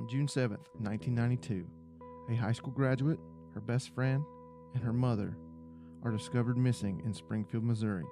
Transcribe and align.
On 0.00 0.08
June 0.08 0.26
7, 0.26 0.56
1992, 0.78 1.66
a 2.30 2.34
high 2.34 2.52
school 2.52 2.72
graduate, 2.72 3.18
her 3.52 3.60
best 3.60 3.94
friend, 3.94 4.24
and 4.72 4.82
her 4.82 4.94
mother 4.94 5.36
are 6.02 6.10
discovered 6.10 6.56
missing 6.56 7.02
in 7.04 7.12
Springfield, 7.12 7.64
Missouri. 7.64 8.06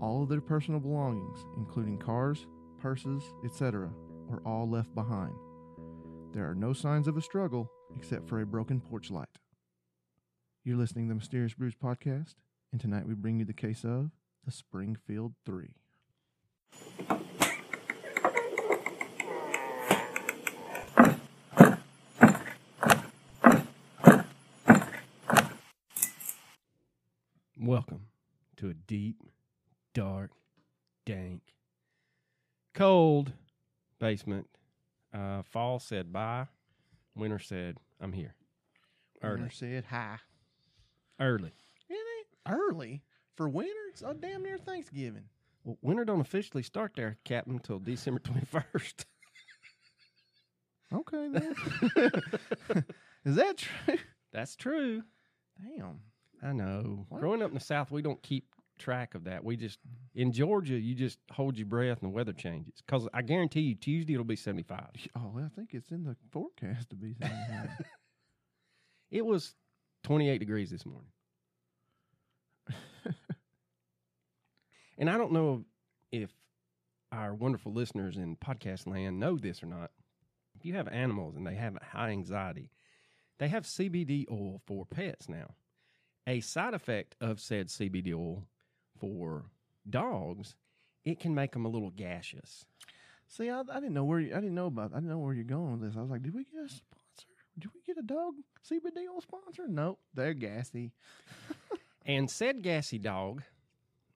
All 0.00 0.22
of 0.22 0.28
their 0.28 0.40
personal 0.40 0.78
belongings, 0.78 1.46
including 1.56 1.98
cars, 1.98 2.46
purses, 2.78 3.24
etc., 3.44 3.90
are 4.30 4.40
all 4.46 4.70
left 4.70 4.94
behind. 4.94 5.34
There 6.32 6.48
are 6.48 6.54
no 6.54 6.72
signs 6.72 7.08
of 7.08 7.16
a 7.16 7.22
struggle 7.22 7.68
except 7.96 8.28
for 8.28 8.40
a 8.40 8.46
broken 8.46 8.80
porch 8.80 9.10
light. 9.10 9.40
You're 10.62 10.76
listening 10.76 11.06
to 11.06 11.14
the 11.14 11.18
Mysterious 11.18 11.54
Brews 11.54 11.74
podcast, 11.74 12.36
and 12.70 12.80
tonight 12.80 13.08
we 13.08 13.14
bring 13.14 13.40
you 13.40 13.44
the 13.44 13.52
case 13.52 13.82
of 13.82 14.12
the 14.44 14.52
Springfield 14.52 15.34
Three. 15.44 15.74
Welcome 27.62 28.06
to 28.56 28.70
a 28.70 28.74
deep, 28.74 29.22
dark, 29.92 30.30
dank, 31.04 31.42
cold 32.74 33.34
basement. 34.10 34.46
Uh, 35.14 35.42
fall 35.42 35.78
said 35.78 36.12
bye. 36.12 36.46
Winter 37.14 37.38
said, 37.38 37.76
I'm 38.00 38.12
here. 38.12 38.34
Early. 39.22 39.40
Winter 39.42 39.54
said 39.54 39.84
hi. 39.88 40.16
Early. 41.20 41.52
It 41.88 41.92
ain't 41.94 42.58
early 42.58 43.02
for 43.36 43.48
winter. 43.48 43.72
It's 43.90 44.02
uh, 44.02 44.14
damn 44.14 44.42
near 44.42 44.58
Thanksgiving. 44.58 45.24
Well, 45.64 45.78
winter 45.82 46.04
don't 46.04 46.20
officially 46.20 46.62
start 46.62 46.92
there, 46.96 47.18
Captain, 47.24 47.54
until 47.54 47.78
December 47.78 48.20
21st. 48.52 49.04
Okay, 50.92 51.28
then. 51.28 51.54
Is 53.24 53.36
that 53.36 53.58
true? 53.58 53.98
That's 54.32 54.56
true. 54.56 55.02
Damn. 55.62 56.00
I 56.42 56.52
know. 56.52 57.06
What? 57.08 57.20
Growing 57.20 57.42
up 57.42 57.50
in 57.50 57.54
the 57.54 57.60
South, 57.60 57.90
we 57.92 58.02
don't 58.02 58.22
keep 58.22 58.46
track 58.80 59.14
of 59.14 59.24
that. 59.24 59.44
We 59.44 59.56
just, 59.56 59.78
in 60.14 60.32
Georgia, 60.32 60.74
you 60.74 60.94
just 60.94 61.18
hold 61.30 61.56
your 61.56 61.66
breath 61.66 61.98
and 62.02 62.10
the 62.10 62.14
weather 62.14 62.32
changes. 62.32 62.82
Because 62.84 63.06
I 63.14 63.22
guarantee 63.22 63.60
you, 63.60 63.74
Tuesday 63.76 64.14
it'll 64.14 64.24
be 64.24 64.36
75. 64.36 64.80
Oh, 65.16 65.38
I 65.38 65.48
think 65.54 65.70
it's 65.72 65.90
in 65.90 66.04
the 66.04 66.16
forecast 66.30 66.90
to 66.90 66.96
be. 66.96 67.14
79. 67.20 67.68
It 69.10 69.26
was 69.26 69.56
28 70.04 70.38
degrees 70.38 70.70
this 70.70 70.86
morning. 70.86 71.10
and 74.98 75.10
I 75.10 75.18
don't 75.18 75.32
know 75.32 75.64
if 76.12 76.30
our 77.10 77.34
wonderful 77.34 77.72
listeners 77.72 78.16
in 78.16 78.36
podcast 78.36 78.86
land 78.86 79.18
know 79.18 79.36
this 79.36 79.64
or 79.64 79.66
not. 79.66 79.90
If 80.54 80.64
you 80.64 80.74
have 80.74 80.86
animals 80.88 81.34
and 81.36 81.44
they 81.44 81.54
have 81.54 81.76
high 81.82 82.10
anxiety, 82.10 82.70
they 83.38 83.48
have 83.48 83.64
CBD 83.64 84.26
oil 84.30 84.60
for 84.66 84.86
pets 84.86 85.28
now. 85.28 85.54
A 86.26 86.40
side 86.40 86.74
effect 86.74 87.16
of 87.20 87.40
said 87.40 87.68
CBD 87.68 88.14
oil 88.14 88.46
for 89.00 89.46
dogs, 89.88 90.54
it 91.04 91.18
can 91.18 91.34
make 91.34 91.52
them 91.52 91.64
a 91.64 91.68
little 91.68 91.90
gaseous. 91.90 92.64
See, 93.26 93.48
I, 93.48 93.60
I 93.60 93.80
didn't 93.80 93.94
know 93.94 94.04
where 94.04 94.20
you, 94.20 94.32
I 94.32 94.36
didn't 94.36 94.54
know 94.54 94.66
about. 94.66 94.92
I 94.92 94.96
didn't 94.96 95.10
know 95.10 95.18
where 95.18 95.34
you're 95.34 95.44
going 95.44 95.72
with 95.72 95.82
this. 95.82 95.96
I 95.96 96.02
was 96.02 96.10
like, 96.10 96.22
did 96.22 96.34
we 96.34 96.44
get 96.44 96.64
a 96.64 96.68
sponsor? 96.68 97.28
Did 97.58 97.70
we 97.74 97.80
get 97.86 97.98
a 97.98 98.02
dog 98.02 98.34
CBD 98.68 99.08
oil 99.12 99.20
sponsor? 99.20 99.66
Nope, 99.68 100.00
they're 100.14 100.34
gassy. 100.34 100.92
And 102.06 102.30
said 102.30 102.62
gassy 102.62 102.98
dog, 102.98 103.42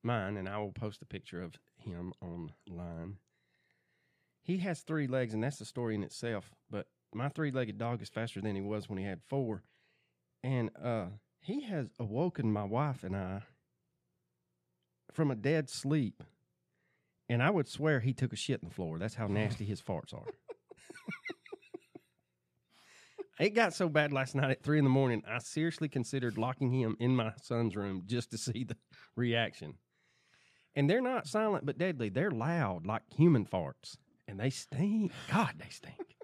mine, 0.03 0.39
and 0.39 0.49
I 0.49 0.57
will 0.57 0.73
post 0.73 1.03
a 1.03 1.07
picture 1.07 1.43
of 1.43 1.55
him 1.77 2.15
online. 2.21 3.19
He 4.43 4.57
has 4.59 4.81
three 4.81 5.07
legs, 5.07 5.35
and 5.35 5.45
that's 5.45 5.59
the 5.59 5.67
story 5.67 5.95
in 5.95 6.03
itself. 6.03 6.51
But 6.71 6.87
my 7.13 7.29
three 7.29 7.51
legged 7.51 7.79
dog 7.79 8.03
is 8.03 8.09
faster 8.09 8.41
than 8.41 8.57
he 8.57 8.63
was 8.63 8.89
when 8.89 8.99
he 8.99 9.05
had 9.05 9.21
four. 9.29 9.63
And 10.43 10.71
uh, 10.83 11.07
he 11.41 11.63
has 11.65 11.89
awoken 11.99 12.53
my 12.53 12.65
wife 12.65 13.05
and 13.05 13.15
I 13.15 13.43
from 15.15 15.31
a 15.31 15.35
dead 15.35 15.71
sleep. 15.71 16.23
And 17.29 17.43
I 17.43 17.49
would 17.49 17.69
swear 17.69 18.01
he 18.01 18.13
took 18.13 18.33
a 18.35 18.37
shit 18.37 18.61
in 18.63 18.69
the 18.69 18.75
floor. 18.75 18.99
That's 18.99 19.15
how 19.15 19.27
nasty 19.27 19.65
his 19.65 19.81
farts 19.81 20.13
are. 20.13 20.27
It 23.39 23.51
got 23.51 23.75
so 23.75 23.89
bad 23.89 24.13
last 24.13 24.37
night 24.37 24.51
at 24.53 24.63
three 24.63 24.79
in 24.79 24.85
the 24.85 24.91
morning. 24.91 25.23
I 25.29 25.39
seriously 25.39 25.89
considered 25.89 26.39
locking 26.39 26.73
him 26.73 26.97
in 27.01 27.17
my 27.17 27.33
son's 27.43 27.75
room 27.75 28.05
just 28.07 28.31
to 28.31 28.39
see 28.39 28.63
the 28.63 28.77
reaction. 29.17 29.75
And 30.77 30.89
they're 30.89 31.01
not 31.01 31.27
silent 31.27 31.67
but 31.67 31.77
deadly. 31.77 32.09
They're 32.11 32.31
loud 32.31 32.87
like 32.87 33.03
human 33.17 33.45
farts, 33.45 33.97
and 34.29 34.39
they 34.39 34.51
stink. 34.51 35.13
God, 35.33 35.55
they 35.59 35.71
stink. 35.71 36.17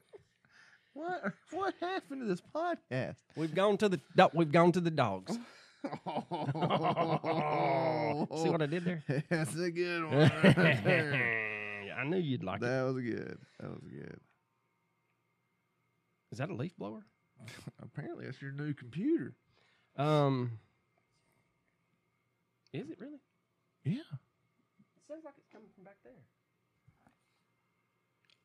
What? 0.92 1.32
What 1.50 1.74
happened 1.80 2.22
to 2.22 2.26
this 2.28 2.42
podcast? 2.54 3.16
We've 3.36 3.54
gone 3.54 3.76
to 3.78 3.88
the 3.88 4.00
do- 4.16 4.30
we've 4.34 4.52
gone 4.52 4.72
to 4.72 4.80
the 4.80 4.90
dogs. 4.90 5.36
See 8.42 8.48
what 8.50 8.62
I 8.62 8.66
did 8.66 8.84
there? 8.84 9.02
That's 9.30 9.54
a 9.56 9.70
good 9.70 10.04
one. 10.10 10.14
I 11.98 12.04
knew 12.04 12.18
you'd 12.18 12.44
like 12.44 12.58
it. 12.58 12.60
that 12.62 12.82
was 12.84 12.96
good. 13.02 13.38
That 13.60 13.70
was 13.70 13.82
good. 13.90 14.20
Is 16.32 16.38
that 16.38 16.50
a 16.50 16.54
leaf 16.54 16.76
blower? 16.76 17.04
Apparently, 17.82 18.26
that's 18.26 18.40
your 18.42 18.52
new 18.52 18.72
computer. 18.74 19.34
Um, 19.96 20.58
is 22.72 22.88
it 22.90 22.98
really? 23.00 23.18
Yeah. 23.84 23.94
It 23.94 25.02
sounds 25.08 25.24
like 25.24 25.34
it's 25.38 25.48
coming 25.52 25.68
from 25.74 25.84
back 25.84 25.96
there. 26.04 26.12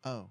Oh, 0.06 0.30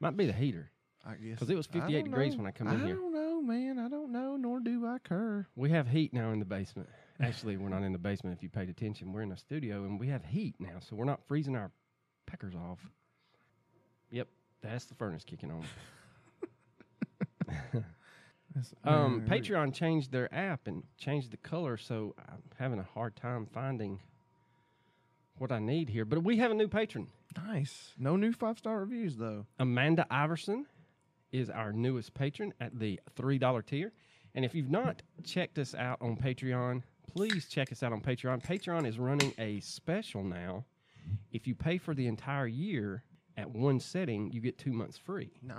Might 0.00 0.16
be 0.16 0.26
the 0.26 0.32
heater. 0.32 0.70
I 1.06 1.14
guess 1.14 1.34
Because 1.34 1.50
it 1.50 1.56
was 1.56 1.68
I 1.70 1.80
58 1.80 1.94
don't 2.00 2.04
degrees 2.10 2.32
know. 2.32 2.38
when 2.38 2.46
I 2.46 2.50
come 2.50 2.68
in 2.68 2.80
I 2.82 2.86
here. 2.86 2.94
don't 2.96 3.12
know, 3.14 3.27
man. 3.40 3.78
I 3.78 3.88
don't 3.88 4.12
know, 4.12 4.36
nor 4.36 4.60
do 4.60 4.86
I 4.86 4.98
care. 4.98 5.48
We 5.56 5.70
have 5.70 5.88
heat 5.88 6.12
now 6.12 6.30
in 6.32 6.38
the 6.38 6.44
basement. 6.44 6.88
Actually, 7.20 7.56
we're 7.56 7.68
not 7.68 7.82
in 7.82 7.92
the 7.92 7.98
basement 7.98 8.36
if 8.36 8.42
you 8.42 8.48
paid 8.48 8.68
attention. 8.68 9.12
We're 9.12 9.22
in 9.22 9.32
a 9.32 9.36
studio 9.36 9.84
and 9.84 9.98
we 9.98 10.08
have 10.08 10.24
heat 10.24 10.54
now, 10.58 10.78
so 10.80 10.94
we're 10.96 11.04
not 11.04 11.20
freezing 11.26 11.56
our 11.56 11.70
peckers 12.26 12.54
off. 12.54 12.78
Yep, 14.10 14.28
that's 14.62 14.84
the 14.86 14.94
furnace 14.94 15.24
kicking 15.24 15.50
on. 15.50 15.64
Um, 18.82 19.24
Patreon 19.28 19.72
changed 19.72 20.10
their 20.10 20.32
app 20.34 20.66
and 20.66 20.82
changed 20.96 21.30
the 21.30 21.36
color, 21.36 21.76
so 21.76 22.14
I'm 22.18 22.42
having 22.58 22.78
a 22.78 22.86
hard 22.94 23.14
time 23.14 23.46
finding 23.46 24.00
what 25.36 25.52
I 25.52 25.58
need 25.60 25.88
here. 25.88 26.04
But 26.04 26.24
we 26.24 26.38
have 26.38 26.50
a 26.50 26.54
new 26.54 26.66
patron. 26.66 27.08
Nice. 27.36 27.92
No 27.98 28.16
new 28.16 28.32
five 28.32 28.58
star 28.58 28.80
reviews 28.80 29.16
though. 29.16 29.46
Amanda 29.58 30.06
Iverson 30.10 30.66
is 31.32 31.50
our 31.50 31.72
newest 31.72 32.14
patron 32.14 32.52
at 32.60 32.78
the 32.78 32.98
$3 33.16 33.66
tier. 33.66 33.92
And 34.34 34.44
if 34.44 34.54
you've 34.54 34.70
not 34.70 35.02
checked 35.24 35.58
us 35.58 35.74
out 35.74 35.98
on 36.00 36.16
Patreon, 36.16 36.82
please 37.12 37.48
check 37.48 37.72
us 37.72 37.82
out 37.82 37.92
on 37.92 38.00
Patreon. 38.00 38.44
Patreon 38.44 38.86
is 38.86 38.98
running 38.98 39.32
a 39.38 39.60
special 39.60 40.22
now. 40.22 40.64
If 41.32 41.46
you 41.46 41.54
pay 41.54 41.78
for 41.78 41.94
the 41.94 42.06
entire 42.06 42.46
year 42.46 43.02
at 43.36 43.50
one 43.50 43.80
setting, 43.80 44.30
you 44.30 44.40
get 44.40 44.58
two 44.58 44.72
months 44.72 44.98
free. 44.98 45.30
Nice. 45.42 45.58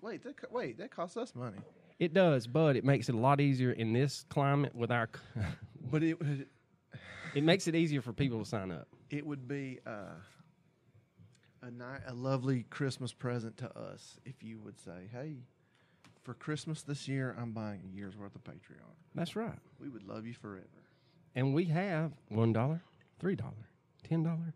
Wait, 0.00 0.22
that, 0.24 0.36
co- 0.36 0.48
wait, 0.50 0.78
that 0.78 0.90
costs 0.90 1.16
us 1.16 1.34
money. 1.34 1.58
It 1.98 2.14
does, 2.14 2.46
but 2.46 2.76
it 2.76 2.84
makes 2.84 3.08
it 3.08 3.14
a 3.14 3.18
lot 3.18 3.40
easier 3.40 3.72
in 3.72 3.92
this 3.92 4.24
climate 4.28 4.74
with 4.74 4.90
our. 4.90 5.08
But 5.90 6.02
it 6.02 6.20
would 6.20 6.46
it 7.34 7.42
makes 7.42 7.66
it 7.66 7.74
easier 7.74 8.02
for 8.02 8.12
people 8.12 8.38
to 8.40 8.44
sign 8.44 8.70
up. 8.70 8.88
it 9.10 9.26
would 9.26 9.48
be 9.48 9.78
uh, 9.86 10.12
a 11.62 11.70
ni- 11.70 12.04
a 12.06 12.14
lovely 12.14 12.64
Christmas 12.64 13.12
present 13.12 13.56
to 13.58 13.78
us 13.78 14.18
if 14.24 14.42
you 14.42 14.58
would 14.60 14.78
say, 14.78 15.08
"Hey, 15.12 15.36
for 16.22 16.34
Christmas 16.34 16.82
this 16.82 17.08
year, 17.08 17.34
I'm 17.38 17.52
buying 17.52 17.82
a 17.84 17.88
year's 17.88 18.16
worth 18.16 18.34
of 18.34 18.44
Patreon." 18.44 18.94
That's 19.14 19.34
right. 19.36 19.58
We 19.80 19.88
would 19.88 20.04
love 20.04 20.26
you 20.26 20.34
forever. 20.34 20.66
And 21.34 21.54
we 21.54 21.64
have 21.66 22.12
$1, 22.30 22.80
$3, 23.20 23.64
$10, 24.02 24.52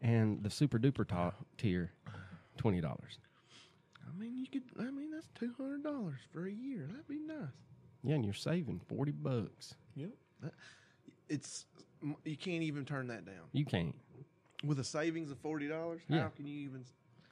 and 0.00 0.42
the 0.42 0.50
super 0.50 0.78
duper 0.78 1.06
top 1.06 1.44
tier, 1.58 1.92
$20. 2.58 2.84
I 2.84 4.18
mean, 4.18 4.36
you 4.36 4.46
could. 4.46 4.62
I 4.78 4.90
mean, 4.90 5.10
that's 5.10 5.28
two 5.34 5.52
hundred 5.58 5.82
dollars 5.82 6.20
for 6.32 6.46
a 6.46 6.50
year. 6.52 6.86
That'd 6.90 7.08
be 7.08 7.18
nice. 7.18 7.48
Yeah, 8.02 8.14
and 8.14 8.24
you're 8.24 8.34
saving 8.34 8.80
40 8.88 9.12
bucks. 9.12 9.74
Yep. 9.96 10.10
That, 10.42 10.52
it's 11.28 11.66
you 12.24 12.36
can't 12.36 12.62
even 12.62 12.84
turn 12.84 13.08
that 13.08 13.24
down 13.24 13.48
You 13.52 13.64
can't. 13.64 13.94
With 14.64 14.78
a 14.78 14.84
savings 14.84 15.30
of 15.30 15.38
forty 15.38 15.68
dollars. 15.68 16.02
Yeah. 16.08 16.22
How 16.22 16.28
can 16.28 16.46
you 16.46 16.58
even? 16.60 16.84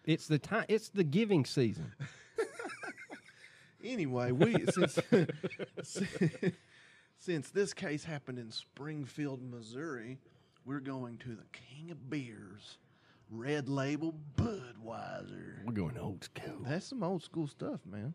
It's 0.05 0.27
the 0.27 0.39
time 0.39 0.65
it's 0.69 0.89
the 0.91 1.05
giving 1.05 1.45
season. 1.45 1.93
Anyway, 3.85 4.33
we 4.33 4.65
since 4.73 4.99
since 7.19 7.51
this 7.51 7.75
case 7.75 8.05
happened 8.05 8.39
in 8.39 8.51
Springfield, 8.51 9.43
Missouri, 9.43 10.19
we're 10.65 10.81
going 10.81 11.19
to 11.19 11.31
the 11.35 11.45
King 11.53 11.91
of 11.91 12.09
Beers, 12.09 12.79
Red 13.31 13.69
Label 13.69 14.15
Budweiser. 14.37 15.65
We're 15.67 15.73
going 15.73 15.99
old 15.99 16.25
school. 16.25 16.63
That's 16.63 16.87
some 16.87 17.03
old 17.03 17.23
school 17.23 17.47
stuff, 17.47 17.81
man. 17.85 18.15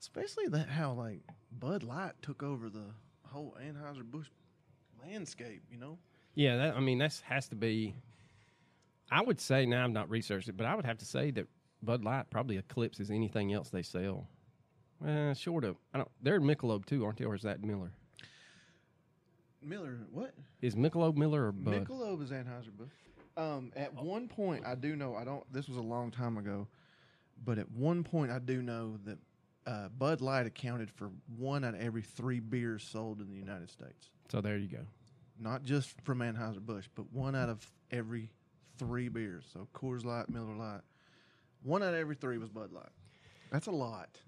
Especially 0.00 0.48
that 0.48 0.68
how 0.68 0.92
like 0.92 1.20
Bud 1.52 1.84
Light 1.84 2.14
took 2.20 2.42
over 2.42 2.68
the 2.68 2.90
whole 3.24 3.56
Anheuser 3.64 4.02
Busch 4.02 4.28
landscape. 5.06 5.62
You 5.70 5.78
know, 5.78 5.98
Yeah, 6.34 6.56
that 6.56 6.74
I 6.76 6.80
mean 6.80 6.98
that's 6.98 7.20
has 7.20 7.46
to 7.50 7.54
be 7.54 7.94
I 9.10 9.22
would 9.22 9.40
say 9.40 9.66
now 9.66 9.84
I've 9.84 9.90
not 9.92 10.10
researched 10.10 10.48
it, 10.48 10.56
but 10.56 10.66
I 10.66 10.74
would 10.74 10.84
have 10.84 10.98
to 10.98 11.04
say 11.04 11.30
that 11.32 11.46
Bud 11.82 12.04
Light 12.04 12.30
probably 12.30 12.56
eclipses 12.56 13.10
anything 13.10 13.52
else 13.52 13.70
they 13.70 13.82
sell. 13.82 14.28
Uh, 15.06 15.34
short 15.34 15.64
of, 15.64 15.76
I 15.92 15.98
don't. 15.98 16.10
They're 16.22 16.40
Michelob 16.40 16.86
too, 16.86 17.04
aren't 17.04 17.18
they? 17.18 17.24
Or 17.24 17.34
is 17.34 17.42
that 17.42 17.62
Miller? 17.62 17.92
Miller, 19.62 19.98
what? 20.12 20.34
Is 20.62 20.74
Michelob 20.74 21.16
Miller 21.16 21.46
or 21.46 21.52
Bud? 21.52 21.86
Michelob 21.86 22.22
is 22.22 22.30
Anheuser 22.30 22.72
Busch. 22.76 22.88
Um, 23.36 23.72
at 23.76 23.92
one 23.94 24.28
point, 24.28 24.64
I 24.64 24.74
do 24.74 24.96
know. 24.96 25.16
I 25.16 25.24
don't. 25.24 25.44
This 25.52 25.68
was 25.68 25.76
a 25.76 25.82
long 25.82 26.10
time 26.10 26.38
ago, 26.38 26.68
but 27.44 27.58
at 27.58 27.70
one 27.70 28.04
point, 28.04 28.30
I 28.30 28.38
do 28.38 28.62
know 28.62 28.98
that 29.04 29.18
uh, 29.66 29.88
Bud 29.88 30.20
Light 30.20 30.46
accounted 30.46 30.90
for 30.90 31.10
one 31.36 31.64
out 31.64 31.74
of 31.74 31.80
every 31.80 32.02
three 32.02 32.40
beers 32.40 32.84
sold 32.84 33.20
in 33.20 33.30
the 33.30 33.36
United 33.36 33.70
States. 33.70 34.10
So 34.30 34.40
there 34.40 34.56
you 34.56 34.68
go. 34.68 34.84
Not 35.38 35.64
just 35.64 36.00
from 36.02 36.20
Anheuser 36.20 36.60
Busch, 36.60 36.86
but 36.94 37.12
one 37.12 37.34
out 37.34 37.48
of 37.48 37.68
every 37.90 38.30
three 38.78 39.08
beers. 39.08 39.44
So 39.52 39.68
Coors 39.74 40.04
Light, 40.04 40.28
Miller 40.28 40.56
Lite, 40.56 40.82
one 41.62 41.82
out 41.82 41.94
of 41.94 41.94
every 41.94 42.14
three 42.14 42.38
was 42.38 42.50
Bud 42.50 42.72
Light. 42.72 42.92
That's 43.50 43.66
a 43.66 43.72
lot. 43.72 44.18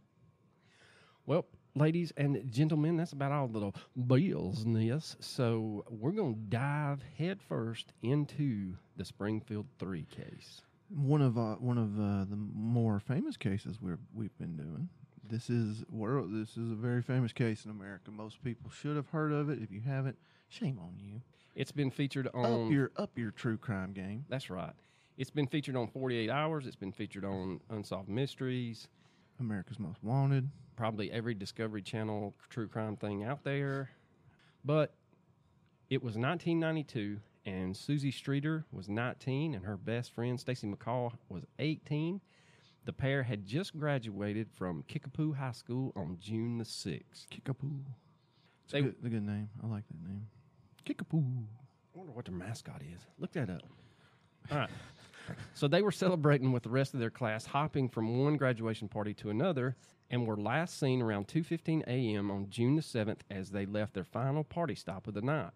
Well, 1.27 1.45
ladies 1.75 2.13
and 2.17 2.51
gentlemen, 2.51 2.97
that's 2.97 3.13
about 3.13 3.33
all 3.33 3.49
the 3.49 3.73
business. 4.07 5.17
So 5.21 5.85
we're 5.89 6.13
going 6.13 6.35
to 6.35 6.41
dive 6.49 7.03
headfirst 7.19 7.93
into 8.03 8.75
the 8.97 9.05
Springfield 9.05 9.67
3 9.79 10.07
case. 10.11 10.63
One 10.89 11.21
of 11.21 11.37
uh, 11.37 11.57
one 11.57 11.79
of 11.79 11.99
uh, 11.99 12.25
the 12.31 12.37
more 12.37 13.01
famous 13.01 13.37
cases 13.37 13.83
we're, 13.83 13.99
we've 14.15 14.37
been 14.39 14.57
doing. 14.57 14.89
This 15.29 15.51
is 15.51 15.85
world. 15.91 16.31
This 16.33 16.57
is 16.57 16.71
a 16.71 16.77
very 16.77 17.03
famous 17.03 17.33
case 17.33 17.65
in 17.65 17.73
America. 17.73 18.13
Most 18.13 18.43
people 18.45 18.71
should 18.71 18.95
have 18.95 19.09
heard 19.09 19.33
of 19.33 19.51
it. 19.51 19.59
If 19.61 19.73
you 19.73 19.81
haven't, 19.81 20.17
shame 20.49 20.79
on 20.81 20.95
you. 20.97 21.21
It's 21.57 21.73
been 21.73 21.91
featured 21.91 22.29
on. 22.35 22.67
up 22.67 22.71
your 22.71 22.93
up 22.97 23.19
your 23.19 23.31
true 23.33 23.57
crime 23.57 23.93
game. 23.93 24.25
That's 24.29 24.51
right. 24.51 24.73
It's 25.17 25.31
been 25.31 25.47
featured 25.47 25.75
on 25.77 25.89
48 25.89 26.29
Hours. 26.31 26.67
It's 26.67 26.77
been 26.77 26.93
featured 26.93 27.25
on 27.25 27.61
Unsolved 27.71 28.09
Mysteries. 28.09 28.89
America's 29.41 29.79
Most 29.81 30.03
Wanted. 30.05 30.49
Probably 30.77 31.11
every 31.11 31.35
Discovery 31.35 31.81
Channel 31.83 32.35
true 32.51 32.69
crime 32.69 32.97
thing 32.97 33.25
out 33.25 33.43
there. 33.43 33.91
But 34.65 34.93
it 35.89 36.03
was 36.03 36.17
1992, 36.19 37.19
and 37.47 37.75
Susie 37.75 38.11
Streeter 38.11 38.67
was 38.73 38.89
19, 38.91 39.55
and 39.55 39.65
her 39.65 39.77
best 39.79 40.13
friend 40.13 40.39
Stacy 40.39 40.67
McCall 40.67 41.13
was 41.31 41.45
18. 41.59 42.21
The 42.85 42.93
pair 42.93 43.23
had 43.23 43.47
just 43.47 43.79
graduated 43.79 44.49
from 44.55 44.85
Kickapoo 44.87 45.33
High 45.33 45.53
School 45.53 45.93
on 45.97 46.19
June 46.21 46.59
the 46.59 46.65
6th. 46.65 47.29
Kickapoo. 47.31 47.81
It's 48.65 48.73
They- 48.73 48.81
a, 48.81 48.83
good, 48.83 48.97
a 49.05 49.09
good 49.09 49.23
name. 49.27 49.49
I 49.63 49.67
like 49.67 49.87
that 49.89 50.03
name. 50.07 50.27
Kickapoo. 50.87 51.19
I 51.19 51.99
wonder 51.99 52.13
what 52.13 52.25
their 52.25 52.35
mascot 52.35 52.81
is. 52.83 53.01
Look 53.19 53.33
that 53.33 53.51
up. 53.51 53.63
All 54.51 54.59
right. 54.59 54.71
So 55.55 55.67
they 55.67 55.83
were 55.83 55.91
celebrating 55.91 56.53
with 56.53 56.63
the 56.63 56.69
rest 56.71 56.95
of 56.95 57.01
their 57.01 57.11
class, 57.11 57.45
hopping 57.47 57.89
from 57.89 58.19
one 58.23 58.37
graduation 58.37 58.89
party 58.89 59.13
to 59.15 59.31
another, 59.31 59.75
and 60.09 60.25
were 60.25 60.37
last 60.37 60.79
seen 60.79 61.03
around 61.03 61.27
2:15 61.27 61.83
a.m. 61.89 62.31
on 62.31 62.49
June 62.49 62.77
the 62.77 62.83
7th 62.83 63.21
as 63.29 63.51
they 63.51 63.67
left 63.67 63.95
their 63.95 64.05
final 64.05 64.45
party 64.45 64.77
stop 64.77 65.09
of 65.09 65.15
the 65.15 65.23
night. 65.23 65.51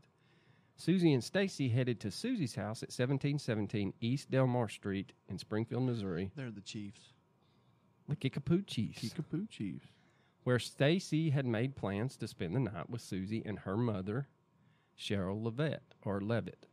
Susie 0.77 1.12
and 1.12 1.23
Stacy 1.23 1.69
headed 1.69 2.00
to 2.00 2.11
Susie's 2.11 2.55
house 2.56 2.82
at 2.82 2.88
1717 2.88 3.93
East 4.00 4.31
Delmar 4.31 4.69
Street 4.69 5.12
in 5.29 5.38
Springfield, 5.38 5.85
Missouri, 5.85 6.32
They're 6.35 6.50
the 6.50 6.62
Chiefs. 6.62 7.12
the 8.09 8.17
Kickapoo 8.17 8.62
Chiefs, 8.62 9.00
Kickapoo 9.03 9.47
Chiefs. 9.47 9.87
where 10.43 10.59
Stacy 10.59 11.31
had 11.31 11.47
made 11.47 11.77
plans 11.77 12.17
to 12.17 12.27
spend 12.27 12.56
the 12.56 12.61
night 12.61 12.88
with 12.91 13.03
Susie 13.03 13.43
and 13.44 13.61
her 13.61 13.77
mother, 13.77 14.27
Sherrill 15.00 15.43
Levitt 15.43 15.82
or 16.05 16.20
Levitt. 16.20 16.67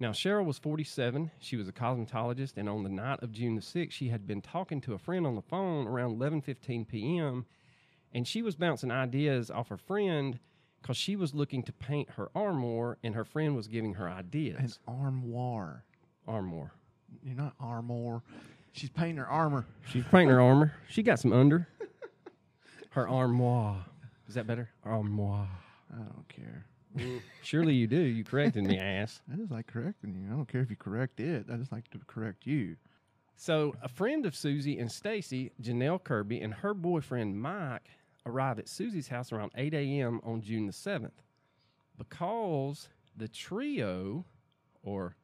Now, 0.00 0.12
Sherrill 0.12 0.46
was 0.46 0.58
47. 0.58 1.30
She 1.38 1.56
was 1.56 1.68
a 1.68 1.72
cosmetologist, 1.72 2.54
and 2.56 2.68
on 2.68 2.82
the 2.82 2.88
night 2.88 3.22
of 3.22 3.30
June 3.32 3.54
the 3.54 3.60
6th, 3.60 3.92
she 3.92 4.08
had 4.08 4.26
been 4.26 4.40
talking 4.40 4.80
to 4.80 4.94
a 4.94 4.98
friend 4.98 5.26
on 5.26 5.34
the 5.34 5.42
phone 5.42 5.86
around 5.86 6.18
11:15 6.18 6.88
p.m. 6.88 7.44
And 8.14 8.26
she 8.26 8.40
was 8.42 8.56
bouncing 8.56 8.90
ideas 8.90 9.50
off 9.50 9.68
her 9.68 9.76
friend 9.76 10.38
because 10.80 10.96
she 10.96 11.14
was 11.14 11.34
looking 11.34 11.62
to 11.64 11.72
paint 11.72 12.10
her 12.12 12.30
armoire, 12.34 12.96
and 13.04 13.14
her 13.14 13.24
friend 13.24 13.54
was 13.54 13.68
giving 13.68 13.94
her 13.94 14.06
An 14.08 14.16
ideas. 14.18 14.78
armoire. 14.88 15.84
Armoire. 16.26 16.72
You're 17.22 17.36
not 17.36 17.54
armor. 17.60 18.22
She's 18.72 18.90
painting 18.90 19.18
her 19.18 19.28
armor. 19.28 19.66
She's 19.86 20.04
painting 20.04 20.30
her 20.30 20.40
armor. 20.40 20.72
She 20.88 21.02
got 21.02 21.18
some 21.20 21.32
under. 21.34 21.68
Her 22.90 23.08
armoire. 23.08 23.84
Is 24.28 24.34
that 24.34 24.46
better? 24.46 24.70
Armoire. 24.84 25.48
I 25.92 25.96
don't 25.98 26.28
care. 26.28 26.66
Surely 27.42 27.74
you 27.74 27.86
do. 27.86 28.00
You 28.00 28.24
corrected 28.24 28.64
me, 28.64 28.78
ass. 28.78 29.20
I 29.32 29.36
just 29.36 29.50
like 29.50 29.66
correcting 29.66 30.14
you. 30.14 30.32
I 30.32 30.36
don't 30.36 30.48
care 30.48 30.60
if 30.60 30.70
you 30.70 30.76
correct 30.76 31.20
it. 31.20 31.46
I 31.52 31.56
just 31.56 31.72
like 31.72 31.88
to 31.90 31.98
correct 32.06 32.46
you. 32.46 32.76
So, 33.36 33.74
a 33.82 33.88
friend 33.88 34.26
of 34.26 34.36
Susie 34.36 34.78
and 34.78 34.90
Stacy, 34.90 35.52
Janelle 35.60 36.02
Kirby, 36.02 36.40
and 36.40 36.54
her 36.54 36.74
boyfriend 36.74 37.40
Mike 37.40 37.88
arrived 38.26 38.60
at 38.60 38.68
Susie's 38.68 39.08
house 39.08 39.32
around 39.32 39.50
8 39.56 39.74
a.m. 39.74 40.20
on 40.22 40.42
June 40.42 40.66
the 40.66 40.72
7th 40.72 41.10
because 41.98 42.88
the 43.16 43.28
trio, 43.28 44.24
or 44.82 45.16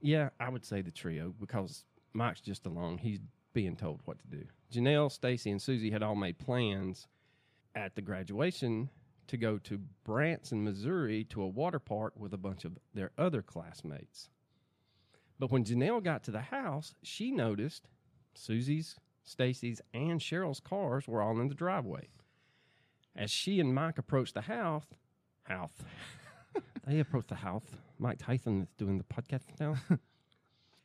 yeah, 0.00 0.30
I 0.40 0.48
would 0.48 0.64
say 0.64 0.80
the 0.80 0.90
trio 0.90 1.34
because 1.38 1.84
Mike's 2.12 2.40
just 2.40 2.66
along. 2.66 2.98
He's 2.98 3.18
being 3.52 3.76
told 3.76 4.00
what 4.04 4.18
to 4.20 4.26
do. 4.26 4.44
Janelle, 4.72 5.10
Stacy, 5.10 5.50
and 5.50 5.60
Susie 5.60 5.90
had 5.90 6.02
all 6.02 6.14
made 6.14 6.38
plans 6.38 7.08
at 7.74 7.94
the 7.94 8.02
graduation 8.02 8.88
to 9.28 9.36
go 9.36 9.58
to 9.58 9.80
Branson, 10.04 10.64
Missouri 10.64 11.24
to 11.24 11.42
a 11.42 11.48
water 11.48 11.78
park 11.78 12.14
with 12.16 12.32
a 12.34 12.38
bunch 12.38 12.64
of 12.64 12.78
their 12.94 13.12
other 13.16 13.42
classmates. 13.42 14.28
But 15.38 15.50
when 15.50 15.64
Janelle 15.64 16.02
got 16.02 16.24
to 16.24 16.30
the 16.30 16.40
house, 16.40 16.94
she 17.02 17.30
noticed 17.30 17.88
Susie's, 18.34 18.96
Stacy's, 19.22 19.80
and 19.94 20.20
Sherrill's 20.20 20.60
cars 20.60 21.06
were 21.06 21.22
all 21.22 21.38
in 21.40 21.48
the 21.48 21.54
driveway. 21.54 22.08
As 23.14 23.30
she 23.30 23.60
and 23.60 23.74
Mike 23.74 23.98
approached 23.98 24.34
the 24.34 24.42
house, 24.42 24.86
house, 25.44 25.72
they 26.86 27.00
approached 27.00 27.28
the 27.28 27.36
house. 27.36 27.64
Mike 27.98 28.18
Tyson 28.18 28.62
is 28.62 28.68
doing 28.76 28.98
the 28.98 29.04
podcast 29.04 29.44
now. 29.60 29.76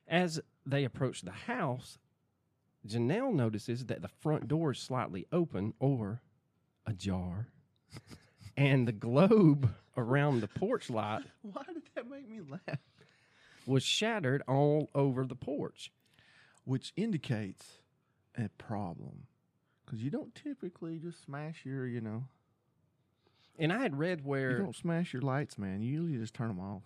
As 0.08 0.40
they 0.66 0.84
approached 0.84 1.26
the 1.26 1.32
house, 1.32 1.98
Janelle 2.88 3.34
notices 3.34 3.86
that 3.86 4.02
the 4.02 4.08
front 4.08 4.48
door 4.48 4.72
is 4.72 4.80
slightly 4.80 5.26
open 5.32 5.74
or 5.80 6.22
ajar, 6.86 7.48
and 8.58 8.88
the 8.88 8.92
globe 8.92 9.70
around 9.98 10.42
the 10.42 10.48
porch 10.48 10.90
light 10.90 11.24
Why 11.42 11.64
did 11.74 11.84
that 11.96 12.10
make 12.10 12.28
me 12.30 12.42
laugh? 12.50 12.80
was 13.66 13.84
shattered 13.84 14.42
all 14.48 14.90
over 14.94 15.26
the 15.26 15.36
porch. 15.36 15.92
Which 16.66 16.94
indicates 16.96 17.80
a 18.38 18.50
problem. 18.58 19.28
Because 19.86 20.02
you 20.02 20.10
don't 20.10 20.34
typically 20.34 20.98
just 20.98 21.22
smash 21.24 21.66
your, 21.66 21.86
you 21.86 22.00
know, 22.02 22.24
And 23.60 23.72
I 23.72 23.80
had 23.80 23.98
read 23.98 24.24
where 24.26 24.42
you 24.42 24.56
where 24.56 24.64
don't 24.64 24.76
smash 24.76 25.14
your 25.14 25.22
lights, 25.22 25.58
man. 25.58 25.82
You 25.82 26.02
usually 26.02 26.18
just 26.20 26.34
turn 26.34 26.48
them 26.48 26.60
off. 26.60 26.84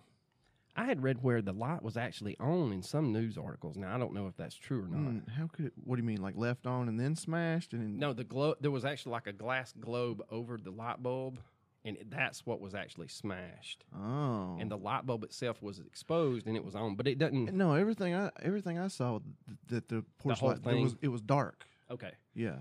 I 0.76 0.86
had 0.86 1.02
read 1.02 1.24
where 1.24 1.42
the 1.42 1.54
light 1.54 1.82
was 1.82 1.98
actually 1.98 2.38
on 2.40 2.72
in 2.72 2.84
some 2.84 3.12
news 3.12 3.38
articles. 3.38 3.78
Now 3.78 3.96
I 3.96 3.98
don't 3.98 4.14
know 4.14 4.28
if 4.28 4.36
that's 4.38 4.56
true 4.56 4.84
or 4.84 4.88
not. 4.88 5.00
Mm, 5.12 5.30
how 5.30 5.48
could 5.48 5.66
it, 5.66 5.74
what 5.84 5.96
do 5.96 6.02
you 6.04 6.08
mean, 6.08 6.22
like 6.22 6.36
left 6.38 6.68
on 6.68 6.88
and 6.88 7.00
then 7.00 7.16
smashed? 7.16 7.74
And 7.74 7.82
then, 7.82 8.00
No, 8.00 8.14
the 8.14 8.24
globe 8.24 8.58
there 8.62 8.70
was 8.72 8.86
actually 8.86 9.14
like 9.14 9.26
a 9.28 9.34
glass 9.34 9.74
globe 9.80 10.22
over 10.30 10.58
the 10.58 10.70
light 10.72 11.02
bulb, 11.02 11.40
and 11.88 11.98
it- 11.98 12.12
that's 12.12 12.46
what 12.46 12.60
was 12.62 12.76
actually 12.76 13.08
smashed. 13.08 13.84
Oh. 13.96 14.58
And 14.60 14.70
the 14.70 14.78
light 14.78 15.06
bulb 15.06 15.24
itself 15.24 15.62
was 15.64 15.80
exposed 15.80 16.46
and 16.48 16.56
it 16.56 16.64
was 16.64 16.76
on, 16.76 16.96
but 16.96 17.08
it 17.08 17.18
doesn't. 17.18 17.54
no, 17.54 17.74
everything 17.74 18.14
I 18.14 18.30
everything 18.42 18.78
I 18.78 18.88
saw 18.90 19.20
that 19.70 19.88
the 19.90 20.04
porch 20.20 20.42
light 20.42 20.58
it 20.58 20.64
was 20.82 20.92
thing? 20.94 21.00
it 21.02 21.08
was 21.08 21.22
dark. 21.22 21.66
Okay, 21.90 22.12
Yeah. 22.36 22.58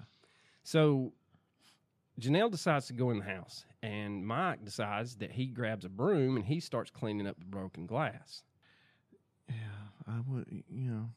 so 0.62 1.12
Janelle 2.20 2.50
decides 2.50 2.86
to 2.86 2.94
go 2.94 3.10
in 3.10 3.18
the 3.18 3.24
house, 3.24 3.66
and 3.82 4.26
Mike 4.26 4.64
decides 4.64 5.16
that 5.16 5.32
he 5.32 5.46
grabs 5.46 5.84
a 5.84 5.88
broom 5.90 6.36
and 6.36 6.46
he 6.46 6.60
starts 6.60 6.90
cleaning 6.90 7.26
up 7.26 7.38
the 7.38 7.44
broken 7.44 7.86
glass. 7.86 8.42
Yeah, 9.48 9.54
I 10.06 10.20
would, 10.26 10.46
you 10.70 10.90
know, 10.90 11.10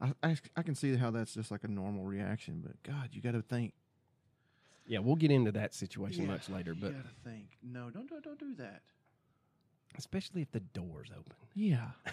I, 0.00 0.12
I 0.22 0.36
I 0.56 0.62
can 0.62 0.74
see 0.74 0.96
how 0.96 1.10
that's 1.10 1.34
just 1.34 1.50
like 1.50 1.64
a 1.64 1.68
normal 1.68 2.04
reaction, 2.04 2.62
but 2.64 2.82
God, 2.82 3.10
you 3.12 3.20
got 3.20 3.32
to 3.32 3.42
think. 3.42 3.74
Yeah, 4.86 5.00
we'll 5.00 5.16
get 5.16 5.30
into 5.30 5.52
that 5.52 5.74
situation 5.74 6.22
Yeah, 6.24 6.30
much 6.32 6.48
later, 6.48 6.74
but 6.74 6.88
you 6.88 6.92
got 6.92 7.04
to 7.04 7.28
think. 7.30 7.58
No, 7.62 7.90
don't 7.90 8.08
don't 8.08 8.22
don't 8.22 8.38
do 8.38 8.54
that. 8.58 8.82
especially 9.98 10.42
if 10.42 10.50
the 10.52 10.60
door's 10.60 11.10
open. 11.10 11.32
Yeah. 11.54 11.88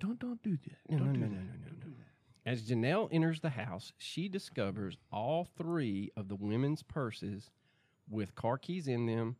don't 0.00 0.18
don't 0.18 0.42
do 0.42 0.56
that. 0.56 0.76
No, 0.90 0.98
don't 0.98 1.06
no, 1.08 1.12
do 1.14 1.20
no, 1.20 1.26
that. 1.26 1.34
no, 1.34 1.40
no, 1.40 1.42
no, 1.42 1.68
Don't 1.68 1.78
no. 1.80 1.84
do 1.86 1.94
that. 1.98 2.50
As 2.50 2.62
Janelle 2.62 3.08
enters 3.12 3.40
the 3.40 3.50
house, 3.50 3.92
she 3.98 4.28
discovers 4.28 4.96
all 5.12 5.44
three 5.56 6.10
of 6.16 6.28
the 6.28 6.36
women's 6.36 6.82
purses 6.82 7.50
with 8.08 8.34
car 8.34 8.56
keys 8.58 8.88
in 8.88 9.06
them 9.06 9.36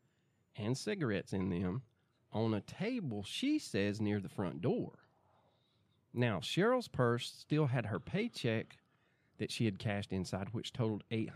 and 0.57 0.77
cigarettes 0.77 1.33
in 1.33 1.49
them 1.49 1.83
on 2.33 2.53
a 2.53 2.61
table, 2.61 3.25
she 3.27 3.59
says, 3.59 4.01
near 4.01 4.21
the 4.21 4.29
front 4.29 4.61
door. 4.61 4.99
Now, 6.13 6.41
Sherrill's 6.41 6.89
purse 6.89 7.33
still 7.39 7.67
had 7.67 7.87
her 7.87 7.99
paycheck 8.01 8.78
that 9.39 9.51
she 9.51 9.65
had 9.65 9.79
cashed 9.79 10.13
inside, 10.13 10.49
which 10.53 10.73
totaled 10.73 11.05
$800. 11.11 11.29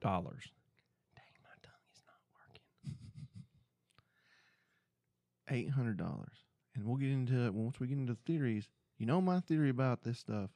Dang, 0.00 1.24
my 1.42 1.56
tongue 1.62 1.88
is 1.92 2.02
not 2.06 2.20
working. 2.34 2.96
Eight 5.50 5.70
hundred 5.70 5.96
dollars, 5.96 6.44
and 6.74 6.84
we'll 6.84 6.96
get 6.96 7.10
into 7.10 7.46
it 7.46 7.54
once 7.54 7.80
we 7.80 7.88
get 7.88 7.98
into 7.98 8.16
theories. 8.26 8.68
You 8.98 9.06
know 9.06 9.20
my 9.20 9.40
theory 9.40 9.70
about 9.70 10.02
this 10.02 10.18
stuff. 10.18 10.50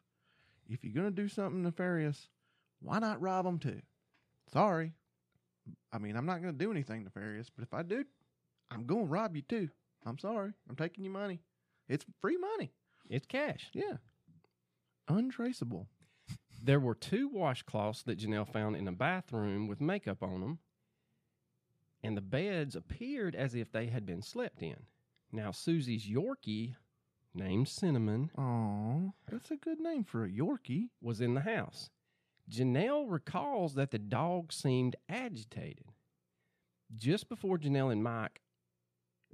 If 0.69 0.85
you're 0.85 0.95
going 0.95 1.15
to 1.15 1.23
do 1.23 1.29
something 1.29 1.63
nefarious, 1.63 2.29
why 2.81 2.99
not 2.99 3.21
rob 3.21 3.45
them 3.45 3.59
too? 3.59 3.81
Sorry. 4.53 4.93
I 5.93 5.99
mean, 5.99 6.17
I'm 6.17 6.27
not 6.27 6.43
going 6.43 6.57
to 6.57 6.65
do 6.65 6.71
anything 6.71 7.05
nefarious, 7.05 7.51
but 7.55 7.63
if 7.63 7.73
I 7.73 7.83
do, 7.83 8.05
I'm 8.71 8.85
going 8.87 9.07
to 9.07 9.11
rob 9.11 9.37
you 9.37 9.43
too. 9.43 9.69
I'm 10.05 10.19
sorry. 10.19 10.53
I'm 10.69 10.77
taking 10.77 11.05
your 11.05 11.13
money. 11.13 11.41
It's 11.89 12.05
free 12.21 12.37
money. 12.37 12.73
It's 13.09 13.27
cash. 13.27 13.71
Yeah. 13.73 13.97
Untraceable. 15.09 15.89
There 16.63 16.81
were 16.81 16.95
two 16.95 17.29
washcloths 17.29 18.05
that 18.05 18.19
Janelle 18.19 18.51
found 18.51 18.77
in 18.77 18.87
a 18.87 18.93
bathroom 18.93 19.67
with 19.67 19.81
makeup 19.81 20.23
on 20.23 20.41
them, 20.41 20.59
and 22.03 22.17
the 22.17 22.21
beds 22.23 22.77
appeared 22.77 23.35
as 23.35 23.55
if 23.55 23.73
they 23.73 23.87
had 23.87 24.07
been 24.07 24.23
slept 24.23 24.63
in. 24.63 24.87
Now, 25.33 25.51
Susie's 25.51 26.07
Yorkie, 26.07 26.77
named 27.35 27.69
Cinnamon, 27.69 28.31
Oh, 28.37 29.15
that's 29.31 29.51
a 29.51 29.57
good 29.57 29.81
name 29.81 30.05
for 30.05 30.25
a 30.25 30.31
Yorkie. 30.31 30.91
was 31.01 31.21
in 31.21 31.35
the 31.35 31.41
house. 31.41 31.91
Janelle 32.51 33.11
recalls 33.11 33.75
that 33.75 33.91
the 33.91 33.99
dog 33.99 34.53
seemed 34.53 34.97
agitated. 35.09 35.87
Just 36.95 37.29
before 37.29 37.59
Janelle 37.59 37.91
and 37.91 38.03
Mike 38.05 38.43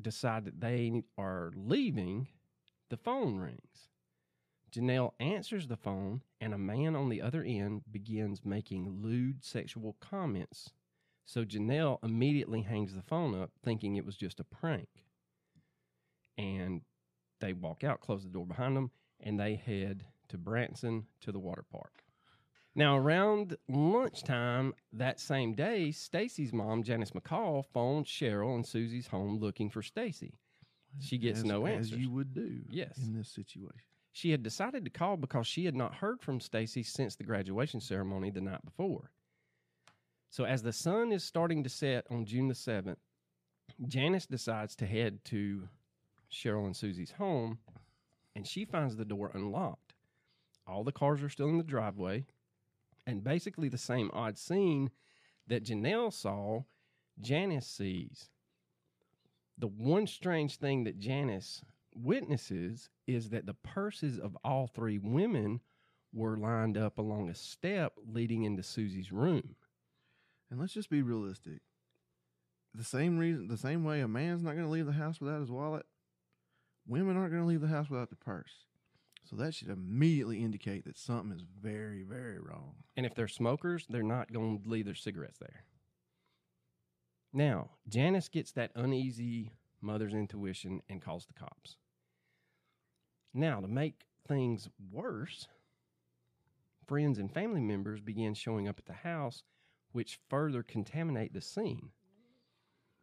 decide 0.00 0.44
that 0.44 0.60
they 0.60 1.02
are 1.18 1.50
leaving, 1.56 2.28
the 2.88 2.96
phone 2.96 3.36
rings. 3.38 3.88
Janelle 4.70 5.12
answers 5.20 5.66
the 5.66 5.76
phone, 5.76 6.22
and 6.40 6.52
a 6.54 6.58
man 6.58 6.94
on 6.94 7.08
the 7.08 7.22
other 7.22 7.42
end 7.42 7.82
begins 7.90 8.44
making 8.44 9.02
lewd 9.02 9.44
sexual 9.44 9.96
comments. 10.00 10.70
So 11.24 11.44
Janelle 11.44 12.02
immediately 12.02 12.62
hangs 12.62 12.94
the 12.94 13.02
phone 13.02 13.34
up, 13.40 13.50
thinking 13.62 13.96
it 13.96 14.04
was 14.06 14.16
just 14.16 14.40
a 14.40 14.44
prank. 14.44 14.88
And 16.36 16.82
they 17.40 17.52
walk 17.52 17.84
out, 17.84 18.00
close 18.00 18.22
the 18.22 18.30
door 18.30 18.46
behind 18.46 18.76
them, 18.76 18.90
and 19.20 19.38
they 19.38 19.54
head 19.56 20.04
to 20.28 20.38
Branson 20.38 21.06
to 21.20 21.32
the 21.32 21.38
water 21.38 21.64
park. 21.70 22.04
Now, 22.74 22.96
around 22.96 23.56
lunchtime 23.68 24.72
that 24.92 25.18
same 25.18 25.54
day, 25.54 25.90
Stacy's 25.90 26.52
mom, 26.52 26.82
Janice 26.84 27.10
McCall, 27.10 27.64
phoned 27.72 28.06
Sherrill 28.06 28.54
and 28.54 28.64
Susie's 28.66 29.08
home 29.08 29.38
looking 29.38 29.68
for 29.68 29.82
Stacy. 29.82 30.34
She 31.00 31.18
gets 31.18 31.40
As- 31.40 31.44
no 31.44 31.66
As 31.66 31.90
you 31.90 32.10
would 32.10 32.32
do 32.32 32.62
Yes. 32.70 32.98
in 32.98 33.14
this 33.14 33.28
situation. 33.28 33.87
She 34.12 34.30
had 34.30 34.42
decided 34.42 34.84
to 34.84 34.90
call 34.90 35.16
because 35.16 35.46
she 35.46 35.64
had 35.64 35.76
not 35.76 35.94
heard 35.94 36.20
from 36.20 36.40
Stacy 36.40 36.82
since 36.82 37.14
the 37.14 37.24
graduation 37.24 37.80
ceremony 37.80 38.30
the 38.30 38.40
night 38.40 38.64
before. 38.64 39.10
So 40.30 40.44
as 40.44 40.62
the 40.62 40.72
sun 40.72 41.12
is 41.12 41.24
starting 41.24 41.62
to 41.64 41.70
set 41.70 42.06
on 42.10 42.26
June 42.26 42.48
the 42.48 42.54
7th, 42.54 42.96
Janice 43.86 44.26
decides 44.26 44.74
to 44.76 44.86
head 44.86 45.24
to 45.26 45.68
Sherrill 46.28 46.66
and 46.66 46.76
Susie's 46.76 47.12
home 47.12 47.58
and 48.34 48.46
she 48.46 48.64
finds 48.64 48.96
the 48.96 49.04
door 49.04 49.30
unlocked. 49.34 49.94
All 50.66 50.84
the 50.84 50.92
cars 50.92 51.22
are 51.22 51.28
still 51.28 51.48
in 51.48 51.58
the 51.58 51.64
driveway 51.64 52.26
and 53.06 53.24
basically 53.24 53.68
the 53.68 53.78
same 53.78 54.10
odd 54.12 54.36
scene 54.36 54.90
that 55.46 55.64
Janelle 55.64 56.12
saw, 56.12 56.64
Janice 57.20 57.66
sees. 57.66 58.28
The 59.56 59.66
one 59.66 60.06
strange 60.06 60.56
thing 60.56 60.84
that 60.84 60.98
Janice 60.98 61.64
witnesses 62.02 62.88
is 63.06 63.30
that 63.30 63.46
the 63.46 63.54
purses 63.54 64.18
of 64.18 64.36
all 64.44 64.66
three 64.66 64.98
women 64.98 65.60
were 66.12 66.36
lined 66.36 66.78
up 66.78 66.98
along 66.98 67.28
a 67.28 67.34
step 67.34 67.92
leading 68.06 68.44
into 68.44 68.62
Susie's 68.62 69.12
room. 69.12 69.56
And 70.50 70.58
let's 70.58 70.72
just 70.72 70.90
be 70.90 71.02
realistic. 71.02 71.60
The 72.74 72.84
same 72.84 73.18
reason, 73.18 73.48
the 73.48 73.56
same 73.56 73.84
way 73.84 74.00
a 74.00 74.08
man's 74.08 74.42
not 74.42 74.54
going 74.54 74.64
to 74.64 74.70
leave 74.70 74.86
the 74.86 74.92
house 74.92 75.20
without 75.20 75.40
his 75.40 75.50
wallet, 75.50 75.86
women 76.86 77.16
aren't 77.16 77.32
going 77.32 77.42
to 77.42 77.48
leave 77.48 77.60
the 77.60 77.68
house 77.68 77.90
without 77.90 78.10
their 78.10 78.18
purse. 78.24 78.64
So 79.28 79.36
that 79.36 79.54
should 79.54 79.68
immediately 79.68 80.42
indicate 80.42 80.84
that 80.86 80.96
something 80.96 81.32
is 81.32 81.44
very, 81.60 82.02
very 82.02 82.38
wrong. 82.38 82.76
And 82.96 83.04
if 83.04 83.14
they're 83.14 83.28
smokers, 83.28 83.86
they're 83.90 84.02
not 84.02 84.32
going 84.32 84.62
to 84.62 84.68
leave 84.68 84.86
their 84.86 84.94
cigarettes 84.94 85.38
there. 85.38 85.64
Now, 87.32 87.70
Janice 87.86 88.28
gets 88.28 88.52
that 88.52 88.70
uneasy 88.74 89.52
mother's 89.82 90.14
intuition 90.14 90.82
and 90.88 91.02
calls 91.02 91.26
the 91.26 91.34
cops. 91.34 91.76
Now, 93.34 93.60
to 93.60 93.68
make 93.68 94.06
things 94.26 94.68
worse, 94.90 95.48
friends 96.86 97.18
and 97.18 97.32
family 97.32 97.60
members 97.60 98.00
begin 98.00 98.34
showing 98.34 98.68
up 98.68 98.78
at 98.78 98.86
the 98.86 98.92
house, 98.92 99.42
which 99.92 100.18
further 100.28 100.62
contaminate 100.62 101.32
the 101.32 101.40
scene. 101.40 101.90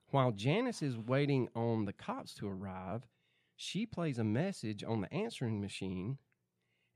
While 0.10 0.32
Janice 0.32 0.82
is 0.82 0.98
waiting 0.98 1.50
on 1.55 1.86
the 1.86 1.94
cops 1.94 2.34
to 2.36 2.48
arrive, 2.48 3.08
she 3.55 3.86
plays 3.86 4.20
a 4.20 4.24
message 4.24 4.84
on 4.84 5.01
the 5.01 5.13
answering 5.13 5.62
machine 5.62 6.17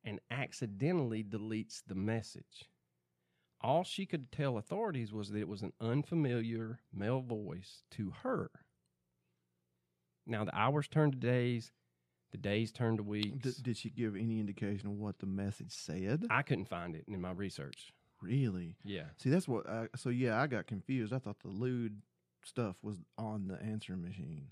and 0.03 0.19
accidentally 0.31 1.24
deletes 1.24 1.81
the 1.86 1.95
message. 1.95 2.69
All 3.62 3.83
she 3.83 4.05
could 4.05 4.31
tell 4.31 4.57
authorities 4.57 5.12
was 5.12 5.29
that 5.29 5.39
it 5.39 5.48
was 5.48 5.62
an 5.62 5.74
unfamiliar 5.81 6.79
male 6.93 7.21
voice 7.21 7.83
to 7.91 8.12
her. 8.24 8.51
Now 10.25 10.45
the 10.45 10.55
hours 10.55 10.88
turned 10.88 11.13
to 11.13 11.19
days, 11.19 11.71
the 12.31 12.38
days 12.38 12.71
turned 12.71 12.98
to 12.98 13.03
weeks. 13.03 13.55
D- 13.55 13.62
did 13.62 13.77
she 13.77 13.89
give 13.89 14.15
any 14.15 14.39
indication 14.39 14.88
of 14.88 14.93
what 14.93 15.19
the 15.19 15.25
message 15.25 15.71
said? 15.71 16.25
I 16.29 16.41
couldn't 16.41 16.69
find 16.69 16.95
it 16.95 17.05
in 17.07 17.19
my 17.21 17.31
research. 17.31 17.91
really? 18.21 18.75
Yeah. 18.83 19.05
See, 19.17 19.29
that's 19.29 19.48
what. 19.48 19.67
I, 19.67 19.88
so 19.95 20.09
yeah, 20.09 20.41
I 20.41 20.48
got 20.48 20.67
confused. 20.67 21.13
I 21.13 21.19
thought 21.19 21.39
the 21.39 21.50
lewd 21.50 22.01
stuff 22.43 22.75
was 22.81 22.98
on 23.17 23.48
the 23.48 23.62
answering 23.62 24.01
machine. 24.01 24.48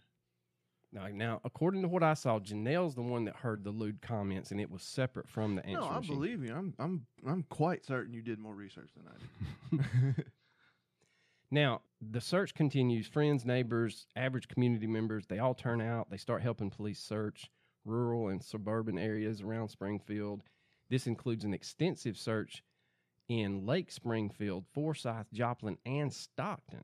Now, 0.93 1.07
now, 1.11 1.41
according 1.43 1.81
to 1.81 1.89
what 1.89 2.01
I 2.01 2.13
saw, 2.13 2.39
Janelle's 2.39 2.95
the 2.95 3.01
one 3.01 3.25
that 3.25 3.35
heard 3.35 3.63
the 3.65 3.71
lewd 3.71 4.01
comments, 4.01 4.51
and 4.51 4.61
it 4.61 4.71
was 4.71 4.83
separate 4.83 5.27
from 5.27 5.55
the 5.55 5.65
answer 5.65 5.81
no, 5.81 5.89
I 5.89 5.99
machine. 5.99 6.15
believe 6.15 6.43
you. 6.45 6.55
I'm, 6.55 6.73
I'm, 6.79 7.05
I'm 7.27 7.43
quite 7.49 7.85
certain 7.85 8.13
you 8.13 8.21
did 8.21 8.39
more 8.39 8.55
research 8.55 8.89
than 8.95 9.05
I 9.07 10.15
did. 10.15 10.25
Now, 11.49 11.81
the 12.01 12.19
search 12.21 12.53
continues. 12.53 13.07
Friends, 13.07 13.45
neighbors, 13.45 14.07
average 14.15 14.47
community 14.47 14.87
members, 14.87 15.25
they 15.27 15.39
all 15.39 15.53
turn 15.53 15.81
out. 15.81 16.09
They 16.09 16.17
start 16.17 16.41
helping 16.41 16.69
police 16.69 16.99
search 16.99 17.49
rural 17.87 18.27
and 18.27 18.43
suburban 18.43 18.97
areas 18.97 19.41
around 19.41 19.69
Springfield. 19.69 20.43
This 20.89 21.07
includes 21.07 21.43
an 21.43 21.53
extensive 21.53 22.17
search 22.17 22.63
in 23.27 23.65
Lake 23.65 23.91
Springfield, 23.91 24.65
Forsyth, 24.73 25.31
Joplin, 25.33 25.77
and 25.85 26.13
Stockton. 26.13 26.83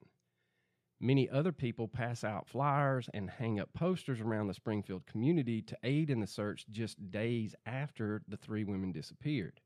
Many 1.00 1.30
other 1.30 1.52
people 1.52 1.88
pass 1.88 2.24
out 2.24 2.48
flyers 2.48 3.10
and 3.14 3.30
hang 3.30 3.60
up 3.60 3.74
posters 3.74 4.22
around 4.22 4.48
the 4.48 4.54
Springfield 4.54 5.06
community 5.06 5.62
to 5.62 5.78
aid 5.84 6.10
in 6.10 6.22
the 6.22 6.28
search 6.28 6.66
just 6.70 7.12
days 7.12 7.56
after 7.66 8.22
the 8.28 8.38
three 8.38 8.64
women 8.64 8.92
disappeared. 8.92 9.60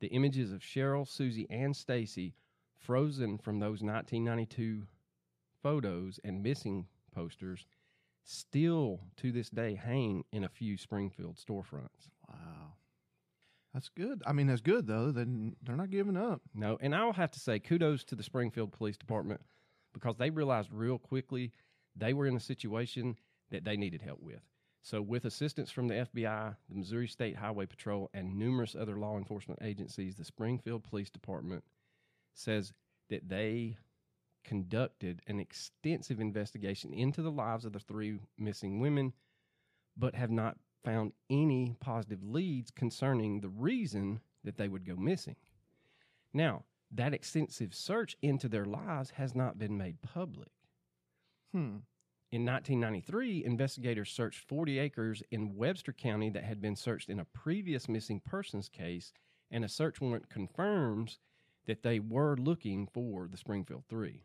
The 0.00 0.08
images 0.08 0.52
of 0.52 0.62
Sherrill, 0.62 1.04
Susie, 1.04 1.48
and 1.50 1.74
Stacy 1.74 2.34
frozen 2.76 3.38
from 3.38 3.58
those 3.58 3.82
1992 3.82 4.86
photos 5.62 6.20
and 6.22 6.42
missing 6.42 6.86
posters 7.12 7.66
still 8.28 9.00
to 9.16 9.32
this 9.32 9.48
day 9.48 9.74
hang 9.74 10.22
in 10.32 10.44
a 10.44 10.48
few 10.48 10.76
Springfield 10.76 11.36
storefronts. 11.36 12.10
wow, 12.28 12.74
that's 13.72 13.88
good. 13.88 14.22
I 14.26 14.32
mean, 14.32 14.46
that's 14.46 14.60
good 14.60 14.86
though. 14.86 15.10
Then 15.10 15.56
they're 15.62 15.76
not 15.76 15.90
giving 15.90 16.16
up. 16.16 16.42
No, 16.54 16.78
and 16.80 16.94
I'll 16.94 17.14
have 17.14 17.30
to 17.32 17.40
say 17.40 17.58
kudos 17.58 18.04
to 18.04 18.14
the 18.14 18.22
Springfield 18.22 18.72
Police 18.72 18.98
Department 18.98 19.40
because 19.94 20.16
they 20.18 20.30
realized 20.30 20.72
real 20.72 20.98
quickly 20.98 21.52
they 21.96 22.12
were 22.12 22.26
in 22.26 22.36
a 22.36 22.40
situation 22.40 23.16
that 23.50 23.64
they 23.64 23.76
needed 23.76 24.02
help 24.02 24.20
with. 24.20 24.42
So, 24.82 25.02
with 25.02 25.24
assistance 25.24 25.70
from 25.70 25.88
the 25.88 25.94
FBI, 25.94 26.56
the 26.68 26.74
Missouri 26.74 27.08
State 27.08 27.36
Highway 27.36 27.66
Patrol, 27.66 28.10
and 28.14 28.38
numerous 28.38 28.76
other 28.78 28.96
law 28.96 29.16
enforcement 29.16 29.60
agencies, 29.62 30.14
the 30.14 30.24
Springfield 30.24 30.84
Police 30.84 31.10
Department 31.10 31.64
says 32.34 32.72
that 33.10 33.28
they 33.28 33.76
conducted 34.44 35.22
an 35.26 35.38
extensive 35.38 36.20
investigation 36.20 36.92
into 36.92 37.22
the 37.22 37.30
lives 37.30 37.64
of 37.64 37.72
the 37.72 37.78
three 37.78 38.18
missing 38.38 38.80
women, 38.80 39.12
but 39.96 40.14
have 40.14 40.30
not 40.30 40.56
found 40.84 41.12
any 41.28 41.76
positive 41.80 42.22
leads 42.22 42.70
concerning 42.70 43.40
the 43.40 43.48
reason 43.48 44.20
that 44.44 44.56
they 44.56 44.68
would 44.68 44.86
go 44.86 44.96
missing. 44.96 45.36
Now, 46.32 46.64
that 46.90 47.12
extensive 47.12 47.74
search 47.74 48.16
into 48.22 48.48
their 48.48 48.64
lives 48.64 49.10
has 49.10 49.34
not 49.34 49.58
been 49.58 49.76
made 49.76 50.00
public. 50.00 50.48
Hmm. 51.52 51.78
In 52.30 52.44
1993, 52.44 53.44
investigators 53.44 54.10
searched 54.10 54.46
40 54.48 54.78
acres 54.78 55.22
in 55.30 55.56
Webster 55.56 55.92
County 55.92 56.28
that 56.30 56.44
had 56.44 56.60
been 56.60 56.76
searched 56.76 57.08
in 57.08 57.18
a 57.18 57.24
previous 57.24 57.88
missing 57.88 58.20
persons 58.20 58.68
case, 58.68 59.12
and 59.50 59.64
a 59.64 59.68
search 59.68 60.00
warrant 60.00 60.28
confirms 60.28 61.18
that 61.66 61.82
they 61.82 61.98
were 61.98 62.36
looking 62.36 62.86
for 62.86 63.28
the 63.28 63.38
Springfield 63.38 63.84
Three. 63.88 64.24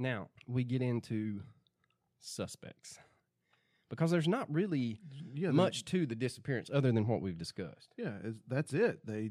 Now, 0.00 0.28
we 0.46 0.64
get 0.64 0.80
into 0.82 1.42
suspects 2.20 2.98
because 3.90 4.10
there's 4.10 4.26
not 4.28 4.50
really 4.52 4.98
Yeah. 5.34 5.50
much 5.50 5.84
to 5.86 6.06
the 6.06 6.14
disappearance 6.16 6.70
other 6.72 6.90
than 6.90 7.06
what 7.06 7.20
we've 7.20 7.36
discussed. 7.38 7.92
Yeah, 7.98 8.18
that's 8.48 8.72
it. 8.72 9.04
They 9.06 9.30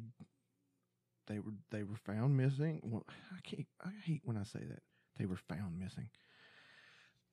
they 1.27 1.39
were 1.39 1.53
they 1.71 1.83
were 1.83 1.95
found 1.95 2.37
missing. 2.37 2.81
Well, 2.83 3.05
I 3.35 3.39
can't. 3.41 3.67
I 3.81 3.91
hate 4.03 4.21
when 4.23 4.37
I 4.37 4.43
say 4.43 4.63
that. 4.63 4.83
They 5.17 5.25
were 5.25 5.37
found 5.37 5.77
missing. 5.79 6.09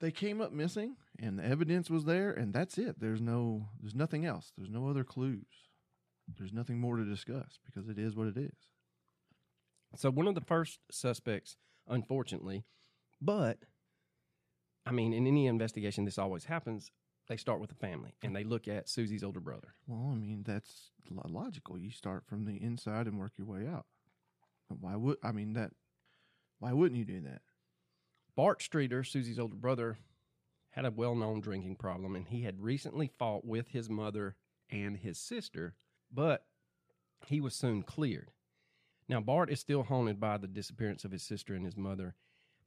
they 0.01 0.11
came 0.11 0.41
up 0.43 0.53
missing, 0.53 0.97
and 1.19 1.39
the 1.39 1.45
evidence 1.45 1.89
was 1.89 2.05
there, 2.05 2.31
and 2.31 2.53
that's 2.53 2.77
it. 2.77 3.01
There's 3.01 3.23
no, 3.23 3.71
there's 3.81 3.95
nothing 3.95 4.27
else. 4.27 4.53
There's 4.57 4.69
no 4.69 4.89
other 4.89 5.05
clues. 5.05 5.47
There's 6.37 6.53
nothing 6.53 6.79
more 6.79 6.97
to 6.97 7.05
discuss 7.05 7.59
because 7.65 7.89
it 7.89 7.99
is 7.99 8.15
what 8.15 8.27
it 8.27 8.37
is. 8.37 8.69
So 9.97 10.11
one 10.11 10.27
of 10.29 10.35
the 10.35 10.43
first 10.43 10.81
suspects, 10.91 11.57
unfortunately, 11.89 12.65
but 13.21 13.59
I 14.85 14.93
mean, 14.93 15.13
in 15.13 15.27
any 15.27 15.47
investigation, 15.47 16.05
this 16.05 16.19
always 16.19 16.45
happens. 16.45 16.91
They 17.29 17.37
start 17.37 17.61
with 17.61 17.71
the 17.71 17.77
family 17.77 18.15
and 18.23 18.37
they 18.37 18.45
look 18.45 18.69
at 18.69 18.89
Susie's 18.89 19.25
older 19.25 19.41
brother. 19.41 19.75
Well, 19.89 20.13
I 20.13 20.15
mean, 20.15 20.45
that's 20.47 20.93
logical. 21.11 21.77
You 21.77 21.91
start 21.91 22.25
from 22.25 22.45
the 22.45 22.63
inside 22.63 23.07
and 23.09 23.19
work 23.19 23.33
your 23.37 23.49
way 23.49 23.67
out. 23.67 23.87
Why 24.69 24.95
would 24.95 25.19
I 25.25 25.33
mean 25.33 25.55
that? 25.55 25.73
Why 26.61 26.73
wouldn't 26.73 26.99
you 26.99 27.05
do 27.05 27.21
that? 27.23 27.43
Bart 28.37 28.63
Streeter, 28.63 29.03
Susie's 29.03 29.41
older 29.41 29.57
brother, 29.57 29.99
had 30.71 30.85
a 30.85 30.91
well 30.91 31.17
known 31.17 31.41
drinking 31.41 31.77
problem 31.77 32.15
and 32.15 32.29
he 32.29 32.43
had 32.43 32.61
recently 32.61 33.11
fought 33.19 33.45
with 33.45 33.69
his 33.69 33.91
mother 33.91 34.37
and 34.71 34.97
his 34.97 35.19
sister, 35.19 35.75
but 36.13 36.45
he 37.27 37.41
was 37.41 37.55
soon 37.55 37.83
cleared. 37.83 38.31
Now, 39.09 39.21
Bart 39.21 39.51
is 39.51 39.61
still 39.61 39.85
haunted 39.85 40.21
by 40.21 40.37
the 40.37 40.49
disappearance 40.49 41.05
of 41.05 41.13
his 41.13 41.23
sister 41.23 41.55
and 41.55 41.65
his 41.65 41.77
mother 41.77 42.15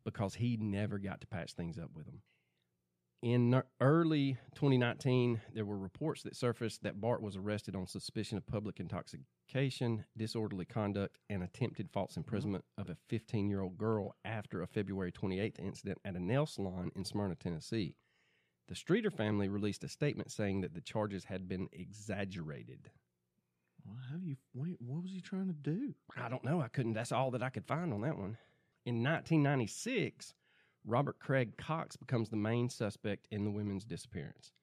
because 0.03 0.35
he 0.35 0.57
never 0.57 0.97
got 0.97 1.21
to 1.21 1.27
patch 1.27 1.53
things 1.53 1.77
up 1.77 1.91
with 1.95 2.05
them. 2.05 2.21
In 3.21 3.61
early 3.81 4.37
2019, 4.55 5.41
there 5.53 5.65
were 5.65 5.77
reports 5.77 6.23
that 6.23 6.37
surfaced 6.37 6.83
that 6.83 7.01
Bart 7.01 7.21
was 7.21 7.35
arrested 7.35 7.75
on 7.75 7.85
suspicion 7.85 8.37
of 8.37 8.47
public 8.47 8.79
intoxication, 8.79 10.05
disorderly 10.15 10.63
conduct, 10.63 11.17
and 11.29 11.43
attempted 11.43 11.89
false 11.91 12.11
mm-hmm. 12.11 12.21
imprisonment 12.21 12.63
of 12.77 12.89
a 12.89 12.95
15 13.09 13.49
year 13.49 13.59
old 13.61 13.77
girl 13.77 14.15
after 14.23 14.61
a 14.61 14.67
February 14.67 15.11
28th 15.11 15.59
incident 15.59 15.97
at 16.05 16.15
a 16.15 16.19
nail 16.19 16.45
salon 16.45 16.91
in 16.95 17.03
Smyrna, 17.03 17.35
Tennessee. 17.35 17.95
The 18.69 18.75
Streeter 18.75 19.11
family 19.11 19.49
released 19.49 19.83
a 19.83 19.89
statement 19.89 20.31
saying 20.31 20.61
that 20.61 20.73
the 20.73 20.81
charges 20.81 21.25
had 21.25 21.49
been 21.49 21.67
exaggerated. 21.73 22.89
Well, 23.85 23.97
how 24.09 24.17
do 24.17 24.27
you? 24.27 24.37
What, 24.53 24.69
what 24.79 25.01
was 25.01 25.11
he 25.11 25.19
trying 25.19 25.47
to 25.47 25.53
do? 25.53 25.95
I 26.15 26.29
don't 26.29 26.43
know. 26.45 26.61
I 26.61 26.67
couldn't. 26.67 26.93
That's 26.93 27.11
all 27.11 27.31
that 27.31 27.43
I 27.43 27.49
could 27.49 27.65
find 27.65 27.91
on 27.93 28.01
that 28.01 28.17
one. 28.17 28.37
In 28.85 29.03
1996, 29.03 30.33
Robert 30.85 31.19
Craig 31.19 31.57
Cox 31.57 31.97
becomes 31.97 32.29
the 32.29 32.37
main 32.37 32.69
suspect 32.69 33.27
in 33.29 33.43
the 33.43 33.51
women's 33.51 33.83
disappearance. 33.83 34.53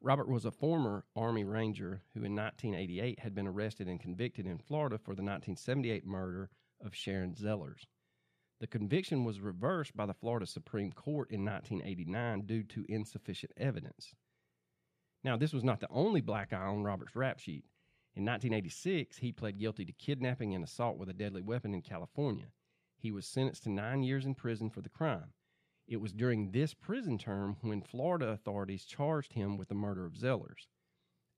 Robert 0.00 0.28
was 0.28 0.44
a 0.44 0.50
former 0.50 1.06
Army 1.16 1.44
Ranger 1.44 2.02
who, 2.12 2.24
in 2.24 2.34
1988, 2.34 3.20
had 3.20 3.34
been 3.34 3.46
arrested 3.46 3.88
and 3.88 4.00
convicted 4.00 4.46
in 4.46 4.58
Florida 4.58 4.98
for 4.98 5.14
the 5.14 5.22
1978 5.22 6.04
murder 6.04 6.50
of 6.84 6.94
Sharon 6.94 7.34
Zellers. 7.34 7.86
The 8.60 8.66
conviction 8.66 9.24
was 9.24 9.40
reversed 9.40 9.96
by 9.96 10.06
the 10.06 10.14
Florida 10.14 10.46
Supreme 10.46 10.92
Court 10.92 11.30
in 11.30 11.44
1989 11.44 12.42
due 12.46 12.64
to 12.64 12.84
insufficient 12.88 13.52
evidence. 13.56 14.14
Now, 15.22 15.36
this 15.36 15.52
was 15.52 15.64
not 15.64 15.80
the 15.80 15.88
only 15.90 16.20
black 16.20 16.52
eye 16.52 16.56
on 16.56 16.82
Robert's 16.82 17.16
rap 17.16 17.38
sheet. 17.38 17.64
In 18.14 18.24
1986, 18.24 19.16
he 19.16 19.32
pled 19.32 19.58
guilty 19.58 19.84
to 19.84 19.92
kidnapping 19.92 20.54
and 20.54 20.62
assault 20.62 20.98
with 20.98 21.08
a 21.08 21.14
deadly 21.14 21.40
weapon 21.40 21.72
in 21.72 21.82
California. 21.82 22.48
He 23.04 23.12
was 23.12 23.26
sentenced 23.26 23.64
to 23.64 23.68
nine 23.68 24.02
years 24.02 24.24
in 24.24 24.34
prison 24.34 24.70
for 24.70 24.80
the 24.80 24.88
crime. 24.88 25.34
It 25.86 25.98
was 25.98 26.14
during 26.14 26.52
this 26.52 26.72
prison 26.72 27.18
term 27.18 27.58
when 27.60 27.82
Florida 27.82 28.28
authorities 28.28 28.86
charged 28.86 29.34
him 29.34 29.58
with 29.58 29.68
the 29.68 29.74
murder 29.74 30.06
of 30.06 30.14
Zellers. 30.16 30.68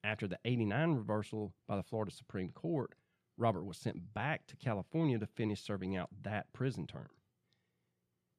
After 0.04 0.28
the 0.28 0.38
89 0.44 0.92
reversal 0.92 1.54
by 1.66 1.74
the 1.74 1.82
Florida 1.82 2.12
Supreme 2.12 2.50
Court, 2.52 2.94
Robert 3.36 3.64
was 3.64 3.78
sent 3.78 4.14
back 4.14 4.46
to 4.46 4.56
California 4.56 5.18
to 5.18 5.26
finish 5.26 5.60
serving 5.60 5.96
out 5.96 6.08
that 6.22 6.52
prison 6.52 6.86
term. 6.86 7.08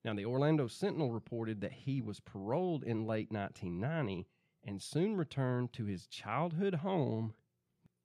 Now, 0.06 0.14
the 0.14 0.24
Orlando 0.26 0.68
Sentinel 0.68 1.12
reported 1.12 1.60
that 1.60 1.74
he 1.74 2.02
was 2.02 2.22
paroled 2.22 2.86
in 2.86 3.06
late 3.06 3.30
1990 3.30 4.26
and 4.64 4.82
soon 4.82 5.18
returned 5.18 5.74
to 5.74 5.84
his 5.84 6.08
childhood 6.08 6.76
home 6.76 7.34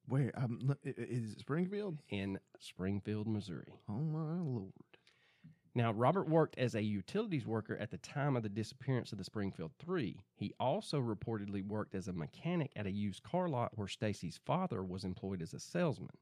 Where? 0.06 0.32
Um, 0.34 0.58
l- 0.68 0.76
i- 0.84 0.88
i- 0.88 0.94
is 0.96 1.34
it 1.34 1.38
Springfield? 1.38 2.02
in 2.08 2.40
Springfield, 2.58 3.28
Missouri. 3.28 3.78
Oh 3.88 4.00
my 4.00 4.40
lord! 4.40 4.72
Now, 5.74 5.92
Robert 5.92 6.28
worked 6.28 6.58
as 6.58 6.74
a 6.74 6.82
utilities 6.82 7.46
worker 7.46 7.76
at 7.76 7.90
the 7.90 7.96
time 7.96 8.36
of 8.36 8.42
the 8.42 8.50
disappearance 8.50 9.10
of 9.12 9.18
the 9.18 9.24
Springfield 9.24 9.72
Three. 9.78 10.20
He 10.34 10.52
also 10.60 11.00
reportedly 11.00 11.66
worked 11.66 11.94
as 11.94 12.08
a 12.08 12.12
mechanic 12.12 12.72
at 12.76 12.86
a 12.86 12.90
used 12.90 13.22
car 13.22 13.48
lot 13.48 13.72
where 13.76 13.88
Stacy's 13.88 14.38
father 14.44 14.84
was 14.84 15.02
employed 15.02 15.40
as 15.40 15.54
a 15.54 15.58
salesman. 15.58 16.18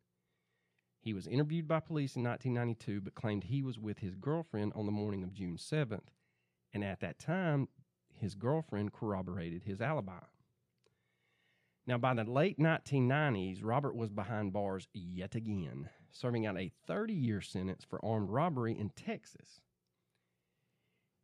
He 1.00 1.12
was 1.12 1.26
interviewed 1.26 1.66
by 1.66 1.80
police 1.80 2.14
in 2.14 2.22
1992, 2.22 3.00
but 3.00 3.14
claimed 3.14 3.44
he 3.44 3.62
was 3.62 3.78
with 3.78 3.98
his 3.98 4.14
girlfriend 4.14 4.72
on 4.76 4.86
the 4.86 4.92
morning 4.92 5.24
of 5.24 5.32
June 5.32 5.56
7th, 5.56 6.08
and 6.72 6.84
at 6.84 7.00
that 7.00 7.18
time, 7.18 7.68
his 8.12 8.34
girlfriend 8.34 8.92
corroborated 8.92 9.64
his 9.64 9.80
alibi. 9.80 10.20
Now, 11.86 11.98
by 11.98 12.14
the 12.14 12.24
late 12.24 12.58
1990s, 12.58 13.64
Robert 13.64 13.96
was 13.96 14.10
behind 14.10 14.52
bars 14.52 14.86
yet 14.92 15.34
again, 15.34 15.88
serving 16.12 16.46
out 16.46 16.58
a 16.58 16.72
30 16.86 17.12
year 17.12 17.40
sentence 17.40 17.84
for 17.84 18.04
armed 18.04 18.30
robbery 18.30 18.78
in 18.78 18.90
Texas. 18.90 19.60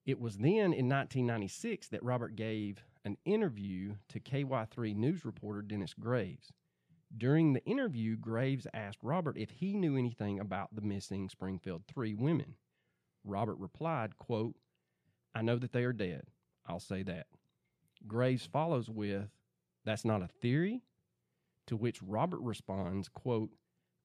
It 0.05 0.21
was 0.21 0.39
then 0.39 0.73
in 0.73 0.89
1996 0.89 1.89
that 1.89 2.03
Robert 2.03 2.37
gave 2.37 2.85
an 3.05 3.17
interview 3.25 3.95
to 4.09 4.21
KY3 4.21 4.95
news 4.95 5.25
reporter 5.25 5.63
Dennis 5.63 5.95
Graves. 5.95 6.53
During 7.17 7.53
the 7.53 7.65
interview, 7.65 8.17
Graves 8.17 8.67
asked 8.75 8.99
Robert 9.03 9.37
if 9.37 9.51
he 9.51 9.75
knew 9.75 9.97
anything 9.97 10.39
about 10.41 10.75
the 10.75 10.83
missing 10.83 11.29
Springfield 11.29 11.83
3 11.87 12.15
women. 12.15 12.55
Robert 13.25 13.57
replied, 13.59 14.17
quote, 14.17 14.55
I 15.35 15.43
know 15.43 15.57
that 15.57 15.73
they 15.73 15.85
are 15.85 15.93
dead. 15.93 16.25
I'll 16.67 16.81
say 16.81 17.03
that. 17.05 17.27
Graves 18.07 18.47
follows 18.47 18.89
with, 18.89 19.29
That's 19.85 20.05
not 20.05 20.23
a 20.23 20.29
theory? 20.29 20.83
To 21.67 21.77
which 21.77 22.03
Robert 22.03 22.41
responds, 22.41 23.09
quote, 23.09 23.51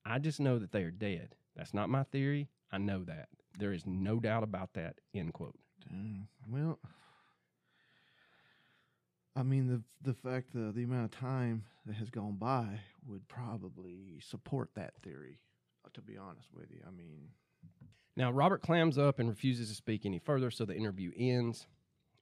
I 0.05 0.19
just 0.19 0.39
know 0.39 0.57
that 0.59 0.71
they 0.71 0.83
are 0.83 0.91
dead. 0.91 1.35
That's 1.55 1.73
not 1.73 1.89
my 1.89 2.03
theory. 2.03 2.49
I 2.71 2.77
know 2.77 3.03
that. 3.03 3.29
There 3.59 3.73
is 3.73 3.85
no 3.85 4.19
doubt 4.19 4.43
about 4.43 4.73
that. 4.73 4.95
End 5.13 5.33
quote. 5.33 5.55
Dang. 5.89 6.27
Well, 6.49 6.79
I 9.35 9.43
mean 9.43 9.67
the 9.67 9.81
the 10.03 10.13
fact 10.13 10.53
the 10.53 10.71
the 10.71 10.83
amount 10.83 11.13
of 11.13 11.19
time 11.19 11.63
that 11.85 11.95
has 11.95 12.09
gone 12.09 12.35
by 12.35 12.79
would 13.07 13.27
probably 13.27 14.19
support 14.21 14.69
that 14.75 14.93
theory. 15.01 15.39
uh, 15.85 15.89
To 15.93 16.01
be 16.01 16.17
honest 16.17 16.47
with 16.53 16.69
you, 16.71 16.81
I 16.87 16.91
mean, 16.91 17.29
Now, 18.15 18.31
Robert 18.31 18.61
clams 18.61 18.97
up 18.97 19.17
and 19.19 19.27
refuses 19.29 19.69
to 19.69 19.75
speak 19.75 20.05
any 20.05 20.19
further, 20.19 20.51
so 20.51 20.65
the 20.65 20.75
interview 20.75 21.11
ends. 21.17 21.65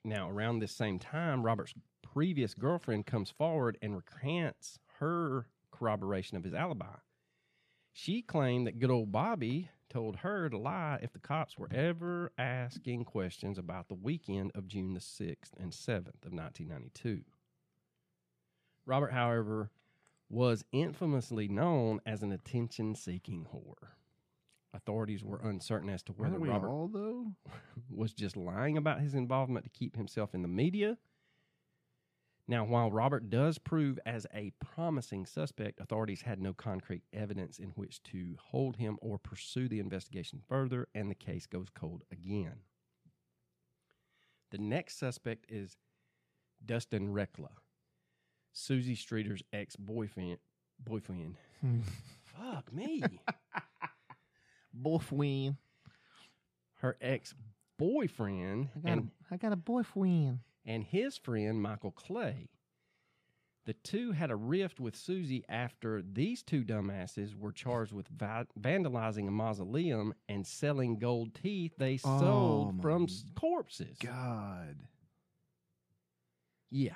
Now, 0.05 0.29
around 0.29 0.59
this 0.59 0.71
same 0.71 0.97
time, 0.97 1.43
Robert's 1.43 1.73
previous 2.01 2.53
girlfriend 2.53 3.05
comes 3.05 3.31
forward 3.31 3.77
and 3.81 3.95
recants 3.97 4.79
her 4.99 5.47
corroboration 5.71 6.37
of 6.37 6.43
his 6.45 6.53
alibi. 6.53 6.95
She 8.01 8.21
claimed 8.21 8.65
that 8.65 8.79
good 8.79 8.91
old 8.91 9.11
Bobby 9.11 9.71
told 9.89 10.15
her 10.17 10.49
to 10.49 10.57
lie 10.57 10.99
if 11.01 11.11
the 11.11 11.19
cops 11.19 11.57
were 11.57 11.67
ever 11.73 12.31
asking 12.37 13.03
questions 13.03 13.57
about 13.57 13.89
the 13.89 13.93
weekend 13.93 14.53
of 14.55 14.69
June 14.69 14.93
the 14.93 15.01
6th 15.01 15.51
and 15.59 15.73
7th 15.73 16.23
of 16.25 16.31
1992. 16.31 17.25
Robert, 18.85 19.11
however, 19.11 19.69
was 20.29 20.63
infamously 20.71 21.49
known 21.49 21.99
as 22.05 22.23
an 22.23 22.31
attention 22.31 22.95
seeking 22.95 23.47
whore. 23.53 23.89
Authorities 24.73 25.21
were 25.21 25.41
uncertain 25.43 25.89
as 25.89 26.01
to 26.03 26.13
whether 26.13 26.39
Robert 26.39 26.69
all 26.69 26.87
though? 26.87 27.33
was 27.89 28.13
just 28.13 28.37
lying 28.37 28.77
about 28.77 29.01
his 29.01 29.13
involvement 29.13 29.65
to 29.65 29.77
keep 29.77 29.97
himself 29.97 30.33
in 30.33 30.41
the 30.41 30.47
media. 30.47 30.97
Now, 32.49 32.65
while 32.65 32.89
Robert 32.91 33.29
does 33.29 33.59
prove 33.59 33.99
as 34.07 34.25
a 34.33 34.51
promising 34.59 35.27
suspect, 35.27 35.79
authorities 35.79 36.23
had 36.23 36.41
no 36.41 36.51
concrete 36.51 37.03
evidence 37.13 37.59
in 37.59 37.67
which 37.75 38.01
to 38.05 38.37
hold 38.41 38.77
him 38.77 38.97
or 39.03 39.19
pursue 39.19 39.67
the 39.67 39.79
investigation 39.79 40.41
further, 40.49 40.87
and 40.95 41.11
the 41.11 41.15
case 41.15 41.45
goes 41.45 41.67
cold 41.69 42.01
again. 42.11 42.55
The 44.49 44.57
next 44.57 44.97
suspect 44.97 45.45
is 45.47 45.77
Dustin 46.65 47.13
Recla, 47.13 47.51
Susie 48.51 48.95
Streeter's 48.95 49.43
ex 49.53 49.75
boyfriend. 49.75 50.39
Boyfriend. 50.83 51.35
Fuck 52.23 52.73
me. 52.73 53.03
Boyfriend. 54.73 55.57
Her 56.79 56.97
ex 56.99 57.35
boyfriend 57.77 58.69
and 58.83 59.11
I 59.29 59.37
got 59.37 59.53
a 59.53 59.55
boyfriend. 59.55 60.39
And 60.65 60.83
his 60.83 61.17
friend 61.17 61.61
Michael 61.61 61.91
Clay. 61.91 62.49
The 63.65 63.73
two 63.73 64.13
had 64.13 64.31
a 64.31 64.35
rift 64.35 64.79
with 64.79 64.95
Susie 64.95 65.43
after 65.47 66.01
these 66.01 66.41
two 66.41 66.63
dumbasses 66.63 67.35
were 67.35 67.51
charged 67.51 67.91
with 67.93 68.07
va- 68.07 68.47
vandalizing 68.59 69.27
a 69.27 69.31
mausoleum 69.31 70.13
and 70.27 70.45
selling 70.47 70.97
gold 70.97 71.35
teeth 71.35 71.73
they 71.77 71.99
Oh, 72.03 72.19
sold 72.19 72.81
from 72.81 73.03
s- 73.03 73.25
corpses. 73.35 73.97
God. 73.99 74.77
Yeah. 76.71 76.95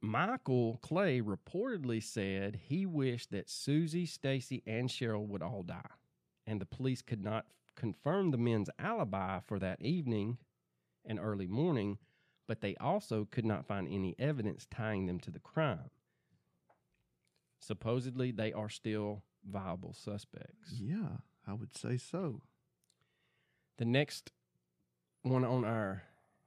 Michael 0.00 0.78
Clay 0.82 1.20
reportedly 1.20 2.00
said 2.02 2.60
he 2.68 2.86
wished 2.86 3.32
that 3.32 3.50
Susie, 3.50 4.06
Stacy, 4.06 4.62
and 4.66 4.88
Sherrill 4.88 5.26
would 5.26 5.42
all 5.42 5.64
die, 5.64 5.90
and 6.46 6.60
the 6.60 6.66
police 6.66 7.02
could 7.02 7.24
not 7.24 7.46
confirm 7.74 8.30
the 8.30 8.38
men's 8.38 8.70
alibi 8.78 9.40
for 9.40 9.58
that 9.58 9.82
evening 9.82 10.38
and 11.04 11.18
early 11.18 11.48
morning, 11.48 11.98
but 12.48 12.62
they 12.62 12.74
also 12.76 13.28
could 13.30 13.44
not 13.44 13.66
find 13.66 13.86
any 13.86 14.16
evidence 14.18 14.66
tying 14.68 15.06
them 15.06 15.20
to 15.20 15.30
the 15.30 15.38
crime. 15.38 15.90
Supposedly, 17.60 18.32
they 18.32 18.52
are 18.52 18.70
still 18.70 19.22
viable 19.48 19.92
suspects. 19.92 20.72
Yeah, 20.80 21.18
I 21.46 21.52
would 21.52 21.76
say 21.76 21.98
so. 21.98 22.40
The 23.76 23.84
next 23.84 24.32
one 25.22 25.44
on 25.44 25.64
our 25.64 26.02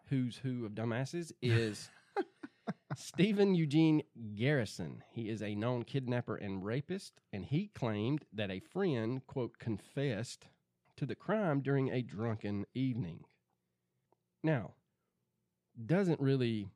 who's 0.10 0.38
who 0.38 0.66
of 0.66 0.74
dumbasses 0.74 1.32
is 1.42 1.90
Stephen 2.96 3.54
Eugene 3.54 4.02
Garrison. 4.36 5.04
He 5.12 5.30
is 5.30 5.42
a 5.42 5.56
known 5.56 5.84
kidnapper 5.84 6.36
and 6.36 6.66
rapist, 6.66 7.22
and 7.32 7.46
he 7.46 7.68
claimed 7.68 8.26
that 8.34 8.50
a 8.50 8.60
friend, 8.60 9.26
quote, 9.28 9.60
confessed 9.60 10.48
to 10.98 11.06
the 11.06 11.16
crime 11.16 11.62
during 11.62 11.90
a 11.90 12.02
drunken 12.02 12.66
evening. 12.74 13.24
Now, 14.44 14.72
doesn't 15.86 16.20
really 16.20 16.68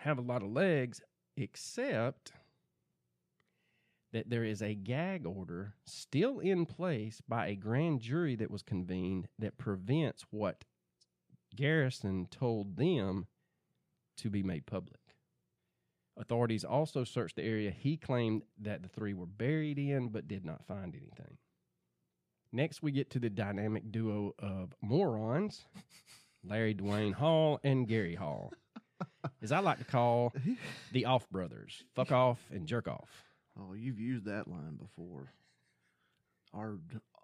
have 0.00 0.18
a 0.18 0.22
lot 0.22 0.42
of 0.42 0.50
legs, 0.50 1.00
except 1.36 2.32
that 4.12 4.30
there 4.30 4.44
is 4.44 4.62
a 4.62 4.74
gag 4.74 5.26
order 5.26 5.74
still 5.86 6.38
in 6.38 6.66
place 6.66 7.20
by 7.28 7.48
a 7.48 7.56
grand 7.56 8.00
jury 8.00 8.36
that 8.36 8.50
was 8.50 8.62
convened 8.62 9.26
that 9.38 9.58
prevents 9.58 10.24
what 10.30 10.64
Garrison 11.56 12.28
told 12.30 12.76
them 12.76 13.26
to 14.18 14.30
be 14.30 14.42
made 14.42 14.66
public. 14.66 15.00
Authorities 16.16 16.64
also 16.64 17.02
searched 17.02 17.34
the 17.34 17.42
area 17.42 17.72
he 17.72 17.96
claimed 17.96 18.42
that 18.60 18.82
the 18.82 18.88
three 18.88 19.14
were 19.14 19.26
buried 19.26 19.78
in, 19.78 20.08
but 20.08 20.28
did 20.28 20.44
not 20.44 20.64
find 20.64 20.94
anything. 20.94 21.38
Next, 22.52 22.84
we 22.84 22.92
get 22.92 23.10
to 23.10 23.18
the 23.18 23.30
dynamic 23.30 23.90
duo 23.90 24.32
of 24.38 24.74
morons 24.80 25.64
Larry 26.46 26.74
Dwayne 26.74 27.12
Hall 27.14 27.60
and 27.64 27.86
Gary 27.88 28.14
Hall, 28.14 28.52
as 29.42 29.52
I 29.52 29.60
like 29.60 29.78
to 29.78 29.84
call 29.84 30.32
the 30.92 31.06
Off 31.06 31.28
Brothers 31.30 31.84
fuck 31.94 32.12
off 32.12 32.40
and 32.50 32.66
jerk 32.66 32.88
off. 32.88 33.08
Oh, 33.58 33.72
you've 33.74 34.00
used 34.00 34.26
that 34.26 34.48
line 34.48 34.76
before. 34.76 35.32
Our 36.52 36.78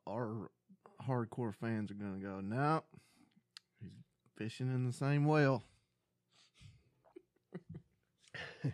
our 0.06 0.50
hardcore 1.06 1.54
fans 1.54 1.90
are 1.90 1.94
gonna 1.94 2.18
go, 2.18 2.40
no, 2.40 2.82
he's 3.80 3.90
fishing 4.36 4.68
in 4.68 4.86
the 4.86 4.92
same 4.92 5.24
well. 5.24 5.62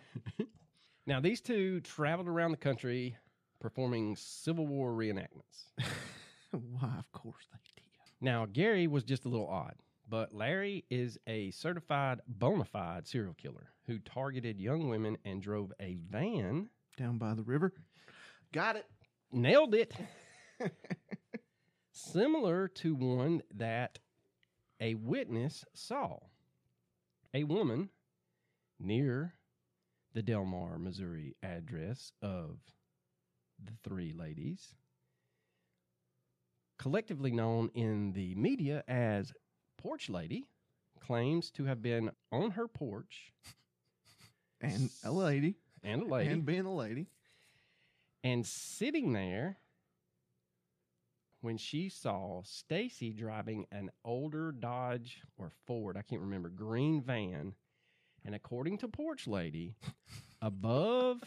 Now, 1.07 1.21
these 1.21 1.39
two 1.39 1.79
traveled 1.79 2.27
around 2.27 2.51
the 2.51 2.57
country 2.57 3.15
performing 3.61 4.17
Civil 4.17 4.67
War 4.67 4.91
reenactments. 4.91 5.63
Why, 6.51 6.95
of 6.99 7.09
course 7.13 7.47
they 7.49 7.57
did. 7.75 7.85
Now, 8.19 8.45
Gary 8.45 8.87
was 8.87 9.05
just 9.05 9.23
a 9.23 9.29
little 9.29 9.47
odd, 9.47 9.75
but 10.09 10.33
Larry 10.33 10.85
is 10.89 11.17
a 11.27 11.51
certified 11.51 12.21
bona 12.27 12.65
fide 12.65 13.07
serial 13.07 13.33
killer 13.33 13.71
who 13.85 13.99
targeted 13.99 14.59
young 14.59 14.89
women 14.89 15.17
and 15.25 15.41
drove 15.41 15.71
a 15.79 15.97
van. 16.09 16.69
Down 16.97 17.17
by 17.17 17.33
the 17.33 17.43
river. 17.43 17.73
Got 18.53 18.77
it. 18.77 18.85
Nailed 19.31 19.75
it. 19.75 19.93
Similar 21.91 22.67
to 22.69 22.95
one 22.95 23.41
that 23.53 23.99
a 24.79 24.95
witness 24.95 25.65
saw. 25.73 26.17
A 27.33 27.43
woman 27.43 27.89
near 28.79 29.33
the 30.13 30.21
Delmar, 30.23 30.79
Missouri 30.79 31.35
address 31.43 32.11
of 32.21 32.57
the 33.63 33.73
three 33.83 34.13
ladies, 34.13 34.75
collectively 36.79 37.31
known 37.31 37.69
in 37.73 38.13
the 38.13 38.33
media 38.35 38.83
as 38.87 39.33
Porch 39.77 40.09
Lady, 40.09 40.45
claims 40.99 41.49
to 41.51 41.65
have 41.65 41.81
been 41.81 42.11
on 42.31 42.51
her 42.51 42.67
porch 42.67 43.31
And 44.61 44.89
a 45.03 45.11
lady. 45.11 45.55
and 45.83 46.01
a 46.03 46.05
lady 46.05 46.29
And 46.31 46.45
being 46.45 46.65
a 46.65 46.73
lady. 46.75 47.07
and 48.23 48.45
sitting 48.45 49.13
there 49.13 49.57
when 51.41 51.57
she 51.57 51.87
saw 51.87 52.41
Stacy 52.43 53.13
driving 53.13 53.67
an 53.71 53.91
older 54.03 54.51
Dodge 54.51 55.21
or 55.37 55.51
Ford, 55.67 55.95
I 55.95 56.01
can't 56.01 56.21
remember, 56.21 56.49
green 56.49 56.99
van, 57.01 57.53
and 58.25 58.33
according 58.33 58.79
to 58.79 58.87
Porch 58.87 59.27
Lady, 59.27 59.75
above 60.41 61.21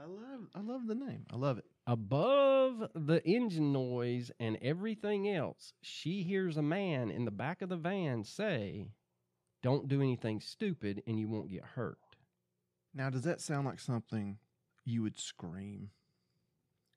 I 0.00 0.06
love 0.06 0.40
I 0.54 0.60
love 0.60 0.86
the 0.86 0.94
name. 0.94 1.26
I 1.32 1.36
love 1.36 1.58
it. 1.58 1.64
Above 1.86 2.90
the 2.94 3.22
engine 3.24 3.72
noise 3.72 4.30
and 4.40 4.58
everything 4.62 5.28
else, 5.28 5.72
she 5.82 6.22
hears 6.22 6.56
a 6.56 6.62
man 6.62 7.10
in 7.10 7.24
the 7.24 7.30
back 7.30 7.62
of 7.62 7.68
the 7.68 7.76
van 7.76 8.24
say, 8.24 8.92
"Don't 9.62 9.88
do 9.88 10.00
anything 10.00 10.40
stupid 10.40 11.02
and 11.06 11.18
you 11.18 11.28
won't 11.28 11.50
get 11.50 11.64
hurt." 11.64 11.98
Now 12.94 13.10
does 13.10 13.22
that 13.22 13.40
sound 13.40 13.66
like 13.66 13.80
something 13.80 14.38
you 14.84 15.02
would 15.02 15.18
scream? 15.18 15.90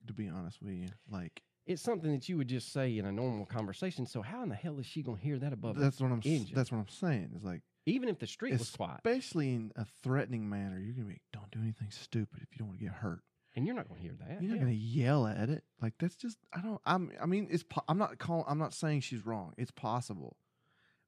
To 0.06 0.12
be 0.12 0.28
honest 0.28 0.62
with 0.62 0.74
you. 0.74 0.88
Like 1.10 1.42
It's 1.66 1.82
something 1.82 2.12
that 2.12 2.28
you 2.28 2.38
would 2.38 2.48
just 2.48 2.72
say 2.72 2.96
in 2.96 3.04
a 3.04 3.12
normal 3.12 3.44
conversation. 3.44 4.06
So 4.06 4.22
how 4.22 4.42
in 4.42 4.48
the 4.48 4.54
hell 4.54 4.78
is 4.78 4.86
she 4.86 5.02
going 5.02 5.18
to 5.18 5.22
hear 5.24 5.38
that 5.38 5.52
above? 5.52 5.76
that's 5.76 6.00
what 6.00 6.10
I'm 6.12 6.22
engine. 6.24 6.54
that's 6.54 6.72
what 6.72 6.78
I'm 6.78 6.88
saying. 6.88 7.32
It's 7.34 7.44
like 7.44 7.62
Even 7.84 8.08
if 8.08 8.18
the 8.18 8.26
street 8.26 8.52
was 8.58 8.70
quiet, 8.70 9.00
especially 9.04 9.52
in 9.52 9.72
a 9.76 9.84
threatening 10.02 10.48
manner, 10.48 10.78
you're 10.78 10.94
gonna 10.94 11.08
be 11.08 11.20
don't 11.32 11.50
do 11.50 11.58
anything 11.60 11.90
stupid 11.90 12.40
if 12.42 12.48
you 12.52 12.58
don't 12.58 12.68
want 12.68 12.78
to 12.78 12.84
get 12.86 12.94
hurt. 12.94 13.22
And 13.56 13.66
you're 13.66 13.74
not 13.74 13.88
going 13.88 14.00
to 14.00 14.02
hear 14.06 14.16
that. 14.20 14.42
You're 14.42 14.50
not 14.50 14.56
Yeah. 14.56 14.60
gonna 14.62 14.72
yell 14.72 15.26
at 15.26 15.50
it. 15.50 15.64
Like 15.82 15.94
that's 15.98 16.14
just 16.16 16.38
I 16.52 16.60
don't. 16.60 16.80
I'm. 16.86 17.10
I 17.20 17.26
mean, 17.26 17.48
it's. 17.50 17.62
po- 17.64 17.82
I'm 17.88 17.98
not 17.98 18.18
calling. 18.18 18.44
I'm 18.48 18.58
not 18.58 18.74
saying 18.74 19.00
she's 19.00 19.24
wrong. 19.26 19.54
It's 19.56 19.70
possible, 19.70 20.36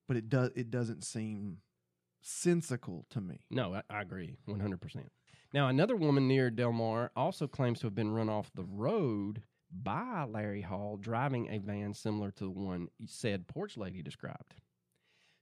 but 0.08 0.16
it 0.16 0.28
does. 0.28 0.50
It 0.56 0.70
doesn't 0.70 1.04
seem 1.04 1.58
sensical 2.22 3.06
to 3.10 3.20
me. 3.20 3.40
No, 3.50 3.74
I, 3.74 3.82
I 3.90 4.02
agree 4.02 4.36
100%. 4.48 5.06
Now, 5.52 5.68
another 5.68 5.96
woman 5.96 6.28
near 6.28 6.50
Delmar 6.50 7.10
also 7.16 7.46
claims 7.48 7.80
to 7.80 7.86
have 7.86 7.94
been 7.94 8.12
run 8.12 8.28
off 8.28 8.52
the 8.54 8.62
road 8.64 9.42
by 9.72 10.24
Larry 10.28 10.60
Hall 10.62 10.96
driving 10.96 11.48
a 11.50 11.58
van 11.58 11.94
similar 11.94 12.30
to 12.32 12.44
the 12.44 12.50
one 12.50 12.88
said 13.06 13.46
porch 13.48 13.76
lady 13.76 14.02
described. 14.02 14.54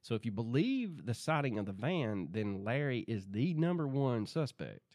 So, 0.02 0.14
if 0.14 0.24
you 0.24 0.30
believe 0.30 1.04
the 1.04 1.14
sighting 1.14 1.58
of 1.58 1.66
the 1.66 1.72
van, 1.72 2.28
then 2.30 2.64
Larry 2.64 3.00
is 3.00 3.26
the 3.26 3.52
number 3.54 3.86
one 3.86 4.26
suspect. 4.26 4.87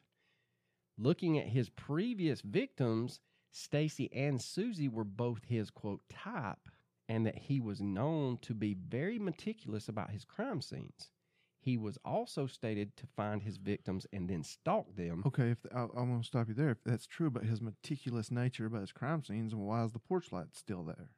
Looking 0.97 1.37
at 1.39 1.47
his 1.47 1.69
previous 1.69 2.41
victims, 2.41 3.19
Stacy 3.51 4.11
and 4.13 4.41
Susie 4.41 4.87
were 4.87 5.03
both 5.03 5.45
his 5.45 5.69
quote 5.69 6.01
type, 6.09 6.69
and 7.07 7.25
that 7.25 7.37
he 7.37 7.59
was 7.59 7.81
known 7.81 8.37
to 8.39 8.53
be 8.53 8.73
very 8.73 9.19
meticulous 9.19 9.89
about 9.89 10.11
his 10.11 10.25
crime 10.25 10.61
scenes. 10.61 11.11
He 11.59 11.77
was 11.77 11.97
also 12.03 12.45
stated 12.45 12.97
to 12.97 13.07
find 13.07 13.41
his 13.41 13.57
victims 13.57 14.05
and 14.11 14.29
then 14.29 14.43
stalk 14.43 14.95
them. 14.95 15.23
Okay, 15.25 15.51
if 15.51 15.65
I, 15.73 15.83
I'm 15.83 16.11
gonna 16.11 16.23
stop 16.23 16.49
you 16.49 16.53
there. 16.53 16.71
If 16.71 16.83
that's 16.83 17.07
true 17.07 17.27
about 17.27 17.45
his 17.45 17.61
meticulous 17.61 18.31
nature 18.31 18.65
about 18.65 18.81
his 18.81 18.91
crime 18.91 19.23
scenes, 19.23 19.55
why 19.55 19.85
is 19.85 19.93
the 19.93 19.99
porch 19.99 20.31
light 20.31 20.53
still 20.53 20.83
there? 20.83 21.09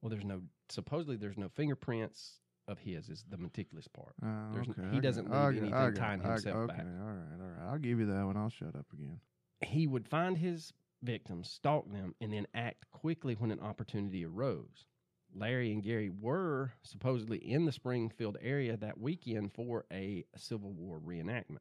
Well, 0.00 0.10
there's 0.10 0.24
no 0.24 0.42
supposedly 0.70 1.16
there's 1.16 1.36
no 1.36 1.48
fingerprints 1.48 2.38
of 2.68 2.78
his 2.78 3.08
is 3.08 3.24
the 3.28 3.36
meticulous 3.36 3.86
part. 3.88 4.14
Uh, 4.22 4.52
There's- 4.52 4.68
okay, 4.68 4.90
he 4.90 4.96
I 4.98 5.00
doesn't 5.00 5.26
got- 5.30 5.48
leave 5.48 5.58
anything 5.62 5.74
I 5.74 5.90
got- 5.90 5.96
tying 5.96 6.22
I 6.22 6.28
himself 6.32 6.56
okay, 6.70 6.76
back. 6.78 6.86
all 6.86 7.12
right, 7.12 7.40
all 7.40 7.48
right. 7.48 7.60
I'll 7.72 7.78
give 7.78 7.98
you 8.00 8.06
that 8.06 8.24
one. 8.24 8.36
I'll 8.36 8.48
shut 8.50 8.74
up 8.74 8.86
again. 8.92 9.20
He 9.62 9.86
would 9.86 10.08
find 10.08 10.38
his 10.38 10.72
victims, 11.02 11.50
stalk 11.50 11.90
them, 11.90 12.14
and 12.20 12.32
then 12.32 12.46
act 12.54 12.90
quickly 12.90 13.34
when 13.34 13.50
an 13.50 13.60
opportunity 13.60 14.24
arose. 14.24 14.86
Larry 15.34 15.72
and 15.72 15.82
Gary 15.82 16.08
were 16.10 16.72
supposedly 16.82 17.38
in 17.38 17.64
the 17.64 17.72
Springfield 17.72 18.36
area 18.40 18.76
that 18.76 18.98
weekend 18.98 19.52
for 19.52 19.84
a 19.92 20.24
Civil 20.36 20.72
War 20.72 21.00
reenactment. 21.00 21.58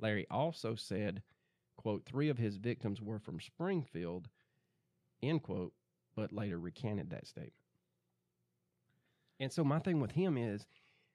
Larry 0.00 0.26
also 0.30 0.74
said, 0.74 1.22
quote, 1.76 2.04
three 2.06 2.28
of 2.28 2.38
his 2.38 2.56
victims 2.56 3.00
were 3.02 3.18
from 3.18 3.40
Springfield, 3.40 4.28
end 5.22 5.42
quote, 5.42 5.74
but 6.16 6.32
later 6.32 6.58
recanted 6.58 7.10
that 7.10 7.26
statement. 7.26 7.52
And 9.40 9.52
so 9.52 9.64
my 9.64 9.78
thing 9.78 10.00
with 10.00 10.12
him 10.12 10.36
is 10.36 10.66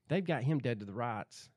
they've 0.07 0.25
got 0.25 0.43
him 0.43 0.59
dead 0.59 0.79
to 0.79 0.85
the 0.85 0.93
rights, 0.93 1.49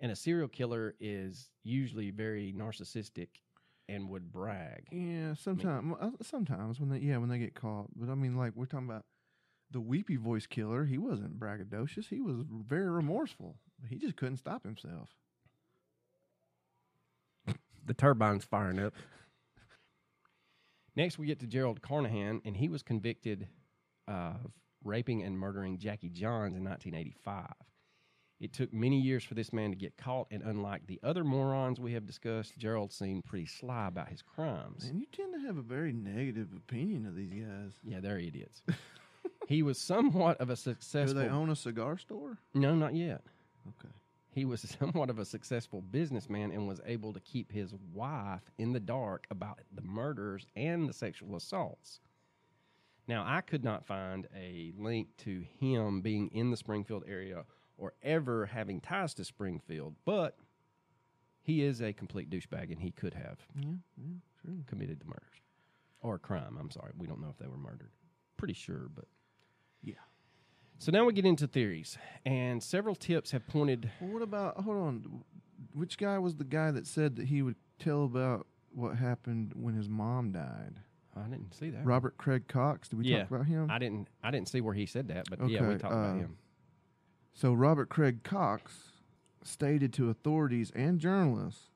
and 0.00 0.12
a 0.12 0.16
serial 0.16 0.48
killer 0.48 0.94
is 1.00 1.48
usually 1.62 2.10
very 2.10 2.54
narcissistic 2.56 3.28
and 3.88 4.08
would 4.08 4.32
brag. 4.32 4.86
Yeah, 4.90 5.34
sometimes, 5.34 5.94
uh, 6.00 6.10
sometimes 6.22 6.80
when 6.80 6.88
they, 6.90 6.98
yeah, 6.98 7.18
when 7.18 7.28
they 7.28 7.38
get 7.38 7.54
caught. 7.54 7.88
But 7.96 8.10
I 8.10 8.14
mean, 8.14 8.36
like 8.36 8.52
we're 8.54 8.66
talking 8.66 8.88
about 8.88 9.04
the 9.70 9.80
weepy 9.80 10.16
voice 10.16 10.46
killer. 10.46 10.84
He 10.84 10.98
wasn't 10.98 11.38
braggadocious. 11.38 12.08
He 12.08 12.20
was 12.20 12.36
very 12.48 12.88
remorseful. 12.88 13.56
He 13.88 13.96
just 13.96 14.16
couldn't 14.16 14.36
stop 14.36 14.62
himself. 14.62 15.10
The 17.86 17.94
turbine's 17.94 18.44
firing 18.44 18.78
up. 18.78 18.94
Next, 20.96 21.18
we 21.18 21.26
get 21.26 21.40
to 21.40 21.46
Gerald 21.46 21.82
Carnahan, 21.82 22.40
and 22.44 22.56
he 22.56 22.68
was 22.68 22.82
convicted 22.82 23.48
of 24.06 24.52
raping 24.84 25.22
and 25.22 25.38
murdering 25.38 25.78
Jackie 25.78 26.10
Johns 26.10 26.54
in 26.54 26.64
1985. 26.64 27.52
It 28.40 28.52
took 28.52 28.72
many 28.72 29.00
years 29.00 29.24
for 29.24 29.34
this 29.34 29.52
man 29.52 29.70
to 29.70 29.76
get 29.76 29.96
caught, 29.96 30.26
and 30.30 30.42
unlike 30.42 30.86
the 30.86 31.00
other 31.02 31.24
morons 31.24 31.80
we 31.80 31.92
have 31.92 32.06
discussed, 32.06 32.58
Gerald 32.58 32.92
seemed 32.92 33.24
pretty 33.24 33.46
sly 33.46 33.86
about 33.86 34.08
his 34.08 34.22
crimes. 34.22 34.84
And 34.84 34.98
you 34.98 35.06
tend 35.12 35.32
to 35.34 35.46
have 35.46 35.56
a 35.56 35.62
very 35.62 35.92
negative 35.92 36.48
opinion 36.54 37.06
of 37.06 37.14
these 37.14 37.32
guys. 37.32 37.72
Yeah, 37.82 38.00
they're 38.00 38.18
idiots. 38.18 38.62
he 39.48 39.62
was 39.62 39.78
somewhat 39.78 40.40
of 40.40 40.50
a 40.50 40.56
successful. 40.56 41.14
Do 41.14 41.20
they 41.20 41.28
own 41.28 41.50
a 41.50 41.56
cigar 41.56 41.96
store? 41.96 42.38
no, 42.54 42.74
not 42.74 42.94
yet. 42.94 43.22
Okay. 43.68 43.94
He 44.30 44.44
was 44.44 44.60
somewhat 44.78 45.10
of 45.10 45.18
a 45.18 45.24
successful 45.24 45.80
businessman 45.80 46.50
and 46.50 46.66
was 46.66 46.80
able 46.84 47.12
to 47.12 47.20
keep 47.20 47.52
his 47.52 47.72
wife 47.92 48.50
in 48.58 48.72
the 48.72 48.80
dark 48.80 49.26
about 49.30 49.60
the 49.72 49.82
murders 49.82 50.44
and 50.56 50.88
the 50.88 50.92
sexual 50.92 51.36
assaults. 51.36 52.00
Now, 53.06 53.24
I 53.26 53.40
could 53.42 53.62
not 53.64 53.84
find 53.84 54.26
a 54.34 54.72
link 54.78 55.08
to 55.18 55.44
him 55.60 56.00
being 56.00 56.28
in 56.32 56.50
the 56.50 56.56
Springfield 56.56 57.04
area 57.06 57.44
or 57.76 57.92
ever 58.02 58.46
having 58.46 58.80
ties 58.80 59.12
to 59.14 59.24
Springfield, 59.24 59.94
but 60.04 60.36
he 61.42 61.62
is 61.62 61.82
a 61.82 61.92
complete 61.92 62.30
douchebag 62.30 62.70
and 62.72 62.80
he 62.80 62.90
could 62.90 63.12
have 63.14 63.38
Yeah, 63.54 63.72
yeah, 63.98 64.14
true. 64.40 64.64
committed 64.66 65.00
the 65.00 65.04
murders 65.06 65.42
or 66.00 66.14
a 66.14 66.18
crime. 66.18 66.56
I'm 66.58 66.70
sorry. 66.70 66.92
We 66.96 67.06
don't 67.06 67.20
know 67.20 67.28
if 67.28 67.36
they 67.38 67.46
were 67.48 67.58
murdered. 67.58 67.90
Pretty 68.36 68.54
sure, 68.54 68.88
but. 68.94 69.04
Yeah. 69.82 69.94
So 70.78 70.90
now 70.90 71.04
we 71.04 71.12
get 71.12 71.24
into 71.26 71.46
theories, 71.46 71.96
and 72.26 72.62
several 72.62 72.94
tips 72.94 73.30
have 73.32 73.46
pointed. 73.46 73.90
Well, 74.00 74.10
what 74.12 74.22
about 74.22 74.56
hold 74.60 74.76
on? 74.76 75.22
Which 75.72 75.98
guy 75.98 76.18
was 76.18 76.36
the 76.36 76.44
guy 76.44 76.70
that 76.72 76.86
said 76.86 77.16
that 77.16 77.26
he 77.26 77.42
would 77.42 77.56
tell 77.78 78.04
about 78.04 78.46
what 78.72 78.96
happened 78.96 79.52
when 79.54 79.74
his 79.74 79.88
mom 79.88 80.32
died? 80.32 80.80
I 81.16 81.28
didn't 81.28 81.52
see 81.54 81.70
that. 81.70 81.84
Robert 81.86 82.16
Craig 82.16 82.48
Cox. 82.48 82.88
Did 82.88 82.98
we 82.98 83.04
Yeah. 83.06 83.20
talk 83.22 83.30
about 83.30 83.46
him? 83.46 83.70
I 83.70 83.78
didn't. 83.78 84.08
I 84.22 84.30
didn't 84.30 84.48
see 84.48 84.60
where 84.60 84.74
he 84.74 84.86
said 84.86 85.08
that, 85.08 85.28
but 85.30 85.38
yeah, 85.48 85.60
we 85.62 85.68
Okay, 85.68 85.78
talked 85.78 85.94
about 85.94 86.16
uh, 86.16 86.18
him. 86.18 86.36
So 87.32 87.52
Robert 87.52 87.88
Craig 87.88 88.22
Cox 88.22 88.90
stated 89.42 89.92
to 89.94 90.08
authorities 90.10 90.70
and 90.74 90.98
journalists 90.98 91.70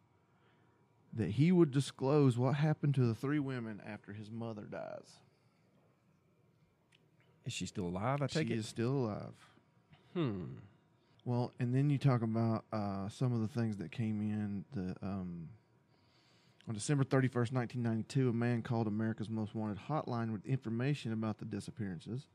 that 1.13 1.31
he 1.33 1.51
would 1.53 1.71
disclose 1.71 2.37
what 2.39 2.55
happened 2.57 2.95
to 2.97 3.07
the 3.07 3.15
three 3.15 3.39
women 3.39 3.81
after 3.87 4.13
his 4.13 4.31
mother 4.31 4.63
dies. 4.63 5.19
Is 7.45 7.53
she 7.53 7.67
still 7.67 7.87
alive? 7.87 8.17
I 8.23 8.27
think 8.27 8.31
She 8.31 8.39
take 8.41 8.51
it. 8.51 8.59
is 8.59 8.67
still 8.69 8.93
alive. 9.07 9.35
Hmm. 10.15 10.45
Well, 11.25 11.53
and 11.59 11.75
then 11.75 11.91
you 11.91 11.99
talk 11.99 12.23
about 12.23 12.65
uh, 12.73 13.09
some 13.09 13.33
of 13.33 13.41
the 13.41 13.49
things 13.49 13.77
that 13.79 13.91
came 13.91 14.21
in. 14.21 14.65
The 14.75 14.97
um, 15.07 15.49
on 16.69 16.75
December 16.75 17.03
thirty 17.03 17.29
first, 17.29 17.53
nineteen 17.53 17.83
ninety 17.83 18.03
two, 18.03 18.29
a 18.29 18.33
man 18.33 18.63
called 18.63 18.87
America's 18.87 19.31
Most 19.31 19.55
Wanted 19.55 19.79
hotline 19.89 20.33
with 20.33 20.45
information 20.45 21.13
about 21.13 21.39
the 21.39 21.47
disappearances, 21.47 22.29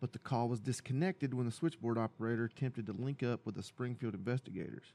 but 0.00 0.12
the 0.12 0.18
call 0.18 0.48
was 0.48 0.60
disconnected 0.60 1.32
when 1.32 1.46
the 1.46 1.52
switchboard 1.52 1.96
operator 1.96 2.44
attempted 2.44 2.86
to 2.86 2.92
link 2.92 3.22
up 3.22 3.46
with 3.46 3.54
the 3.54 3.62
Springfield 3.62 4.14
investigators. 4.14 4.92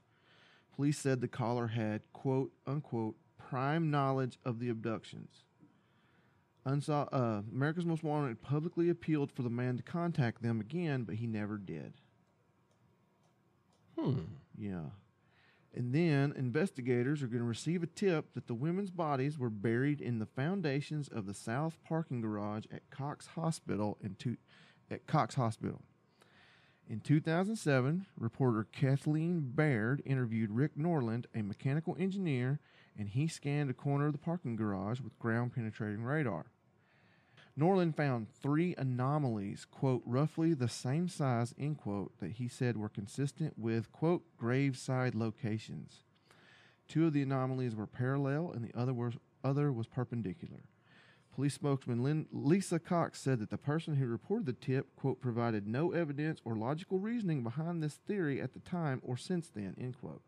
Police 0.74 0.98
said 0.98 1.20
the 1.20 1.28
caller 1.28 1.66
had 1.66 2.02
quote 2.12 2.52
unquote 2.66 3.16
prime 3.36 3.90
knowledge 3.90 4.38
of 4.44 4.60
the 4.60 4.68
abductions. 4.68 5.44
Unsaw, 6.66 7.08
uh, 7.12 7.42
America's 7.52 7.86
Most 7.86 8.04
Wanted 8.04 8.42
publicly 8.42 8.90
appealed 8.90 9.32
for 9.32 9.42
the 9.42 9.50
man 9.50 9.76
to 9.78 9.82
contact 9.82 10.42
them 10.42 10.60
again, 10.60 11.02
but 11.02 11.16
he 11.16 11.26
never 11.26 11.56
did. 11.56 11.94
Hmm. 13.98 14.20
Yeah. 14.56 14.90
And 15.78 15.94
then 15.94 16.34
investigators 16.36 17.22
are 17.22 17.28
going 17.28 17.38
to 17.38 17.44
receive 17.44 17.84
a 17.84 17.86
tip 17.86 18.34
that 18.34 18.48
the 18.48 18.54
women's 18.54 18.90
bodies 18.90 19.38
were 19.38 19.48
buried 19.48 20.00
in 20.00 20.18
the 20.18 20.26
foundations 20.26 21.06
of 21.06 21.24
the 21.24 21.34
south 21.34 21.78
parking 21.86 22.20
garage 22.20 22.64
at 22.72 22.90
Cox 22.90 23.28
Hospital 23.28 23.96
in 24.02 24.16
two, 24.16 24.38
at 24.90 25.06
Cox 25.06 25.36
Hospital. 25.36 25.80
In 26.90 26.98
2007, 26.98 28.06
reporter 28.18 28.66
Kathleen 28.72 29.52
Baird 29.54 30.02
interviewed 30.04 30.50
Rick 30.50 30.76
Norland, 30.76 31.28
a 31.32 31.42
mechanical 31.42 31.96
engineer, 31.96 32.58
and 32.98 33.10
he 33.10 33.28
scanned 33.28 33.70
a 33.70 33.74
corner 33.74 34.06
of 34.06 34.12
the 34.12 34.18
parking 34.18 34.56
garage 34.56 35.00
with 35.00 35.16
ground 35.20 35.54
penetrating 35.54 36.02
radar. 36.02 36.46
Norland 37.58 37.96
found 37.96 38.28
three 38.30 38.72
anomalies, 38.78 39.66
quote, 39.68 40.02
roughly 40.06 40.54
the 40.54 40.68
same 40.68 41.08
size, 41.08 41.56
end 41.58 41.78
quote, 41.78 42.16
that 42.20 42.32
he 42.32 42.46
said 42.46 42.76
were 42.76 42.88
consistent 42.88 43.58
with, 43.58 43.90
quote, 43.90 44.22
graveside 44.36 45.16
locations. 45.16 46.04
Two 46.86 47.08
of 47.08 47.12
the 47.12 47.22
anomalies 47.22 47.74
were 47.74 47.88
parallel 47.88 48.52
and 48.52 48.64
the 48.64 48.78
other 48.78 48.94
was, 48.94 49.14
other 49.42 49.72
was 49.72 49.88
perpendicular. 49.88 50.66
Police 51.34 51.54
spokesman 51.54 52.28
Lisa 52.30 52.78
Cox 52.78 53.20
said 53.20 53.40
that 53.40 53.50
the 53.50 53.58
person 53.58 53.96
who 53.96 54.06
reported 54.06 54.46
the 54.46 54.52
tip, 54.52 54.94
quote, 54.94 55.20
provided 55.20 55.66
no 55.66 55.90
evidence 55.90 56.40
or 56.44 56.54
logical 56.54 57.00
reasoning 57.00 57.42
behind 57.42 57.82
this 57.82 57.94
theory 58.06 58.40
at 58.40 58.52
the 58.52 58.60
time 58.60 59.00
or 59.02 59.16
since 59.16 59.48
then, 59.48 59.74
end 59.80 59.98
quote. 59.98 60.22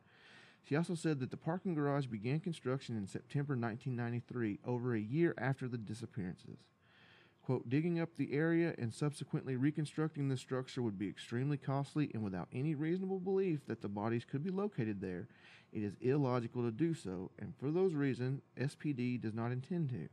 She 0.65 0.75
also 0.75 0.97
said 0.97 1.21
that 1.21 1.31
the 1.31 1.37
parking 1.37 1.75
garage 1.77 2.07
began 2.07 2.41
construction 2.41 2.97
in 2.97 3.07
September 3.07 3.55
1993, 3.55 4.59
over 4.67 4.97
a 4.97 5.01
year 5.01 5.33
after 5.39 5.69
the 5.69 5.79
disappearances. 5.79 6.59
Quote, 7.51 7.69
digging 7.69 7.99
up 7.99 8.11
the 8.17 8.33
area 8.33 8.77
and 8.79 8.95
subsequently 8.95 9.57
reconstructing 9.57 10.29
the 10.29 10.37
structure 10.37 10.83
would 10.83 10.97
be 10.97 11.09
extremely 11.09 11.57
costly, 11.57 12.09
and 12.15 12.23
without 12.23 12.47
any 12.53 12.77
reasonable 12.77 13.19
belief 13.19 13.67
that 13.67 13.83
the 13.83 13.89
bodies 13.89 14.25
could 14.25 14.45
be 14.45 14.53
located 14.53 15.01
there, 15.01 15.27
it 15.73 15.83
is 15.83 15.97
illogical 16.01 16.63
to 16.63 16.71
do 16.71 16.95
so, 16.95 17.33
and 17.41 17.53
for 17.59 17.73
those 17.73 17.93
reasons, 17.93 18.41
SPD 18.57 19.21
does 19.21 19.35
not 19.35 19.51
intend 19.51 19.89
to. 19.89 20.09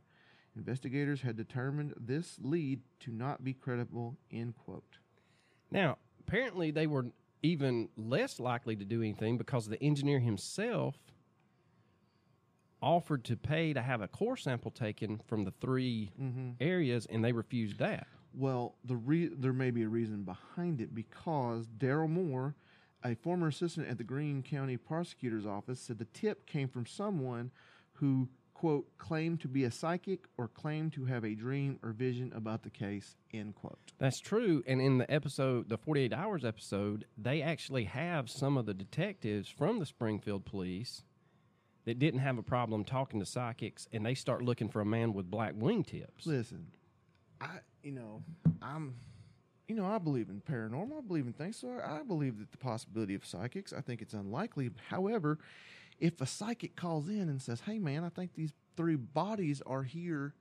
Investigators 0.56 1.20
had 1.20 1.36
determined 1.36 1.94
this 1.96 2.40
lead 2.42 2.80
to 2.98 3.12
not 3.12 3.44
be 3.44 3.52
credible, 3.52 4.16
end 4.32 4.54
quote. 4.56 4.98
Now, 5.70 5.98
apparently, 6.18 6.72
they 6.72 6.88
were 6.88 7.06
even 7.44 7.88
less 7.96 8.40
likely 8.40 8.74
to 8.74 8.84
do 8.84 9.00
anything 9.00 9.38
because 9.38 9.68
the 9.68 9.80
engineer 9.80 10.18
himself 10.18 10.96
offered 12.82 13.24
to 13.24 13.36
pay 13.36 13.72
to 13.72 13.82
have 13.82 14.00
a 14.00 14.08
core 14.08 14.36
sample 14.36 14.70
taken 14.70 15.20
from 15.26 15.44
the 15.44 15.52
3 15.60 16.10
Mm-hmm. 16.20 16.50
areas, 16.60 17.06
and 17.10 17.24
they 17.24 17.32
refused 17.32 17.78
that. 17.78 18.06
Well, 18.34 18.76
the 18.84 18.96
re- 18.96 19.30
there 19.36 19.52
may 19.52 19.70
be 19.70 19.82
a 19.82 19.88
reason 19.88 20.22
behind 20.24 20.80
it 20.80 20.94
because 20.94 21.66
Darrell 21.66 22.08
Moore, 22.08 22.54
a 23.02 23.14
former 23.14 23.48
assistant 23.48 23.88
at 23.88 23.98
the 23.98 24.04
Greene 24.04 24.42
County 24.42 24.76
Prosecutor's 24.76 25.46
Office, 25.46 25.80
said 25.80 25.98
the 25.98 26.04
tip 26.06 26.46
came 26.46 26.68
from 26.68 26.86
someone 26.86 27.50
who, 27.94 28.28
quote, 28.54 28.86
claimed 28.98 29.40
to 29.40 29.48
be 29.48 29.64
a 29.64 29.70
psychic 29.70 30.26
or 30.36 30.46
claimed 30.48 30.92
to 30.92 31.04
have 31.06 31.24
a 31.24 31.34
dream 31.34 31.78
or 31.82 31.90
vision 31.92 32.32
about 32.34 32.62
the 32.62 32.70
case, 32.70 33.16
end 33.32 33.54
quote. 33.56 33.78
That's 33.98 34.20
true. 34.20 34.62
And 34.66 34.80
in 34.80 34.98
the 34.98 35.10
episode, 35.10 35.68
the 35.68 35.78
48 35.78 36.12
Hours 36.12 36.44
episode, 36.44 37.06
they 37.16 37.40
actually 37.42 37.84
have 37.84 38.28
some 38.30 38.56
of 38.56 38.66
the 38.66 38.74
detectives 38.74 39.48
from 39.48 39.78
the 39.78 39.86
Springfield 39.86 40.44
police 40.44 41.02
that 41.88 41.98
didn't 41.98 42.20
have 42.20 42.36
a 42.36 42.42
problem 42.42 42.84
talking 42.84 43.18
to 43.18 43.24
psychics, 43.24 43.88
and 43.94 44.04
they 44.04 44.12
start 44.12 44.42
looking 44.42 44.68
for 44.68 44.82
a 44.82 44.84
man 44.84 45.14
with 45.14 45.30
black 45.30 45.54
wingtips. 45.54 46.26
Listen, 46.26 46.66
I, 47.40 47.60
you 47.82 47.92
know, 47.92 48.22
I'm, 48.60 48.96
you 49.68 49.74
know, 49.74 49.86
I 49.86 49.96
believe 49.96 50.28
in 50.28 50.42
paranormal. 50.42 50.98
I 50.98 51.00
believe 51.00 51.26
in 51.26 51.32
things. 51.32 51.56
So 51.56 51.80
I 51.82 52.02
believe 52.02 52.40
that 52.40 52.50
the 52.50 52.58
possibility 52.58 53.14
of 53.14 53.24
psychics. 53.24 53.72
I 53.72 53.80
think 53.80 54.02
it's 54.02 54.12
unlikely. 54.12 54.68
However, 54.90 55.38
if 55.98 56.20
a 56.20 56.26
psychic 56.26 56.76
calls 56.76 57.08
in 57.08 57.30
and 57.30 57.40
says, 57.40 57.62
"Hey, 57.62 57.78
man, 57.78 58.04
I 58.04 58.10
think 58.10 58.34
these 58.34 58.52
three 58.76 58.96
bodies 58.96 59.62
are 59.62 59.82
here, 59.82 60.34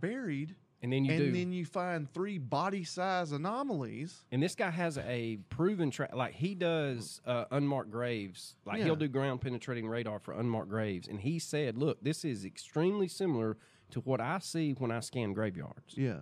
buried," 0.00 0.56
And 0.84 0.92
then 0.92 1.04
you 1.06 1.12
and 1.12 1.20
do. 1.20 1.32
then 1.32 1.50
you 1.50 1.64
find 1.64 2.12
three 2.12 2.36
body-size 2.36 3.32
anomalies. 3.32 4.22
and 4.30 4.42
this 4.42 4.54
guy 4.54 4.68
has 4.68 4.98
a 4.98 5.38
proven 5.48 5.90
track. 5.90 6.14
Like 6.14 6.34
he 6.34 6.54
does 6.54 7.22
uh, 7.26 7.46
unmarked 7.50 7.90
graves. 7.90 8.54
Like 8.66 8.78
Yeah. 8.78 8.84
he'll 8.84 8.96
do 8.96 9.08
ground 9.08 9.40
penetrating 9.40 9.88
radar 9.88 10.18
for 10.18 10.32
unmarked 10.34 10.68
graves. 10.68 11.08
And 11.08 11.18
he 11.20 11.38
said, 11.38 11.78
"Look, 11.78 12.02
this 12.04 12.22
is 12.22 12.44
extremely 12.44 13.08
similar 13.08 13.56
to 13.92 14.00
what 14.00 14.20
I 14.20 14.40
see 14.40 14.72
when 14.72 14.90
I 14.90 15.00
scan 15.00 15.32
graveyards." 15.32 15.94
Yeah, 15.96 16.20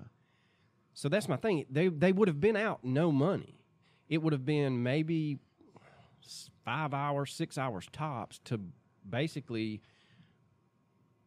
So 0.94 1.08
that's 1.08 1.28
my 1.28 1.36
thing. 1.36 1.66
They 1.68 1.88
they 1.88 2.12
would 2.12 2.28
have 2.28 2.38
been 2.40 2.56
out 2.56 2.84
no 2.84 3.10
money. 3.10 3.58
It 4.08 4.22
would 4.22 4.32
have 4.32 4.44
been 4.46 4.80
maybe 4.82 5.38
s- 6.22 6.50
five 6.64 6.94
hours, 6.94 7.32
six 7.34 7.58
hours 7.58 7.88
tops 7.92 8.38
to 8.44 8.60
basically 9.08 9.82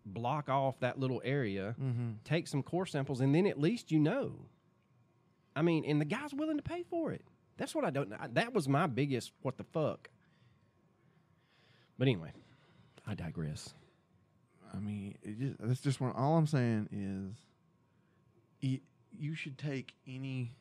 block 0.05 0.49
off 0.49 0.79
that 0.79 0.99
little 0.99 1.21
area, 1.25 1.75
mm-hmm. 1.81 2.11
take 2.23 2.47
some 2.47 2.61
core 2.63 2.85
samples, 2.85 3.21
and 3.21 3.33
then 3.33 3.47
at 3.47 3.59
least 3.59 3.91
you 3.91 3.99
know. 3.99 4.45
I 5.55 5.61
mean, 5.61 5.85
and 5.85 5.99
the 5.99 6.05
guy's 6.05 6.33
willing 6.33 6.57
to 6.57 6.63
pay 6.63 6.83
for 6.83 7.11
it. 7.11 7.23
That's 7.57 7.73
what 7.73 7.85
I 7.85 7.89
don't. 7.89 8.09
know. 8.09 8.17
That 8.33 8.53
was 8.53 8.67
my 8.67 8.87
biggest 8.87 9.31
what 9.41 9.57
the 9.57 9.63
fuck. 9.63 10.09
But 11.97 12.07
anyway, 12.07 12.33
I 13.07 13.15
digress. 13.15 13.73
I 14.73 14.79
mean, 14.79 15.15
it 15.23 15.39
just, 15.39 15.55
that's 15.59 15.79
just 15.79 16.01
one. 16.01 16.11
All 16.11 16.37
I'm 16.37 16.47
saying 16.47 16.89
is, 16.91 17.37
y 18.61 18.81
you 19.17 19.33
should 19.33 19.57
take 19.57 19.93
any 20.05 20.51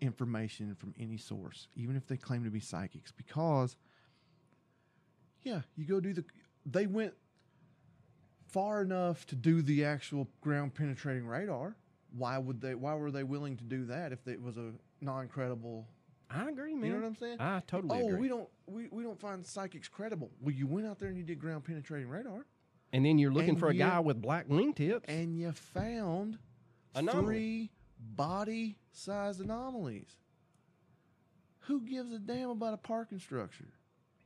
information 0.00 0.74
from 0.74 0.94
any 1.00 1.16
source, 1.16 1.68
even 1.74 1.96
if 1.96 2.06
they 2.06 2.18
claim 2.18 2.44
to 2.44 2.50
be 2.50 2.60
psychics, 2.60 3.10
because, 3.10 3.76
yeah, 5.42 5.62
you 5.76 5.86
go 5.86 6.00
do 6.00 6.12
the. 6.12 6.24
They 6.66 6.86
went 6.86 7.14
far 8.48 8.82
enough 8.82 9.26
to 9.26 9.36
do 9.36 9.62
the 9.62 9.84
actual 9.84 10.28
ground 10.40 10.74
penetrating 10.74 11.26
radar. 11.26 11.76
Why 12.16 12.38
would 12.38 12.60
they? 12.60 12.74
Why 12.74 12.94
were 12.94 13.10
they 13.10 13.22
willing 13.22 13.56
to 13.58 13.64
do 13.64 13.84
that 13.86 14.12
if 14.12 14.26
it 14.26 14.40
was 14.40 14.56
a 14.56 14.72
non 15.00 15.28
credible? 15.28 15.86
I 16.30 16.48
agree, 16.48 16.74
man. 16.74 16.84
You 16.84 16.96
know 16.96 17.00
what 17.00 17.06
I'm 17.06 17.16
saying? 17.16 17.36
I 17.40 17.62
totally 17.66 18.00
oh, 18.02 18.06
agree. 18.08 18.20
we 18.20 18.28
don't 18.28 18.48
we, 18.66 18.88
we 18.90 19.02
don't 19.02 19.20
find 19.20 19.46
psychics 19.46 19.88
credible. 19.88 20.30
Well, 20.40 20.54
you 20.54 20.66
went 20.66 20.86
out 20.86 20.98
there 20.98 21.08
and 21.08 21.16
you 21.16 21.24
did 21.24 21.38
ground 21.38 21.64
penetrating 21.64 22.08
radar. 22.08 22.46
and 22.92 23.04
then 23.04 23.18
you're 23.18 23.32
looking 23.32 23.50
and 23.50 23.58
for 23.58 23.68
a 23.68 23.72
you- 23.74 23.80
guy 23.80 24.00
with 24.00 24.20
black 24.20 24.48
wingtips. 24.48 25.04
and 25.06 25.38
you 25.38 25.52
found 25.52 26.38
Anomaly. 26.94 27.24
three 27.24 27.70
body 27.98 28.76
sized 28.92 29.40
anomalies. 29.40 30.16
Who 31.60 31.82
gives 31.82 32.12
a 32.12 32.18
damn 32.18 32.50
about 32.50 32.72
a 32.74 32.78
parking 32.78 33.18
structure? 33.18 33.68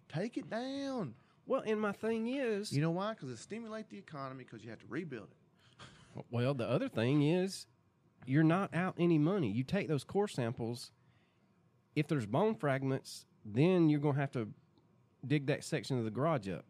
Take 0.09 0.37
it 0.37 0.49
down. 0.49 1.15
Well, 1.47 1.63
and 1.67 1.81
my 1.81 1.93
thing 1.93 2.29
is, 2.29 2.73
You 2.73 2.81
know 2.81 2.91
why? 2.91 3.15
Because 3.15 3.31
it 3.31 3.39
stimulates 3.39 3.89
the 3.91 3.99
economy 3.99 4.45
because 4.45 4.65
you 4.65 4.71
have 4.71 4.81
to 4.81 4.87
rebuild 4.89 5.29
it. 5.31 6.25
well, 6.31 6.55
the 6.55 6.69
other 6.69 6.89
thing 6.89 7.23
is, 7.23 7.67
you're 8.27 8.45
not 8.45 8.75
out 8.75 8.95
any 8.99 9.19
money. 9.19 9.51
You 9.51 9.65
take 9.65 9.89
those 9.89 10.05
core 10.05 10.29
samples. 10.29 10.93
If 11.97 12.09
there's 12.09 12.27
bone 12.27 12.55
fragments, 12.55 13.27
then 13.45 13.89
you're 13.89 14.01
going 14.01 14.15
to 14.15 14.21
have 14.21 14.33
to 14.33 14.49
dig 15.27 15.47
that 15.47 15.65
section 15.65 15.99
of 15.99 16.05
the 16.05 16.11
garage 16.11 16.49
up. 16.49 16.65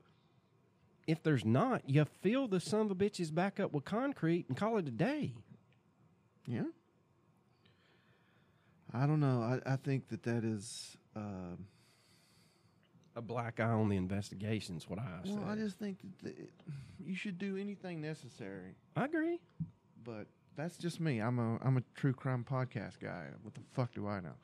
If 1.06 1.22
there's 1.22 1.44
not, 1.44 1.82
you 1.88 2.04
fill 2.22 2.48
the 2.48 2.60
son 2.60 2.82
of 2.82 2.90
a 2.90 2.94
bitches 2.94 3.32
back 3.34 3.60
up 3.60 3.72
with 3.72 3.84
concrete 3.84 4.46
and 4.48 4.56
call 4.56 4.78
it 4.78 4.88
a 4.88 4.90
day. 4.90 5.34
Yeah. 6.46 6.62
I 8.92 9.06
don't 9.06 9.20
know. 9.20 9.42
I, 9.42 9.72
I 9.72 9.76
think 9.76 10.08
that 10.08 10.22
that 10.24 10.44
is. 10.44 10.96
Um, 11.14 11.66
A 13.14 13.20
black 13.22 13.60
eye 13.60 13.64
on 13.64 13.88
the 13.90 13.96
investigation's 13.96 14.88
what 14.88 14.98
I 14.98 15.20
well, 15.24 15.34
said. 15.36 15.44
I 15.46 15.54
just 15.56 15.78
think 15.78 15.98
that 16.22 16.34
the, 16.36 16.48
you 17.04 17.14
should 17.14 17.38
do 17.38 17.56
anything 17.58 18.00
necessary. 18.00 18.74
I 18.96 19.04
agree. 19.04 19.38
But 20.02 20.26
that's 20.56 20.76
just 20.78 20.98
me. 21.00 21.20
I'm 21.20 21.38
a 21.38 21.58
I'm 21.62 21.76
a 21.76 21.82
true 21.94 22.14
crime 22.14 22.44
podcast 22.48 22.98
guy. 23.00 23.26
What 23.42 23.54
the 23.54 23.60
fuck 23.72 23.94
do 23.94 24.06
I 24.08 24.20
know? 24.20 24.34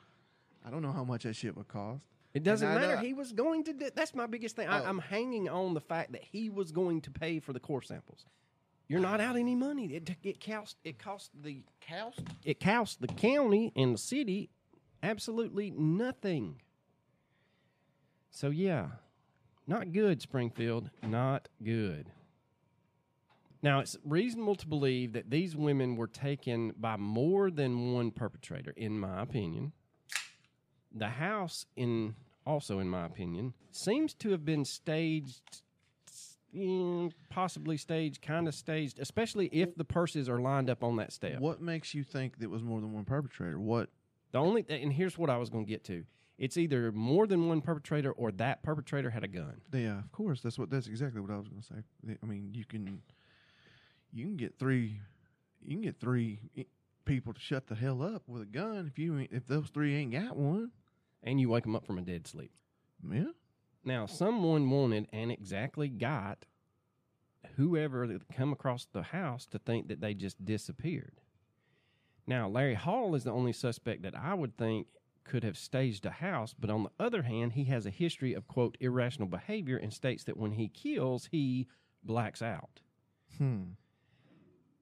I 0.66 0.70
don't 0.70 0.82
know 0.82 0.92
how 0.92 1.04
much 1.04 1.22
that 1.22 1.34
shit 1.34 1.56
would 1.56 1.68
cost. 1.68 2.02
It 2.34 2.42
doesn't 2.42 2.68
matter. 2.68 2.96
know- 2.96 3.00
He 3.00 3.14
was 3.14 3.32
going 3.32 3.64
to. 3.64 3.72
Do, 3.72 3.90
that's 3.94 4.14
my 4.14 4.26
biggest 4.26 4.54
thing. 4.54 4.68
Oh. 4.68 4.72
I, 4.72 4.88
I'm 4.88 4.98
hanging 4.98 5.48
on 5.48 5.72
the 5.74 5.80
fact 5.80 6.12
that 6.12 6.22
he 6.22 6.50
was 6.50 6.70
going 6.70 7.00
to 7.02 7.10
pay 7.10 7.40
for 7.40 7.52
the 7.52 7.60
core 7.60 7.82
samples. 7.82 8.26
You're 8.86 9.00
not 9.00 9.20
out 9.20 9.36
any 9.36 9.54
money. 9.54 9.86
It 9.86 10.10
it 10.22 10.44
cost 10.44 10.76
it 10.84 10.98
cost 10.98 11.30
the 11.42 11.62
Cost? 11.86 12.20
it 12.44 12.60
cost 12.60 13.00
the 13.00 13.08
county 13.08 13.72
and 13.76 13.94
the 13.94 13.98
city 13.98 14.50
absolutely 15.02 15.70
nothing. 15.70 16.60
So 18.30 18.50
yeah, 18.50 18.88
not 19.66 19.92
good, 19.92 20.22
Springfield. 20.22 20.90
Not 21.02 21.48
good. 21.62 22.10
Now 23.62 23.80
it's 23.80 23.96
reasonable 24.04 24.54
to 24.56 24.66
believe 24.66 25.12
that 25.12 25.30
these 25.30 25.56
women 25.56 25.96
were 25.96 26.06
taken 26.06 26.72
by 26.78 26.96
more 26.96 27.50
than 27.50 27.92
one 27.92 28.10
perpetrator, 28.10 28.72
in 28.76 28.98
my 28.98 29.20
opinion. 29.22 29.72
The 30.94 31.08
house, 31.08 31.66
in 31.76 32.14
also 32.46 32.78
in 32.78 32.88
my 32.88 33.04
opinion, 33.04 33.52
seems 33.72 34.14
to 34.14 34.30
have 34.30 34.44
been 34.44 34.64
staged, 34.64 35.62
mm, 36.56 37.12
possibly 37.28 37.76
staged, 37.76 38.22
kind 38.22 38.48
of 38.48 38.54
staged, 38.54 38.98
especially 38.98 39.48
if 39.48 39.74
the 39.76 39.84
purses 39.84 40.28
are 40.28 40.40
lined 40.40 40.70
up 40.70 40.82
on 40.82 40.96
that 40.96 41.12
step. 41.12 41.40
What 41.40 41.60
makes 41.60 41.92
you 41.92 42.04
think 42.04 42.38
there 42.38 42.48
was 42.48 42.62
more 42.62 42.80
than 42.80 42.92
one 42.92 43.04
perpetrator? 43.04 43.60
What? 43.60 43.90
The 44.30 44.38
only 44.38 44.64
and 44.68 44.92
here's 44.92 45.18
what 45.18 45.30
I 45.30 45.36
was 45.36 45.50
going 45.50 45.64
to 45.66 45.68
get 45.68 45.84
to. 45.84 46.04
It's 46.38 46.56
either 46.56 46.92
more 46.92 47.26
than 47.26 47.48
one 47.48 47.60
perpetrator 47.60 48.12
or 48.12 48.30
that 48.32 48.62
perpetrator 48.62 49.10
had 49.10 49.24
a 49.24 49.28
gun. 49.28 49.60
Yeah, 49.72 49.98
of 49.98 50.12
course. 50.12 50.40
That's 50.40 50.58
what. 50.58 50.70
That's 50.70 50.86
exactly 50.86 51.20
what 51.20 51.30
I 51.30 51.36
was 51.36 51.48
going 51.48 51.62
to 51.62 51.66
say. 51.66 52.16
I 52.22 52.26
mean, 52.26 52.50
you 52.54 52.64
can, 52.64 53.02
you 54.12 54.24
can 54.24 54.36
get 54.36 54.56
three, 54.58 55.00
you 55.60 55.72
can 55.72 55.82
get 55.82 55.98
three 55.98 56.38
people 57.04 57.32
to 57.32 57.40
shut 57.40 57.66
the 57.66 57.74
hell 57.74 58.02
up 58.02 58.22
with 58.28 58.42
a 58.42 58.46
gun 58.46 58.86
if 58.86 58.98
you 58.98 59.26
if 59.32 59.46
those 59.46 59.68
three 59.70 59.96
ain't 59.96 60.12
got 60.12 60.36
one. 60.36 60.70
And 61.24 61.40
you 61.40 61.48
wake 61.48 61.64
them 61.64 61.74
up 61.74 61.84
from 61.84 61.98
a 61.98 62.02
dead 62.02 62.28
sleep. 62.28 62.52
Yeah. 63.10 63.32
Now, 63.84 64.06
someone 64.06 64.70
wanted 64.70 65.08
and 65.12 65.32
exactly 65.32 65.88
got 65.88 66.46
whoever 67.56 68.06
that 68.06 68.22
come 68.36 68.52
across 68.52 68.86
the 68.86 69.02
house 69.02 69.46
to 69.46 69.58
think 69.58 69.88
that 69.88 70.00
they 70.00 70.14
just 70.14 70.44
disappeared. 70.44 71.20
Now, 72.26 72.48
Larry 72.48 72.74
Hall 72.74 73.14
is 73.16 73.24
the 73.24 73.32
only 73.32 73.52
suspect 73.52 74.02
that 74.02 74.14
I 74.14 74.34
would 74.34 74.56
think 74.56 74.86
could 75.28 75.44
have 75.44 75.58
staged 75.58 76.06
a 76.06 76.10
house, 76.10 76.54
but 76.58 76.70
on 76.70 76.82
the 76.84 76.90
other 76.98 77.22
hand, 77.22 77.52
he 77.52 77.64
has 77.64 77.86
a 77.86 77.90
history 77.90 78.34
of 78.34 78.48
quote 78.48 78.76
irrational 78.80 79.28
behavior 79.28 79.76
and 79.76 79.92
states 79.92 80.24
that 80.24 80.36
when 80.36 80.52
he 80.52 80.68
kills, 80.68 81.28
he 81.30 81.68
blacks 82.02 82.42
out. 82.42 82.80
Hmm. 83.36 83.62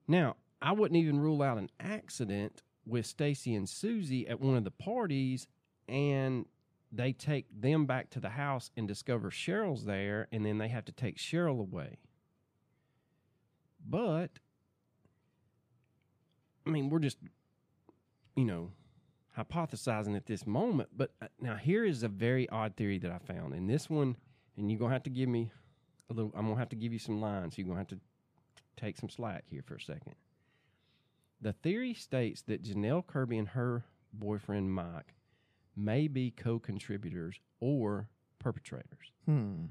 Now, 0.08 0.36
I 0.62 0.72
wouldn't 0.72 0.98
even 0.98 1.20
rule 1.20 1.42
out 1.42 1.58
an 1.58 1.70
accident 1.80 2.62
with 2.86 3.04
Stacy 3.04 3.54
and 3.54 3.68
Susie 3.68 4.26
at 4.28 4.40
one 4.40 4.56
of 4.56 4.64
the 4.64 4.70
parties, 4.70 5.48
and 5.88 6.46
they 6.92 7.12
take 7.12 7.46
them 7.52 7.84
back 7.84 8.10
to 8.10 8.20
the 8.20 8.30
house 8.30 8.70
and 8.76 8.86
discover 8.86 9.30
Sherrill's 9.30 9.84
there, 9.84 10.28
and 10.30 10.46
then 10.46 10.58
they 10.58 10.68
have 10.68 10.84
to 10.86 10.92
take 10.92 11.18
Sherrill 11.18 11.60
away. 11.60 11.98
But, 13.84 14.30
I 16.64 16.70
mean, 16.70 16.88
we're 16.88 17.00
just, 17.00 17.18
you 18.36 18.44
know, 18.44 18.70
hypothesizing 19.36 20.16
at 20.16 20.26
this 20.26 20.46
moment. 20.46 20.88
But 20.96 21.12
uh, 21.20 21.26
now 21.40 21.56
here 21.56 21.84
is 21.84 22.02
a 22.02 22.08
very 22.08 22.48
odd 22.48 22.76
theory 22.76 22.98
that 22.98 23.10
I 23.10 23.18
found, 23.18 23.54
and 23.54 23.68
this 23.68 23.90
one, 23.90 24.16
and 24.56 24.70
you're 24.70 24.78
gonna 24.78 24.92
have 24.92 25.02
to 25.04 25.10
give 25.10 25.28
me 25.28 25.50
a 26.10 26.14
little. 26.14 26.32
I'm 26.34 26.46
gonna 26.46 26.58
have 26.58 26.70
to 26.70 26.76
give 26.76 26.92
you 26.92 26.98
some 26.98 27.20
lines. 27.20 27.58
You're 27.58 27.66
gonna 27.66 27.78
have 27.80 27.88
to 27.88 28.00
take 28.76 28.96
some 28.96 29.08
slack 29.10 29.44
here 29.48 29.62
for 29.62 29.74
a 29.76 29.80
second. 29.80 30.14
The 31.40 31.52
theory 31.52 31.94
states 31.94 32.42
that 32.42 32.62
Janelle 32.62 33.06
Kirby 33.06 33.38
and 33.38 33.48
her 33.48 33.84
boyfriend 34.12 34.72
Mike 34.72 35.14
may 35.76 36.08
be 36.08 36.30
co 36.30 36.58
contributors 36.58 37.40
or 37.60 38.08
perpetrators. 38.38 39.12
Hmm. 39.26 39.66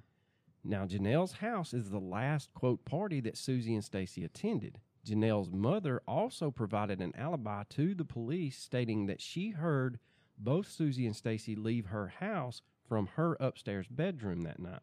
Now, 0.63 0.85
Janelle's 0.85 1.33
house 1.33 1.73
is 1.73 1.89
the 1.89 1.99
last 1.99 2.53
quote 2.53 2.85
party 2.85 3.19
that 3.21 3.37
Susie 3.37 3.75
and 3.75 3.83
Stacy 3.83 4.23
attended. 4.23 4.79
Janelle's 5.05 5.51
mother 5.51 6.01
also 6.07 6.51
provided 6.51 6.99
an 6.99 7.13
alibi 7.15 7.63
to 7.69 7.93
the 7.93 8.05
police 8.05 8.57
stating 8.57 9.05
that 9.05 9.21
she 9.21 9.51
heard 9.51 9.99
both 10.37 10.67
Susie 10.67 11.05
and 11.05 11.15
Stacy 11.15 11.55
leave 11.55 11.87
her 11.87 12.07
house 12.07 12.61
from 12.87 13.07
her 13.15 13.37
upstairs 13.39 13.87
bedroom 13.87 14.41
that 14.41 14.59
night. 14.59 14.81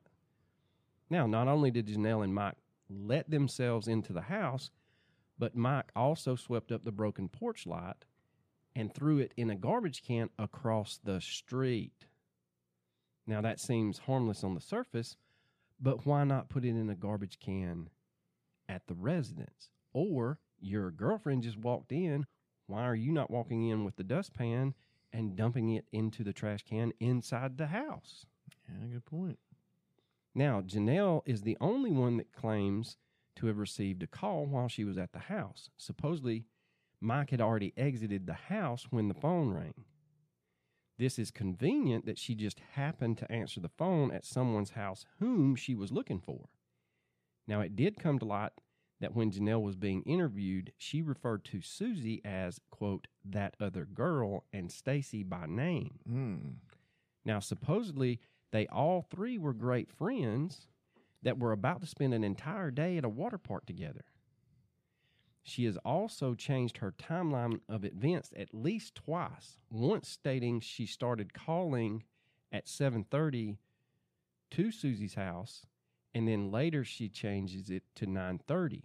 Now, 1.10 1.26
not 1.26 1.48
only 1.48 1.70
did 1.70 1.88
Janelle 1.88 2.24
and 2.24 2.34
Mike 2.34 2.56
let 2.88 3.30
themselves 3.30 3.88
into 3.88 4.12
the 4.12 4.22
house, 4.22 4.70
but 5.38 5.56
Mike 5.56 5.90
also 5.96 6.36
swept 6.36 6.72
up 6.72 6.84
the 6.84 6.92
broken 6.92 7.28
porch 7.28 7.66
light 7.66 8.04
and 8.74 8.94
threw 8.94 9.18
it 9.18 9.34
in 9.36 9.50
a 9.50 9.54
garbage 9.54 10.02
can 10.02 10.30
across 10.38 10.98
the 11.02 11.20
street. 11.20 12.06
Now, 13.26 13.40
that 13.40 13.60
seems 13.60 13.98
harmless 13.98 14.42
on 14.42 14.54
the 14.54 14.60
surface, 14.60 15.16
but 15.80 16.06
why 16.06 16.24
not 16.24 16.48
put 16.48 16.64
it 16.64 16.70
in 16.70 16.88
a 16.88 16.94
garbage 16.94 17.38
can 17.38 17.90
at 18.68 18.86
the 18.86 18.94
residence? 18.94 19.70
Or 19.92 20.38
your 20.60 20.90
girlfriend 20.90 21.42
just 21.42 21.58
walked 21.58 21.92
in. 21.92 22.26
Why 22.66 22.84
are 22.84 22.94
you 22.94 23.12
not 23.12 23.30
walking 23.30 23.68
in 23.68 23.84
with 23.84 23.96
the 23.96 24.04
dustpan 24.04 24.74
and 25.12 25.36
dumping 25.36 25.70
it 25.70 25.86
into 25.92 26.24
the 26.24 26.32
trash 26.32 26.62
can 26.62 26.92
inside 27.00 27.58
the 27.58 27.66
house? 27.66 28.24
Yeah, 28.68 28.86
good 28.92 29.04
point. 29.04 29.38
Now, 30.34 30.62
Janelle 30.62 31.22
is 31.26 31.42
the 31.42 31.58
only 31.60 31.90
one 31.90 32.16
that 32.16 32.32
claims 32.32 32.96
to 33.36 33.46
have 33.46 33.58
received 33.58 34.02
a 34.02 34.06
call 34.06 34.46
while 34.46 34.68
she 34.68 34.84
was 34.84 34.96
at 34.96 35.12
the 35.12 35.18
house. 35.18 35.68
Supposedly, 35.76 36.46
Mike 37.00 37.30
had 37.30 37.40
already 37.40 37.72
exited 37.76 38.26
the 38.26 38.32
house 38.34 38.86
when 38.90 39.08
the 39.08 39.14
phone 39.14 39.50
rang. 39.50 39.84
This 40.98 41.18
is 41.18 41.30
convenient 41.30 42.06
that 42.06 42.18
she 42.18 42.34
just 42.34 42.60
happened 42.74 43.18
to 43.18 43.32
answer 43.32 43.60
the 43.60 43.68
phone 43.68 44.12
at 44.12 44.24
someone's 44.24 44.70
house 44.70 45.04
whom 45.18 45.56
she 45.56 45.74
was 45.74 45.90
looking 45.90 46.20
for. 46.20 46.48
Now, 47.48 47.60
it 47.60 47.74
did 47.74 47.98
come 47.98 48.18
to 48.20 48.24
light 48.24 48.52
that 49.02 49.16
when 49.16 49.32
Janelle 49.32 49.60
was 49.60 49.74
being 49.74 50.02
interviewed, 50.04 50.72
she 50.78 51.02
referred 51.02 51.44
to 51.46 51.60
Susie 51.60 52.22
as, 52.24 52.60
quote, 52.70 53.08
that 53.24 53.56
other 53.58 53.84
girl 53.84 54.44
and 54.52 54.70
Stacy 54.70 55.24
by 55.24 55.46
name. 55.46 55.98
Hmm. 56.06 56.36
Now, 57.24 57.40
supposedly, 57.40 58.20
they 58.52 58.68
all 58.68 59.02
three 59.02 59.38
were 59.38 59.54
great 59.54 59.90
friends 59.90 60.68
that 61.20 61.36
were 61.36 61.50
about 61.50 61.80
to 61.80 61.86
spend 61.88 62.14
an 62.14 62.22
entire 62.22 62.70
day 62.70 62.96
at 62.96 63.04
a 63.04 63.08
water 63.08 63.38
park 63.38 63.66
together. 63.66 64.04
She 65.42 65.64
has 65.64 65.76
also 65.78 66.36
changed 66.36 66.78
her 66.78 66.92
timeline 66.92 67.58
of 67.68 67.84
events 67.84 68.30
at 68.36 68.54
least 68.54 68.94
twice. 68.94 69.58
Once 69.68 70.08
stating 70.08 70.60
she 70.60 70.86
started 70.86 71.34
calling 71.34 72.04
at 72.52 72.68
7:30 72.68 73.58
to 74.52 74.70
Susie's 74.70 75.14
house 75.14 75.66
and 76.14 76.28
then 76.28 76.52
later 76.52 76.84
she 76.84 77.08
changes 77.08 77.68
it 77.68 77.82
to 77.96 78.06
9:30. 78.06 78.84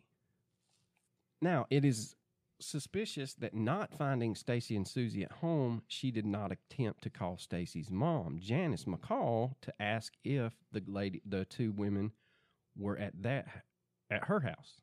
Now, 1.42 1.66
it 1.70 1.86
is 1.86 2.16
suspicious 2.60 3.34
that 3.36 3.54
not 3.54 3.94
finding 3.94 4.36
Stacy 4.36 4.76
and 4.76 4.88
Susie 4.88 5.24
at 5.24 5.32
home, 5.32 5.84
she 5.88 6.10
did 6.10 6.26
not 6.26 6.52
attempt 6.52 7.04
to 7.04 7.10
call 7.10 7.38
Stacy's 7.38 7.92
mom, 7.92 8.40
Janice 8.40 8.86
McCall, 8.86 9.54
to 9.62 9.74
ask 9.82 10.14
if 10.24 10.54
the 10.72 10.82
lady, 10.88 11.22
the 11.26 11.46
two 11.46 11.72
women, 11.72 12.12
were 12.76 12.98
at 12.98 13.22
that 13.22 13.48
at 14.10 14.26
her 14.26 14.40
house. 14.40 14.82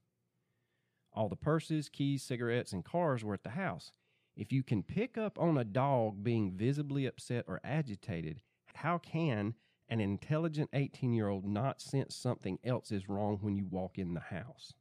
All 1.13 1.29
the 1.29 1.37
purses, 1.37 1.89
keys, 1.89 2.23
cigarettes, 2.23 2.73
and 2.73 2.85
cars 2.85 3.25
were 3.25 3.35
at 3.35 3.45
the 3.45 3.51
house. 3.51 3.93
If 4.37 4.53
you 4.53 4.63
can 4.63 4.83
pick 4.83 5.17
up 5.17 5.39
on 5.39 5.57
a 5.57 5.65
dog 5.65 6.25
being 6.25 6.53
visibly 6.53 7.07
upset 7.07 7.45
or 7.47 7.61
agitated, 7.63 8.43
how 8.75 8.99
can 8.99 9.55
an 9.89 10.01
intelligent 10.01 10.71
18 10.73 11.13
year 11.13 11.29
old 11.29 11.47
not 11.47 11.81
sense 11.81 12.17
something 12.17 12.59
else 12.65 12.91
is 12.91 13.09
wrong 13.09 13.39
when 13.41 13.55
you 13.55 13.65
walk 13.65 13.99
in 13.99 14.15
the 14.15 14.21
house? 14.21 14.75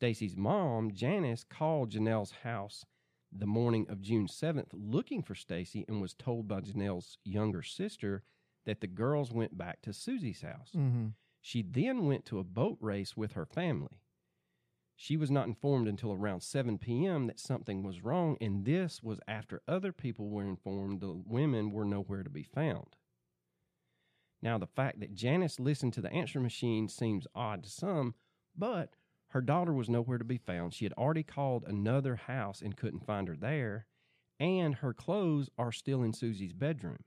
Stacy's 0.00 0.34
mom, 0.34 0.92
Janice, 0.92 1.44
called 1.44 1.90
Janelle's 1.90 2.32
house 2.42 2.86
the 3.30 3.44
morning 3.44 3.84
of 3.90 4.00
June 4.00 4.28
7th 4.28 4.68
looking 4.72 5.22
for 5.22 5.34
Stacy 5.34 5.84
and 5.86 6.00
was 6.00 6.14
told 6.14 6.48
by 6.48 6.62
Janelle's 6.62 7.18
younger 7.22 7.62
sister 7.62 8.22
that 8.64 8.80
the 8.80 8.86
girls 8.86 9.30
went 9.30 9.58
back 9.58 9.82
to 9.82 9.92
Susie's 9.92 10.40
house. 10.40 10.70
Mm-hmm. 10.74 11.08
She 11.42 11.60
then 11.60 12.06
went 12.06 12.24
to 12.24 12.38
a 12.38 12.44
boat 12.44 12.78
race 12.80 13.14
with 13.14 13.32
her 13.32 13.44
family. 13.44 14.00
She 14.96 15.18
was 15.18 15.30
not 15.30 15.48
informed 15.48 15.86
until 15.86 16.14
around 16.14 16.40
7 16.40 16.78
p.m. 16.78 17.26
that 17.26 17.38
something 17.38 17.82
was 17.82 18.02
wrong, 18.02 18.38
and 18.40 18.64
this 18.64 19.02
was 19.02 19.20
after 19.28 19.60
other 19.68 19.92
people 19.92 20.30
were 20.30 20.44
informed 20.44 21.02
the 21.02 21.12
women 21.26 21.72
were 21.72 21.84
nowhere 21.84 22.22
to 22.22 22.30
be 22.30 22.42
found. 22.42 22.96
Now, 24.40 24.56
the 24.56 24.66
fact 24.66 25.00
that 25.00 25.14
Janice 25.14 25.60
listened 25.60 25.92
to 25.92 26.00
the 26.00 26.10
answer 26.10 26.40
machine 26.40 26.88
seems 26.88 27.26
odd 27.34 27.64
to 27.64 27.68
some, 27.70 28.14
but 28.56 28.94
her 29.30 29.40
daughter 29.40 29.72
was 29.72 29.88
nowhere 29.88 30.18
to 30.18 30.24
be 30.24 30.38
found. 30.38 30.74
She 30.74 30.84
had 30.84 30.92
already 30.94 31.22
called 31.22 31.64
another 31.66 32.16
house 32.16 32.60
and 32.60 32.76
couldn't 32.76 33.06
find 33.06 33.28
her 33.28 33.36
there, 33.36 33.86
and 34.40 34.76
her 34.76 34.92
clothes 34.92 35.50
are 35.56 35.72
still 35.72 36.02
in 36.02 36.12
Susie's 36.12 36.52
bedroom. 36.52 37.04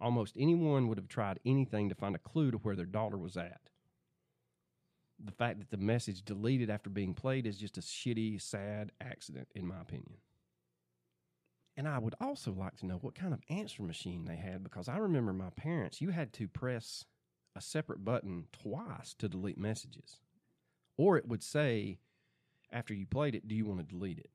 Almost 0.00 0.36
anyone 0.38 0.88
would 0.88 0.98
have 0.98 1.08
tried 1.08 1.38
anything 1.44 1.88
to 1.88 1.94
find 1.94 2.14
a 2.14 2.20
clue 2.20 2.50
to 2.50 2.58
where 2.58 2.76
their 2.76 2.84
daughter 2.84 3.16
was 3.16 3.36
at. 3.36 3.60
The 5.24 5.32
fact 5.32 5.60
that 5.60 5.70
the 5.70 5.76
message 5.76 6.22
deleted 6.24 6.68
after 6.68 6.90
being 6.90 7.14
played 7.14 7.46
is 7.46 7.56
just 7.56 7.78
a 7.78 7.80
shitty, 7.80 8.42
sad 8.42 8.92
accident, 9.00 9.48
in 9.54 9.66
my 9.66 9.80
opinion. 9.80 10.18
And 11.76 11.86
I 11.86 11.98
would 11.98 12.14
also 12.20 12.52
like 12.52 12.76
to 12.78 12.86
know 12.86 12.96
what 12.96 13.14
kind 13.14 13.32
of 13.32 13.40
answer 13.48 13.82
machine 13.82 14.24
they 14.24 14.36
had 14.36 14.64
because 14.64 14.88
I 14.88 14.96
remember 14.96 15.32
my 15.32 15.50
parents, 15.50 16.00
you 16.00 16.10
had 16.10 16.32
to 16.34 16.48
press 16.48 17.04
a 17.54 17.60
separate 17.60 18.04
button 18.04 18.46
twice 18.52 19.14
to 19.18 19.28
delete 19.28 19.58
messages. 19.58 20.18
Or 20.96 21.16
it 21.16 21.28
would 21.28 21.42
say, 21.42 21.98
after 22.72 22.94
you 22.94 23.06
played 23.06 23.34
it, 23.34 23.48
do 23.48 23.54
you 23.54 23.66
want 23.66 23.80
to 23.80 23.94
delete 23.94 24.18
it? 24.18 24.30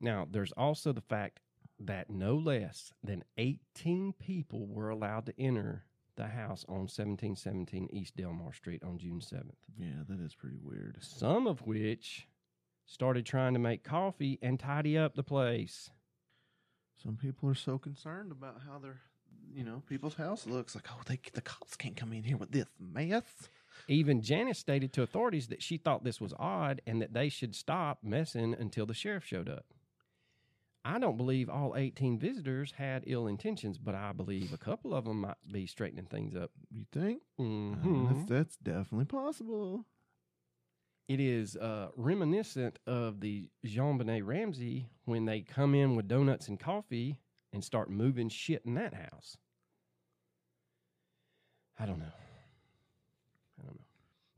Now, 0.00 0.26
there's 0.30 0.52
also 0.52 0.92
the 0.92 1.00
fact 1.00 1.40
that 1.80 2.10
no 2.10 2.36
less 2.36 2.92
than 3.02 3.24
18 3.38 4.14
people 4.18 4.66
were 4.66 4.90
allowed 4.90 5.26
to 5.26 5.40
enter 5.40 5.84
the 6.16 6.28
house 6.28 6.64
on 6.68 6.86
1717 6.86 7.88
East 7.92 8.16
Delmar 8.16 8.52
Street 8.52 8.82
on 8.84 8.98
June 8.98 9.20
7th. 9.20 9.54
Yeah, 9.76 10.04
that 10.08 10.20
is 10.20 10.34
pretty 10.34 10.58
weird. 10.62 10.98
Some 11.00 11.46
of 11.46 11.62
which 11.66 12.28
started 12.86 13.26
trying 13.26 13.54
to 13.54 13.58
make 13.58 13.82
coffee 13.82 14.38
and 14.42 14.60
tidy 14.60 14.96
up 14.96 15.14
the 15.14 15.22
place. 15.22 15.90
Some 17.02 17.16
people 17.16 17.48
are 17.48 17.54
so 17.54 17.78
concerned 17.78 18.30
about 18.30 18.60
how 18.66 18.78
their, 18.78 19.00
you 19.52 19.64
know, 19.64 19.82
people's 19.88 20.14
house 20.14 20.46
looks. 20.46 20.74
Like, 20.74 20.86
oh, 20.90 21.00
they 21.06 21.18
the 21.32 21.40
cops 21.40 21.76
can't 21.76 21.96
come 21.96 22.12
in 22.12 22.22
here 22.22 22.36
with 22.36 22.52
this 22.52 22.68
mess. 22.78 23.48
Even 23.88 24.22
Janice 24.22 24.58
stated 24.58 24.92
to 24.94 25.02
authorities 25.02 25.48
that 25.48 25.62
she 25.62 25.76
thought 25.76 26.04
this 26.04 26.20
was 26.20 26.32
odd 26.38 26.80
and 26.86 27.00
that 27.02 27.12
they 27.12 27.28
should 27.28 27.54
stop 27.54 27.98
messing 28.02 28.54
until 28.58 28.86
the 28.86 28.94
sheriff 28.94 29.24
showed 29.24 29.48
up. 29.48 29.66
I 30.86 30.98
don't 30.98 31.16
believe 31.16 31.48
all 31.48 31.74
18 31.76 32.18
visitors 32.18 32.72
had 32.72 33.04
ill 33.06 33.26
intentions, 33.26 33.78
but 33.78 33.94
I 33.94 34.12
believe 34.12 34.52
a 34.52 34.58
couple 34.58 34.94
of 34.94 35.06
them 35.06 35.22
might 35.22 35.36
be 35.50 35.66
straightening 35.66 36.04
things 36.06 36.36
up. 36.36 36.50
You 36.70 36.84
think? 36.92 37.22
Uh, 37.38 37.42
Mhm. 37.42 38.08
that's, 38.08 38.28
that's 38.28 38.56
definitely 38.58 39.06
possible. 39.06 39.86
It 41.08 41.20
is 41.20 41.56
uh, 41.56 41.88
reminiscent 41.96 42.78
of 42.86 43.20
the 43.20 43.50
JonBenét 43.64 44.26
Ramsey 44.26 44.88
when 45.04 45.24
they 45.24 45.40
come 45.40 45.74
in 45.74 45.96
with 45.96 46.08
donuts 46.08 46.48
and 46.48 46.58
coffee 46.60 47.18
and 47.52 47.64
start 47.64 47.90
moving 47.90 48.28
shit 48.28 48.62
in 48.66 48.74
that 48.74 48.94
house. 48.94 49.36
I 51.78 51.86
don't 51.86 51.98
know. 51.98 52.12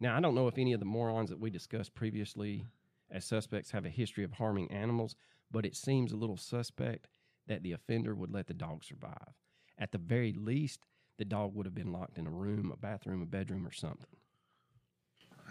I 0.01 0.05
don't 0.05 0.11
know. 0.11 0.11
Now, 0.11 0.16
I 0.16 0.20
don't 0.20 0.34
know 0.34 0.49
if 0.49 0.59
any 0.59 0.72
of 0.72 0.80
the 0.80 0.86
morons 0.86 1.30
that 1.30 1.40
we 1.40 1.51
discussed 1.51 1.94
previously 1.94 2.66
as 3.11 3.24
suspects 3.24 3.70
have 3.70 3.84
a 3.84 3.90
history 3.90 4.24
of 4.24 4.32
harming 4.32 4.70
animals, 4.70 5.16
but 5.51 5.64
it 5.64 5.76
seems 5.76 6.12
a 6.12 6.16
little 6.16 6.36
suspect 6.36 7.09
that 7.47 7.62
the 7.62 7.72
offender 7.72 8.14
would 8.14 8.32
let 8.32 8.47
the 8.47 8.55
dog 8.55 8.84
survive. 8.84 9.34
At 9.78 9.92
the 9.92 9.99
very 9.99 10.32
least, 10.32 10.80
the 11.18 11.24
dog 11.24 11.55
would 11.55 11.66
have 11.66 11.74
been 11.74 11.92
locked 11.92 12.18
in 12.18 12.26
a 12.26 12.30
room, 12.30 12.70
a 12.72 12.76
bathroom, 12.76 13.22
a 13.22 13.26
bedroom, 13.26 13.66
or 13.66 13.72
something. 13.72 14.07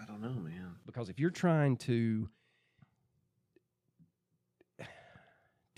I 0.00 0.04
don't 0.04 0.20
know, 0.20 0.40
man. 0.40 0.76
Because 0.84 1.08
if 1.08 1.18
you're 1.18 1.30
trying 1.30 1.76
to, 1.78 2.28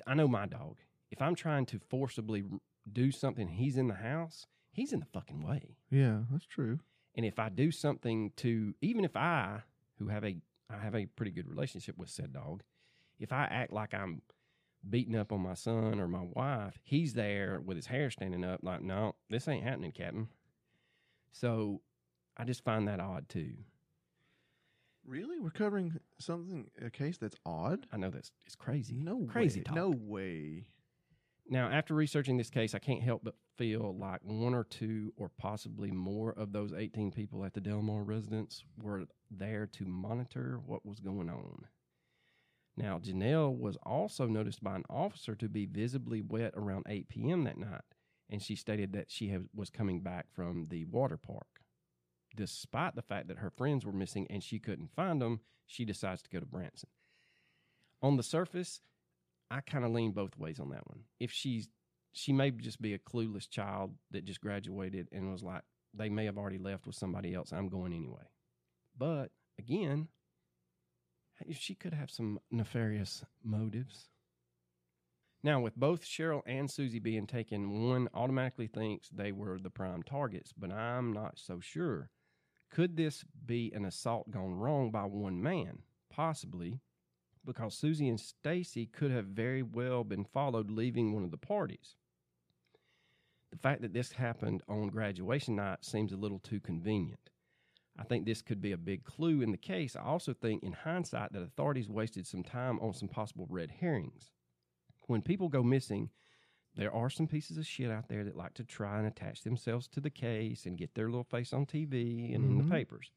I 0.07 0.15
know 0.15 0.27
my 0.29 0.47
dog. 0.47 0.79
If 1.11 1.23
I'm 1.23 1.35
trying 1.35 1.67
to 1.67 1.79
forcibly 1.89 2.45
do 2.93 3.11
something, 3.11 3.49
he's 3.49 3.77
in 3.77 3.89
the 3.89 3.95
house, 3.95 4.47
he's 4.73 4.93
in 4.93 5.01
the 5.01 5.07
fucking 5.07 5.47
way. 5.47 5.77
Yeah, 5.91 6.23
that's 6.31 6.47
true. 6.47 6.81
And 7.19 7.27
if 7.27 7.41
I 7.41 7.49
do 7.49 7.73
something 7.73 8.31
to, 8.37 8.77
even 8.81 9.05
if 9.05 9.17
I, 9.17 9.63
who 9.99 10.07
have 10.07 10.25
a, 10.25 10.37
I 10.71 10.79
have 10.79 10.95
a 10.95 11.07
pretty 11.07 11.33
good 11.33 11.49
relationship 11.49 11.99
with 11.99 12.11
said 12.11 12.33
dog, 12.33 12.63
if 13.19 13.33
I 13.33 13.43
act 13.51 13.73
like 13.73 13.93
I'm 13.93 14.23
beating 14.89 15.17
up 15.17 15.33
on 15.33 15.41
my 15.41 15.55
son 15.55 15.99
or 15.99 16.07
my 16.07 16.23
wife, 16.23 16.79
he's 16.85 17.15
there 17.15 17.61
with 17.65 17.77
his 17.77 17.87
hair 17.87 18.11
standing 18.11 18.45
up, 18.45 18.61
like, 18.63 18.83
no, 18.83 19.17
this 19.29 19.49
ain't 19.49 19.65
happening, 19.65 19.91
Captain. 19.91 20.29
So 21.33 21.81
I 22.37 22.45
just 22.45 22.63
find 22.63 22.87
that 22.87 23.01
odd 23.01 23.29
too. 23.29 23.55
Really? 25.05 25.41
We're 25.41 25.51
covering 25.51 25.99
something, 26.21 26.71
a 26.81 26.89
case 26.89 27.19
that's 27.19 27.35
odd? 27.45 27.85
I 27.93 27.97
know 27.97 28.11
that's 28.11 28.31
it's 28.47 28.55
crazy. 28.55 28.95
No 28.95 29.27
crazy 29.29 29.59
way. 29.59 29.65
talk. 29.65 29.75
No 29.75 29.93
way. 29.93 30.69
Now, 31.51 31.69
after 31.69 31.95
researching 31.95 32.37
this 32.37 32.51
case, 32.51 32.77
I 32.77 32.79
can't 32.79 33.03
help 33.03 33.25
but 33.25 33.35
feel 33.59 33.95
like 33.99 34.21
one 34.23 34.55
or 34.55 34.65
two 34.65 35.13
or 35.17 35.31
possibly 35.37 35.91
more 35.91 36.33
of 36.33 36.53
those 36.53 36.73
18 36.73 37.11
people 37.11 37.45
at 37.45 37.53
the 37.53 37.61
Delmar 37.61 38.05
residence 38.05 38.65
were 38.81 39.05
there 39.31 39.67
to 39.73 39.85
monitor 39.85 40.61
what 40.65 40.87
was 40.87 41.01
going 41.01 41.29
on. 41.29 41.67
Now, 42.77 43.01
Janelle 43.01 43.59
was 43.59 43.77
also 43.83 44.27
noticed 44.27 44.63
by 44.63 44.77
an 44.77 44.85
officer 44.89 45.35
to 45.35 45.49
be 45.49 45.67
visibly 45.67 46.23
wet 46.23 46.53
around 46.57 46.87
8 46.89 47.09
p.m. 47.09 47.43
that 47.45 47.59
night, 47.59 47.83
and 48.31 48.41
she 48.41 48.55
stated 48.55 48.93
that 48.93 49.11
she 49.11 49.37
was 49.53 49.69
coming 49.69 50.01
back 50.01 50.27
from 50.33 50.67
the 50.71 50.85
water 50.85 51.17
park. 51.17 51.49
Despite 52.37 52.95
the 52.95 53.03
fact 53.03 53.27
that 53.29 53.39
her 53.39 53.51
friends 53.51 53.85
were 53.85 53.93
missing 53.93 54.29
and 54.31 54.45
she 54.45 54.61
couldn't 54.61 54.95
find 54.95 55.21
them, 55.21 55.41
she 55.67 55.85
decides 55.85 56.23
to 56.23 56.31
go 56.31 56.39
to 56.39 56.47
Branson. 56.47 56.91
On 58.01 58.17
the 58.17 58.23
surface, 58.23 58.81
I 59.51 59.61
kind 59.61 59.85
of 59.85 59.91
lean 59.91 60.13
both 60.13 60.39
ways 60.39 60.61
on 60.61 60.71
that 60.71 60.87
one. 60.87 61.01
If 61.19 61.33
she's 61.33 61.69
she 62.19 62.33
may 62.33 62.51
just 62.51 62.83
be 62.83 62.95
a 62.95 62.99
clueless 62.99 63.49
child 63.49 63.95
that 64.11 64.25
just 64.25 64.41
graduated 64.41 65.09
and 65.13 65.31
was 65.31 65.45
like 65.45 65.63
they 65.95 66.09
may 66.09 66.25
have 66.25 66.37
already 66.37 66.59
left 66.59 66.85
with 66.85 66.97
somebody 66.97 67.33
else. 67.33 67.53
I'm 67.53 67.69
going 67.69 67.93
anyway. 67.93 68.25
But 68.97 69.31
again, 69.59 70.09
she 71.53 71.77
could 71.77 71.95
have 71.95 72.11
some 72.11 72.41
nefarious 72.51 73.25
motives. 73.45 74.09
Now, 75.45 75.61
with 75.61 75.77
both 75.77 76.05
Sherrill 76.05 76.43
and 76.45 76.69
Susie 76.69 76.99
being 76.99 77.29
taken, 77.29 77.89
one 77.89 78.09
automatically 78.13 78.67
thinks 78.67 79.09
they 79.09 79.31
were 79.31 79.61
the 79.61 79.71
prime 79.71 80.03
targets, 80.03 80.53
but 80.53 80.73
I'm 80.73 81.13
not 81.13 81.39
so 81.39 81.61
sure. 81.61 82.11
Could 82.69 82.97
this 82.97 83.25
be 83.47 83.73
an 83.73 83.85
assault 83.85 84.33
gone 84.33 84.55
wrong 84.55 84.91
by 84.91 85.05
one 85.05 85.41
man? 85.41 85.83
Possibly, 86.11 86.81
because 87.45 87.79
Susie 87.79 88.09
and 88.09 88.19
Stacy 88.19 88.87
could 88.87 89.13
have 89.13 89.27
very 89.27 89.63
well 89.63 90.03
been 90.03 90.25
followed 90.25 90.69
leaving 90.69 91.15
one 91.15 91.23
of 91.23 91.31
the 91.31 91.37
parties. 91.39 91.95
The 93.51 93.59
fact 93.59 93.81
that 93.83 93.93
this 93.95 94.13
happened 94.13 94.63
on 94.69 94.89
graduation 94.89 95.57
night 95.57 95.85
seems 95.85 96.13
a 96.13 96.17
little 96.17 96.39
too 96.39 96.61
convenient. 96.61 97.31
I 97.99 98.05
think 98.05 98.25
this 98.27 98.43
could 98.43 98.61
be 98.61 98.73
a 98.73 98.77
big 98.77 99.05
clue 99.05 99.41
in 99.43 99.51
the 99.51 99.57
case. 99.59 99.97
I 99.97 100.03
also 100.03 100.33
think, 100.33 100.63
in 100.63 100.73
hindsight, 100.73 101.33
that 101.33 101.43
authorities 101.43 101.89
wasted 101.89 102.27
some 102.27 102.45
time 102.45 102.79
on 102.81 102.93
some 102.95 103.09
possible 103.09 103.47
red 103.51 103.71
herrings. 103.81 104.31
When 105.07 105.23
people 105.23 105.49
go 105.49 105.63
missing, 105.63 106.11
there 106.77 106.95
are 106.95 107.11
some 107.11 107.27
pieces 107.27 107.57
of 107.59 107.67
shit 107.67 107.91
out 107.91 108.09
there 108.09 108.23
that 108.23 108.37
like 108.37 108.55
to 108.55 108.65
try 108.65 108.99
and 108.99 109.07
attach 109.09 109.43
themselves 109.43 109.89
to 109.89 110.01
the 110.01 110.11
case 110.11 110.65
and 110.67 110.79
get 110.79 110.95
their 110.95 111.07
little 111.09 111.25
face 111.25 111.53
on 111.53 111.67
TV 111.67 112.35
and 112.35 112.45
in 112.45 112.59
Mhm. 112.59 112.65
the 112.65 112.71
papers. 112.71 113.11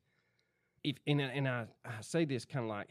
If 0.83 0.97
and, 1.05 1.21
and 1.21 1.47
I, 1.47 1.67
I 1.85 2.01
say 2.01 2.25
this 2.25 2.45
kind 2.45 2.63
of 2.65 2.69
like 2.69 2.89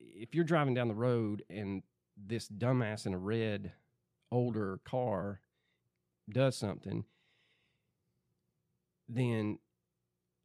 if 0.00 0.34
you're 0.34 0.44
driving 0.44 0.74
down 0.74 0.88
the 0.88 0.94
road 0.94 1.44
and 1.48 1.82
this 2.16 2.48
dumbass 2.48 3.06
in 3.06 3.14
a 3.14 3.18
red 3.18 3.72
older 4.32 4.80
car 4.84 5.40
does 6.30 6.56
something, 6.56 7.04
then 9.08 9.58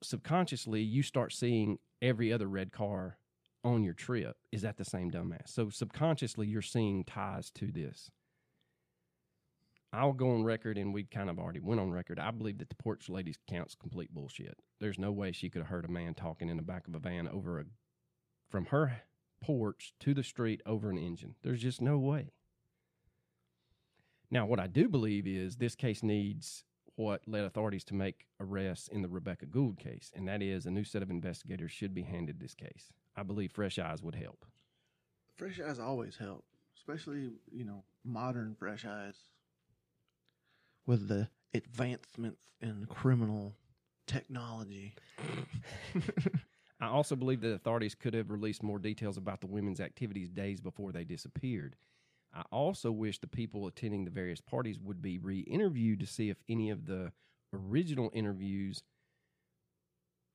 subconsciously 0.01 0.81
you 0.81 1.03
start 1.03 1.33
seeing 1.33 1.79
every 2.01 2.31
other 2.31 2.47
red 2.47 2.71
car 2.71 3.17
on 3.63 3.83
your 3.83 3.93
trip 3.93 4.37
is 4.51 4.61
that 4.61 4.77
the 4.77 4.85
same 4.85 5.09
dumbass. 5.09 5.47
So 5.47 5.69
subconsciously 5.69 6.47
you're 6.47 6.61
seeing 6.61 7.03
ties 7.03 7.49
to 7.51 7.71
this. 7.71 8.11
I'll 9.93 10.13
go 10.13 10.31
on 10.31 10.43
record, 10.43 10.79
and 10.79 10.91
we 10.91 11.03
kind 11.03 11.29
of 11.29 11.37
already 11.37 11.59
went 11.59 11.79
on 11.79 11.91
record. 11.91 12.17
I 12.17 12.31
believe 12.31 12.57
that 12.57 12.69
the 12.69 12.75
porch 12.75 13.09
lady's 13.09 13.37
count's 13.47 13.75
complete 13.75 14.11
bullshit. 14.11 14.57
There's 14.79 14.97
no 14.97 15.11
way 15.11 15.31
she 15.31 15.51
could 15.51 15.61
have 15.61 15.69
heard 15.69 15.85
a 15.85 15.91
man 15.91 16.15
talking 16.15 16.49
in 16.49 16.57
the 16.57 16.63
back 16.63 16.87
of 16.87 16.95
a 16.95 16.99
van 16.99 17.27
over 17.27 17.59
a 17.59 17.65
from 18.49 18.65
her 18.65 19.03
porch 19.39 19.93
to 19.99 20.13
the 20.15 20.23
street 20.23 20.61
over 20.65 20.89
an 20.89 20.97
engine. 20.97 21.35
There's 21.43 21.61
just 21.61 21.79
no 21.79 21.99
way. 21.99 22.31
Now, 24.33 24.47
what 24.47 24.59
I 24.59 24.65
do 24.65 24.89
believe 24.89 25.27
is 25.27 25.57
this 25.57 25.75
case 25.75 26.01
needs 26.01 26.63
what 26.95 27.21
led 27.27 27.43
authorities 27.43 27.83
to 27.83 27.93
make 27.93 28.25
arrests 28.39 28.87
in 28.87 29.03
the 29.03 29.07
Rebekah 29.07 29.45
Gould 29.45 29.77
case, 29.77 30.11
and 30.15 30.27
that 30.27 30.41
is 30.41 30.65
a 30.65 30.71
new 30.71 30.83
set 30.83 31.03
of 31.03 31.11
investigators 31.11 31.71
should 31.71 31.93
be 31.93 32.01
handed 32.01 32.39
this 32.39 32.55
case. 32.55 32.91
I 33.15 33.21
believe 33.21 33.51
fresh 33.51 33.77
eyes 33.77 34.01
would 34.01 34.15
help. 34.15 34.43
Fresh 35.35 35.59
eyes 35.59 35.77
always 35.77 36.17
help, 36.17 36.45
especially 36.75 37.29
you 37.51 37.63
know 37.63 37.83
modern 38.03 38.55
fresh 38.57 38.85
eyes 38.85 39.13
with 40.87 41.07
the 41.07 41.29
advancements 41.53 42.41
in 42.59 42.87
criminal 42.89 43.53
technology. 44.07 44.95
I 46.81 46.87
also 46.87 47.15
believe 47.15 47.41
that 47.41 47.53
authorities 47.53 47.93
could 47.93 48.15
have 48.15 48.31
released 48.31 48.63
more 48.63 48.79
details 48.79 49.17
about 49.17 49.41
the 49.41 49.47
women's 49.47 49.79
activities 49.79 50.31
days 50.31 50.59
before 50.59 50.91
they 50.91 51.03
disappeared. 51.03 51.75
I 52.33 52.43
also 52.51 52.91
wish 52.91 53.19
the 53.19 53.27
people 53.27 53.67
attending 53.67 54.05
the 54.05 54.11
various 54.11 54.41
parties 54.41 54.79
would 54.79 55.01
be 55.01 55.19
re 55.19 55.39
interviewed 55.39 55.99
to 55.99 56.07
see 56.07 56.29
if 56.29 56.37
any 56.49 56.69
of 56.69 56.85
the 56.85 57.11
original 57.53 58.09
interviews 58.13 58.83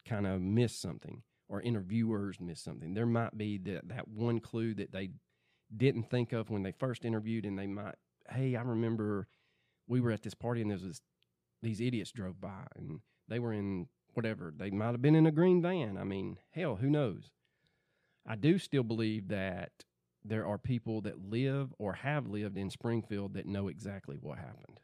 kind 0.07 0.27
of 0.27 0.41
missed 0.41 0.81
something 0.81 1.23
or 1.49 1.61
interviewers 1.61 2.41
missed 2.41 2.65
something. 2.65 2.95
There 2.95 3.07
might 3.07 3.37
be 3.37 3.59
that, 3.59 3.89
that 3.89 4.09
one 4.09 4.39
clue 4.41 4.75
that 4.75 4.93
they 4.93 5.11
didn't 5.75 6.11
think 6.11 6.33
of 6.33 6.51
when 6.51 6.63
they 6.63 6.73
first 6.73 7.05
interviewed, 7.05 7.45
and 7.45 7.59
they 7.59 7.67
might, 7.67 7.97
hey, 8.31 8.57
I 8.57 8.63
remember 8.63 9.27
we 9.87 10.01
were 10.01 10.13
at 10.13 10.23
this 10.23 10.35
party 10.35 10.61
and 10.61 10.71
there 10.71 10.77
was 10.77 10.85
this, 10.85 11.01
these 11.63 11.81
idiots 11.81 12.13
drove 12.13 12.41
by 12.41 12.67
and 12.77 13.01
they 13.29 13.39
were 13.39 13.53
in 13.53 13.89
whatever. 14.15 14.53
They 14.57 14.71
might 14.71 14.93
have 14.93 15.03
been 15.03 15.15
in 15.15 15.27
a 15.27 15.33
green 15.33 15.63
van. 15.63 15.97
I 15.99 16.05
mean, 16.05 16.39
hell, 16.53 16.77
who 16.77 16.91
knows? 16.91 17.31
I 18.27 18.37
do 18.37 18.59
still 18.59 18.83
believe 18.83 19.29
that 19.29 19.71
there 20.25 20.47
are 20.47 20.59
people 20.59 21.01
that 21.03 21.31
live 21.31 21.73
or 21.79 21.95
have 21.95 22.27
lived 22.27 22.57
in 22.57 22.71
Springfield 22.71 23.35
that 23.35 23.47
know 23.47 23.69
exactly 23.69 24.17
what 24.21 24.39
happened. 24.39 24.81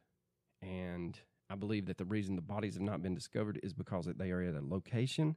And 0.62 1.18
I 1.50 1.56
believe 1.56 1.86
that 1.86 1.98
the 1.98 2.04
reason 2.04 2.36
the 2.36 2.42
bodies 2.42 2.74
have 2.74 2.82
not 2.82 3.02
been 3.02 3.14
discovered 3.14 3.60
is 3.62 3.72
because 3.72 4.06
they 4.06 4.30
are 4.30 4.42
at 4.42 4.54
a 4.54 4.60
location 4.62 5.36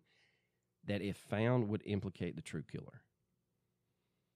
that, 0.85 1.01
if 1.01 1.17
found, 1.17 1.67
would 1.67 1.83
implicate 1.85 2.35
the 2.35 2.41
true 2.41 2.63
killer. 2.63 3.01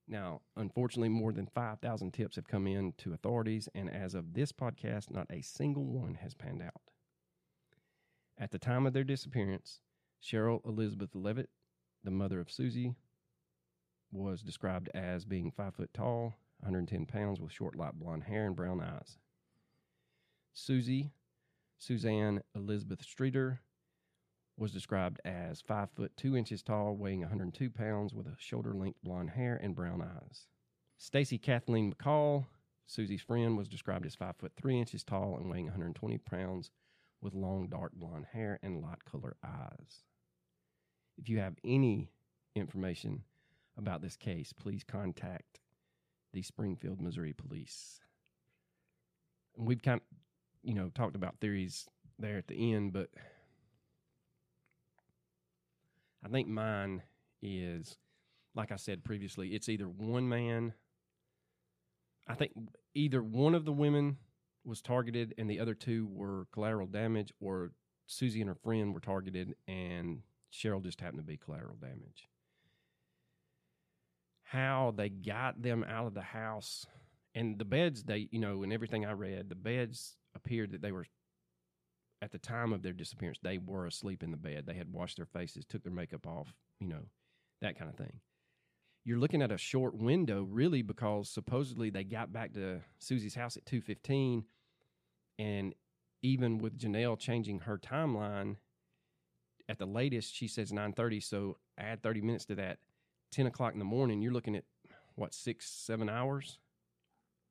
Now, 0.07 0.41
unfortunately, 0.57 1.09
more 1.09 1.32
than 1.32 1.45
5,000 1.47 2.12
tips 2.12 2.36
have 2.36 2.47
come 2.47 2.68
in 2.68 2.93
to 2.97 3.14
authorities, 3.14 3.70
and 3.74 3.89
as 3.89 4.14
of 4.14 4.34
this 4.34 4.51
podcast, 4.51 5.09
not 5.09 5.28
a 5.30 5.41
single 5.41 5.86
one 5.86 6.16
has 6.16 6.34
panned 6.34 6.62
out. 6.62 6.82
At 8.38 8.51
the 8.51 8.59
time 8.59 8.86
of 8.86 8.93
their 8.93 9.05
disappearance, 9.05 9.80
Sherrill 10.20 10.62
Elizabeth 10.66 11.16
Levitt, 11.16 11.49
the 12.03 12.12
mother 12.12 12.41
of 12.41 12.51
Susie, 12.51 12.95
was 14.12 14.41
described 14.41 14.89
as 14.93 15.26
being 15.26 15.51
five 15.51 15.76
foot 15.76 15.93
tall, 15.93 16.34
110 16.59 17.05
pounds, 17.05 17.39
with 17.39 17.51
short, 17.51 17.76
light 17.76 17.93
blonde 17.95 18.24
hair 18.24 18.45
and 18.45 18.55
brown 18.55 18.82
eyes. 18.82 19.18
Susie, 20.53 21.12
Suzanne 21.78 22.41
Elizabeth 22.55 23.01
Streeter, 23.01 23.62
was 24.57 24.72
described 24.72 25.20
as 25.26 25.62
five 25.62 25.89
foot 25.95 26.12
two 26.18 26.36
inches 26.36 26.62
tall, 26.62 26.95
weighing 26.95 27.22
102 27.22 27.70
pounds, 27.70 28.14
with 28.14 28.28
a 28.28 28.36
shoulder 28.38 28.74
length 28.74 28.99
blonde 29.03 29.32
hair 29.32 29.59
and 29.62 29.76
brown 29.76 30.01
eyes. 30.01 30.47
Stacy 30.97 31.38
Kathleen 31.38 31.93
McCall, 31.93 32.45
Susie's 32.86 33.22
friend, 33.22 33.57
was 33.57 33.68
described 33.68 34.05
as 34.05 34.16
five 34.16 34.36
foot 34.38 34.51
three 34.55 34.78
inches 34.78 35.03
tall 35.03 35.38
and 35.38 35.49
weighing 35.49 35.66
120 35.66 36.18
pounds, 36.20 36.70
with 37.22 37.34
long 37.34 37.68
dark 37.68 37.93
blonde 37.93 38.26
hair 38.34 38.59
and 38.62 38.82
light 38.82 39.03
color 39.05 39.36
eyes. 39.43 40.03
If 41.18 41.30
you 41.30 41.39
have 41.39 41.55
any 41.64 42.12
information 42.55 43.24
about 43.82 44.01
this 44.01 44.15
case, 44.15 44.53
please 44.53 44.84
contact 44.84 45.59
the 46.34 46.41
Springfield, 46.41 47.01
Missouri 47.01 47.34
police. 47.34 47.99
And 49.57 49.67
we've 49.67 49.82
kind 49.82 49.99
of, 49.99 50.17
you 50.63 50.73
know, 50.73 50.89
talked 50.89 51.15
about 51.15 51.39
theories 51.41 51.88
there 52.17 52.38
at 52.38 52.47
the 52.47 52.73
end, 52.73 52.93
but 52.93 53.09
I 56.23 56.29
think 56.29 56.47
mine 56.47 57.01
is, 57.41 57.97
like 58.55 58.71
I 58.71 58.75
said 58.75 59.03
previously, 59.03 59.49
it's 59.49 59.69
either 59.69 59.89
one 59.89 60.29
man. 60.29 60.73
I 62.27 62.36
think 62.36 62.51
either 62.93 63.23
one 63.23 63.55
of 63.55 63.65
the 63.65 63.73
women 63.73 64.17
was 64.63 64.82
targeted 64.82 65.34
and 65.38 65.49
the 65.49 65.59
other 65.59 65.73
two 65.73 66.07
were 66.11 66.45
collateral 66.53 66.88
damage, 66.88 67.34
or 67.41 67.71
Susie 68.05 68.41
and 68.41 68.49
her 68.49 68.55
friend 68.55 68.93
were 68.93 68.99
targeted 68.99 69.55
and 69.67 70.21
Sherrill 70.51 70.82
just 70.82 71.01
happened 71.01 71.19
to 71.19 71.25
be 71.25 71.38
collateral 71.38 71.77
damage. 71.82 72.29
How 74.52 74.93
they 74.95 75.10
got 75.10 75.62
them 75.62 75.86
out 75.88 76.08
of 76.08 76.14
the 76.14 76.22
house 76.22 76.86
and 77.34 77.58
the 77.58 77.66
beds, 77.66 78.04
they, 78.04 78.28
you 78.32 78.39
know, 78.39 78.64
and 78.64 78.74
everything 78.74 79.06
I 79.06 79.14
read, 79.14 79.47
the 79.49 79.56
beds 79.56 80.18
appeared 80.36 80.72
that 80.72 80.82
they 80.82 80.91
were, 80.91 81.06
at 82.22 82.32
the 82.32 82.38
time 82.38 82.74
of 82.74 82.82
their 82.84 82.93
disappearance, 82.93 83.39
they 83.41 83.58
were 83.58 83.86
asleep 83.86 84.24
in 84.24 84.32
the 84.32 84.38
bed. 84.38 84.66
They 84.66 84.74
had 84.74 84.91
washed 84.91 85.18
their 85.18 85.26
faces, 85.26 85.66
took 85.66 85.84
their 85.84 85.93
makeup 85.93 86.28
off, 86.28 86.54
you 86.80 86.88
know, 86.88 87.06
that 87.62 87.78
kind 87.78 87.89
of 87.89 87.95
thing 87.95 88.20
you're 89.04 89.20
looking 89.20 89.41
at 89.41 89.52
a 89.52 89.58
short 89.58 89.95
window 89.95 90.43
really 90.43 90.82
because 90.82 91.30
supposedly 91.30 91.89
they 91.89 92.04
got 92.04 92.32
back 92.32 92.54
to 92.54 92.82
Susie's 92.99 93.36
house 93.36 93.58
at 93.58 93.66
2:15 93.66 94.43
and 95.39 95.74
even 96.22 96.60
with 96.60 96.78
Janelle 96.78 97.18
changing 97.18 97.62
her 97.62 97.78
timeline 97.78 98.58
at 99.68 99.80
the 99.80 99.86
latest 99.86 100.36
she 100.36 100.47
says 100.47 100.72
9:30 100.72 101.24
so 101.24 101.58
add 101.78 102.04
30 102.04 102.22
minutes 102.22 102.45
to 102.45 102.56
that 102.56 102.80
10 103.32 103.47
o'clock 103.47 103.73
in 103.73 103.79
the 103.79 103.86
morning 103.86 104.21
you're 104.21 104.34
looking 104.34 104.55
at 104.55 104.63
what 105.15 105.34
six 105.34 105.69
seven 105.69 106.09
hours 106.09 106.59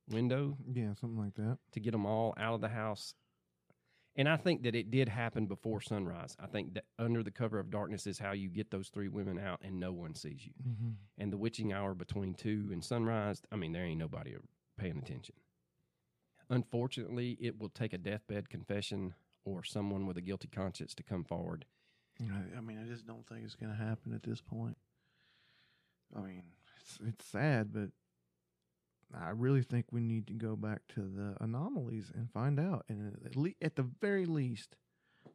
window 0.09 0.57
Yeah, 0.73 0.95
something 0.95 1.19
like 1.19 1.35
that. 1.35 1.59
to 1.73 1.81
get 1.81 1.93
them 1.93 2.07
all 2.07 2.35
out 2.37 2.55
of 2.55 2.61
the 2.61 2.69
house 2.69 3.15
and 4.17 4.29
I 4.29 4.37
think 4.37 4.65
that 4.65 4.75
it 4.75 4.91
did 4.91 5.09
happen 5.09 5.47
before 5.47 5.81
sunrise. 5.81 6.37
I 6.41 6.47
think 6.47 6.75
that 6.75 6.85
under 6.99 7.23
the 7.23 7.31
cover 7.31 7.61
of 7.61 7.71
darkness 7.71 8.09
is 8.09 8.19
how 8.19 8.33
you 8.33 8.49
get 8.49 8.71
those 8.71 8.89
three 8.89 9.07
women 9.09 9.39
out 9.39 9.61
and 9.63 9.79
no 9.79 9.93
one 9.93 10.15
sees 10.15 10.45
you 10.45 10.53
Mm-hmm. 10.69 10.91
and 11.19 11.33
the 11.33 11.39
witching 11.39 11.73
hour 11.73 11.95
between 11.95 12.35
two 12.35 12.69
and 12.73 12.85
sunrise, 12.85 13.41
I 13.53 13.57
mean, 13.57 13.73
there 13.73 13.85
ain't 13.85 14.01
nobody 14.01 14.35
paying 14.77 14.99
attention. 14.99 15.37
Unfortunately, 16.49 17.37
it 17.41 17.61
will 17.61 17.69
take 17.69 17.93
a 17.93 17.99
deathbed 17.99 18.49
confession 18.51 19.15
or 19.45 19.63
someone 19.63 20.07
with 20.07 20.17
a 20.17 20.21
guilty 20.21 20.49
conscience 20.49 20.95
to 20.97 21.03
come 21.05 21.23
forward. 21.25 21.65
I, 22.21 22.59
I 22.59 22.61
mean, 22.61 22.79
I 22.85 22.87
just 22.89 23.07
don't 23.07 23.27
think 23.27 23.45
it's 23.45 23.55
going 23.55 23.71
to 23.73 23.79
happen 23.83 24.13
at 24.13 24.23
this 24.25 24.41
point. 24.41 24.77
I 26.17 26.21
mean, 26.21 26.43
it's, 26.81 26.99
it's 27.07 27.25
sad, 27.27 27.73
but 27.73 27.91
I 29.19 29.31
really 29.31 29.63
think 29.63 29.87
we 29.91 30.01
need 30.01 30.27
to 30.29 30.35
go 30.35 30.57
back 30.57 30.83
to 30.95 31.01
the 31.01 31.37
anomalies 31.41 32.13
and 32.15 32.31
find 32.31 32.61
out, 32.61 32.85
and 32.89 33.17
at, 33.25 33.37
le- 33.37 33.51
at 33.61 33.77
the 33.77 33.87
very 34.01 34.27
least, 34.27 34.77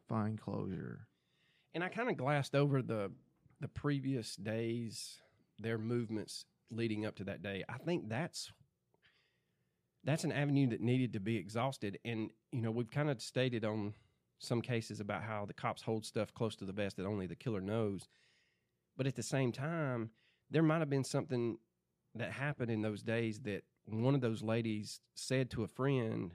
find 0.08 0.40
closure. 0.40 1.06
And 1.74 1.84
I 1.84 1.88
kind 1.88 2.08
of 2.08 2.16
glassed 2.16 2.54
over 2.54 2.82
the 2.82 3.12
the 3.60 3.68
previous 3.68 4.36
days, 4.36 5.16
their 5.58 5.78
movements 5.78 6.44
leading 6.70 7.06
up 7.06 7.16
to 7.16 7.24
that 7.24 7.42
day. 7.42 7.64
I 7.68 7.78
think 7.78 8.08
that's 8.08 8.52
that's 10.04 10.24
an 10.24 10.32
avenue 10.32 10.68
that 10.68 10.80
needed 10.80 11.12
to 11.14 11.20
be 11.20 11.36
exhausted. 11.36 11.98
And 12.04 12.30
you 12.52 12.62
know, 12.62 12.70
we've 12.70 12.90
kind 12.90 13.10
of 13.10 13.20
stated 13.20 13.64
on 13.64 13.94
some 14.38 14.60
cases 14.60 15.00
about 15.00 15.22
how 15.22 15.44
the 15.46 15.54
cops 15.54 15.82
hold 15.82 16.04
stuff 16.04 16.32
close 16.34 16.56
to 16.56 16.64
the 16.64 16.72
vest 16.72 16.96
that 16.96 17.06
only 17.06 17.26
the 17.26 17.34
killer 17.34 17.60
knows. 17.60 18.08
But 18.96 19.06
at 19.06 19.16
the 19.16 19.22
same 19.22 19.52
time, 19.52 20.10
there 20.50 20.62
might 20.62 20.78
have 20.78 20.90
been 20.90 21.04
something 21.04 21.58
that 22.14 22.32
happened 22.32 22.70
in 22.70 22.82
those 22.82 23.02
days 23.02 23.40
that 23.40 23.62
one 23.86 24.14
of 24.14 24.20
those 24.20 24.42
ladies 24.42 25.00
said 25.14 25.50
to 25.50 25.62
a 25.62 25.68
friend 25.68 26.32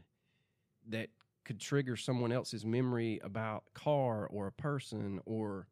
that 0.88 1.10
could 1.44 1.60
trigger 1.60 1.96
someone 1.96 2.32
else's 2.32 2.66
memory 2.66 3.20
about 3.24 3.64
a 3.76 3.80
car 3.80 4.28
or 4.28 4.48
a 4.48 4.52
person 4.52 5.20
or 5.26 5.68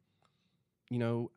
you 0.90 0.98
know 0.98 1.30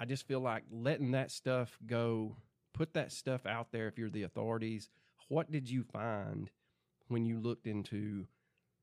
I- 0.00 0.04
just 0.04 0.26
feel 0.26 0.40
like 0.40 0.64
letting 0.70 1.12
that 1.12 1.30
stuff 1.30 1.78
go 1.86 2.36
put 2.74 2.94
that 2.94 3.12
stuff 3.12 3.46
out 3.46 3.70
there 3.70 3.86
if 3.86 3.98
you're 3.98 4.10
the 4.10 4.24
authorities. 4.24 4.90
What 5.28 5.50
did 5.52 5.70
you 5.70 5.84
find 5.84 6.50
when 7.08 7.24
you 7.24 7.38
looked 7.38 7.66
into 7.68 8.26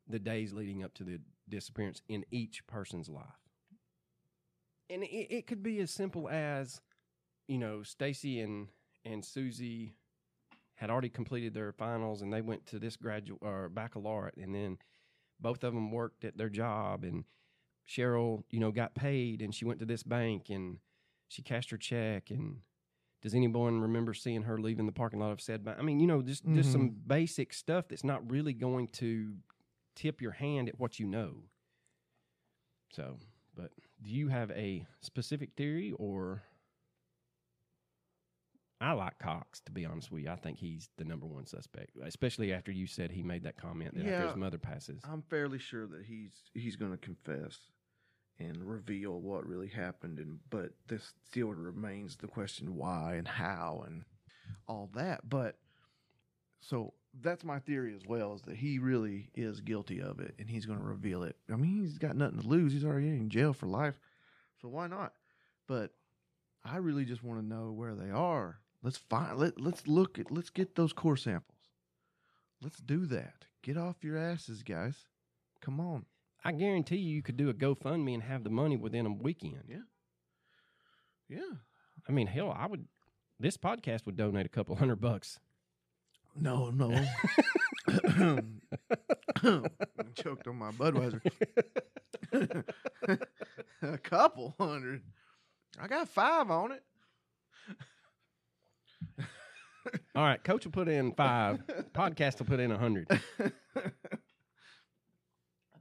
the 0.08 0.20
days 0.20 0.54
leading 0.54 0.84
up 0.84 0.94
to 0.96 1.04
the 1.04 1.20
disappearance 1.50 2.02
in 2.08 2.26
each 2.32 2.66
person's 2.68 3.10
life? 3.10 3.26
And 4.90 5.04
it, 5.04 5.08
it 5.34 5.48
could 5.48 5.62
be 5.62 5.80
as 5.80 5.92
simple 5.92 6.30
as 6.30 6.82
you 7.50 7.58
know 7.58 7.84
stacy 7.84 8.40
and 8.40 8.68
and 9.04 9.26
susie 9.26 9.96
had 10.76 10.90
already 10.90 11.10
completed 11.10 11.54
their 11.54 11.74
finals 11.74 12.22
and 12.22 12.32
they 12.32 12.42
went 12.42 12.66
to 12.66 12.80
this 12.80 12.96
graduate 12.96 13.42
or 13.42 13.68
baccalaureate 13.68 14.38
and 14.38 14.56
then 14.56 14.78
both 15.42 15.64
of 15.64 15.74
them 15.74 15.92
worked 15.92 16.24
at 16.24 16.38
their 16.38 16.50
job 16.50 17.04
and 17.04 17.26
Sherrill, 17.90 18.46
you 18.52 18.60
know, 18.60 18.72
got 18.72 18.94
paid 18.94 19.42
and 19.42 19.54
she 19.54 19.66
went 19.66 19.80
to 19.80 19.86
this 19.86 20.04
bank 20.04 20.50
and 20.50 20.78
she 21.28 21.42
cashed 21.42 21.72
her 21.72 21.78
check 21.78 22.30
and 22.30 22.58
does 23.22 23.34
anyone 23.34 23.82
remember 23.82 24.14
seeing 24.14 24.44
her 24.44 24.60
leaving 24.60 24.86
the 24.86 24.92
parking 24.92 25.20
lot 25.20 25.32
of 25.32 25.42
said 25.42 25.66
bank? 25.66 25.78
I 25.80 25.82
mean, 25.82 26.00
you 26.00 26.06
know, 26.06 26.22
just 26.22 26.46
just 26.54 26.72
some 26.72 26.90
mm-hmm. 26.92 27.08
basic 27.08 27.52
stuff 27.52 27.88
that's 27.90 28.04
not 28.04 28.30
really 28.30 28.54
going 28.54 28.90
to 28.90 29.34
tip 29.96 30.22
your 30.22 30.32
hand 30.32 30.70
at 30.70 30.80
what 30.80 31.00
you 31.00 31.08
know. 31.08 31.44
So, 32.94 33.18
but 33.56 33.72
do 34.02 34.12
you 34.12 34.28
have 34.28 34.52
a 34.52 34.86
specific 35.02 35.50
theory 35.58 35.92
or 35.98 36.44
I 38.82 38.94
like 38.94 39.20
Cox, 39.20 39.60
to 39.62 39.72
be 39.72 39.86
honest 39.86 40.10
with 40.12 40.24
you. 40.24 40.30
I 40.30 40.36
think 40.38 40.58
he's 40.58 40.90
the 40.98 41.04
number 41.04 41.26
one 41.26 41.46
suspect, 41.46 41.92
especially 42.02 42.54
after 42.54 42.72
you 42.72 42.88
said 42.88 43.12
he 43.12 43.24
made 43.24 43.44
that 43.44 43.58
comment 43.58 43.94
that 43.96 44.06
after 44.06 44.28
his 44.28 44.36
mother 44.38 44.58
passes. 44.58 45.02
I'm 45.04 45.22
fairly 45.24 45.60
sure 45.60 45.86
that 45.88 46.06
he's 46.06 46.32
he's 46.54 46.78
going 46.78 46.92
to 46.92 46.98
confess 46.98 47.58
and 48.40 48.64
reveal 48.64 49.20
what 49.20 49.46
really 49.46 49.68
happened, 49.68 50.18
and 50.18 50.40
but 50.50 50.72
this 50.88 51.14
still 51.30 51.50
remains 51.50 52.16
the 52.18 52.28
question 52.28 52.76
why 52.76 53.16
and 53.16 53.28
how 53.28 53.84
and 53.86 54.06
all 54.66 54.90
that. 54.96 55.28
But 55.30 55.58
So 56.62 56.94
that's 57.22 57.44
my 57.44 57.60
theory 57.60 57.96
as 57.96 58.06
well 58.08 58.34
is 58.36 58.42
that 58.44 58.56
he 58.58 58.80
really 58.80 59.30
is 59.36 59.62
guilty 59.62 60.02
of 60.02 60.20
it 60.20 60.36
and 60.38 60.50
he's 60.50 60.66
going 60.66 60.80
to 60.80 60.86
reveal 60.86 61.24
it. 61.24 61.36
I 61.52 61.56
mean, 61.56 61.82
he's 61.82 61.98
got 61.98 62.16
nothing 62.16 62.40
to 62.42 62.48
lose. 62.48 62.74
He's 62.74 62.86
already 62.86 63.08
in 63.08 63.30
jail 63.30 63.54
for 63.54 63.66
life. 63.66 64.00
So 64.62 64.68
why 64.68 64.88
not? 64.88 65.14
But 65.68 65.92
I 66.64 66.78
really 66.78 67.06
just 67.06 67.24
want 67.24 67.40
to 67.40 67.46
know 67.46 67.72
where 67.72 67.96
they 67.96 68.12
are. 68.12 68.60
Let's 68.82 68.98
find 68.98 69.38
let 69.38 69.60
let's 69.60 69.88
look 69.88 70.18
at 70.20 70.32
let's 70.32 70.50
get 70.50 70.76
those 70.76 70.94
core 70.94 71.18
samples. 71.18 71.58
Let's 72.62 72.80
do 72.80 73.06
that. 73.08 73.46
Get 73.62 73.78
off 73.78 74.04
your 74.04 74.18
asses, 74.18 74.64
guys. 74.64 75.06
Come 75.62 75.80
on. 75.80 76.06
I 76.44 76.52
guarantee 76.54 76.98
you, 76.98 77.16
you 77.16 77.22
could 77.22 77.38
do 77.38 77.50
a 77.50 77.54
GoFundMe 77.54 78.14
and 78.14 78.24
have 78.24 78.44
the 78.44 78.50
money 78.50 78.78
within 78.78 79.06
a 79.06 79.12
weekend. 79.12 79.64
Yeah. 79.68 79.78
Yeah. 81.28 81.58
I 82.08 82.12
mean, 82.12 82.28
hell, 82.28 82.56
I 82.58 82.66
would. 82.68 82.88
This 83.40 83.58
podcast 83.58 84.06
would 84.06 84.18
donate 84.18 84.46
a 84.46 84.50
couple 84.50 84.76
hundred 84.76 85.02
bucks. 85.02 85.40
No, 86.36 86.70
no. 86.70 86.90
choked 90.16 90.48
on 90.48 90.56
my 90.58 90.72
Budweiser. 90.72 91.22
a 93.82 93.98
couple 93.98 94.56
hundred. 94.60 95.04
I 95.80 95.88
got 95.88 96.10
five 96.10 96.50
on 96.52 96.72
it. 96.72 96.84
All 100.16 100.24
right, 100.24 100.44
Coach 100.44 100.66
will 100.66 100.72
put 100.72 100.88
in 100.88 101.14
five. 101.14 101.60
Podcast 101.94 102.40
will 102.40 102.46
put 102.48 102.60
in 102.60 102.72
a 102.72 102.78
hundred. 102.78 103.08
I 103.76 103.82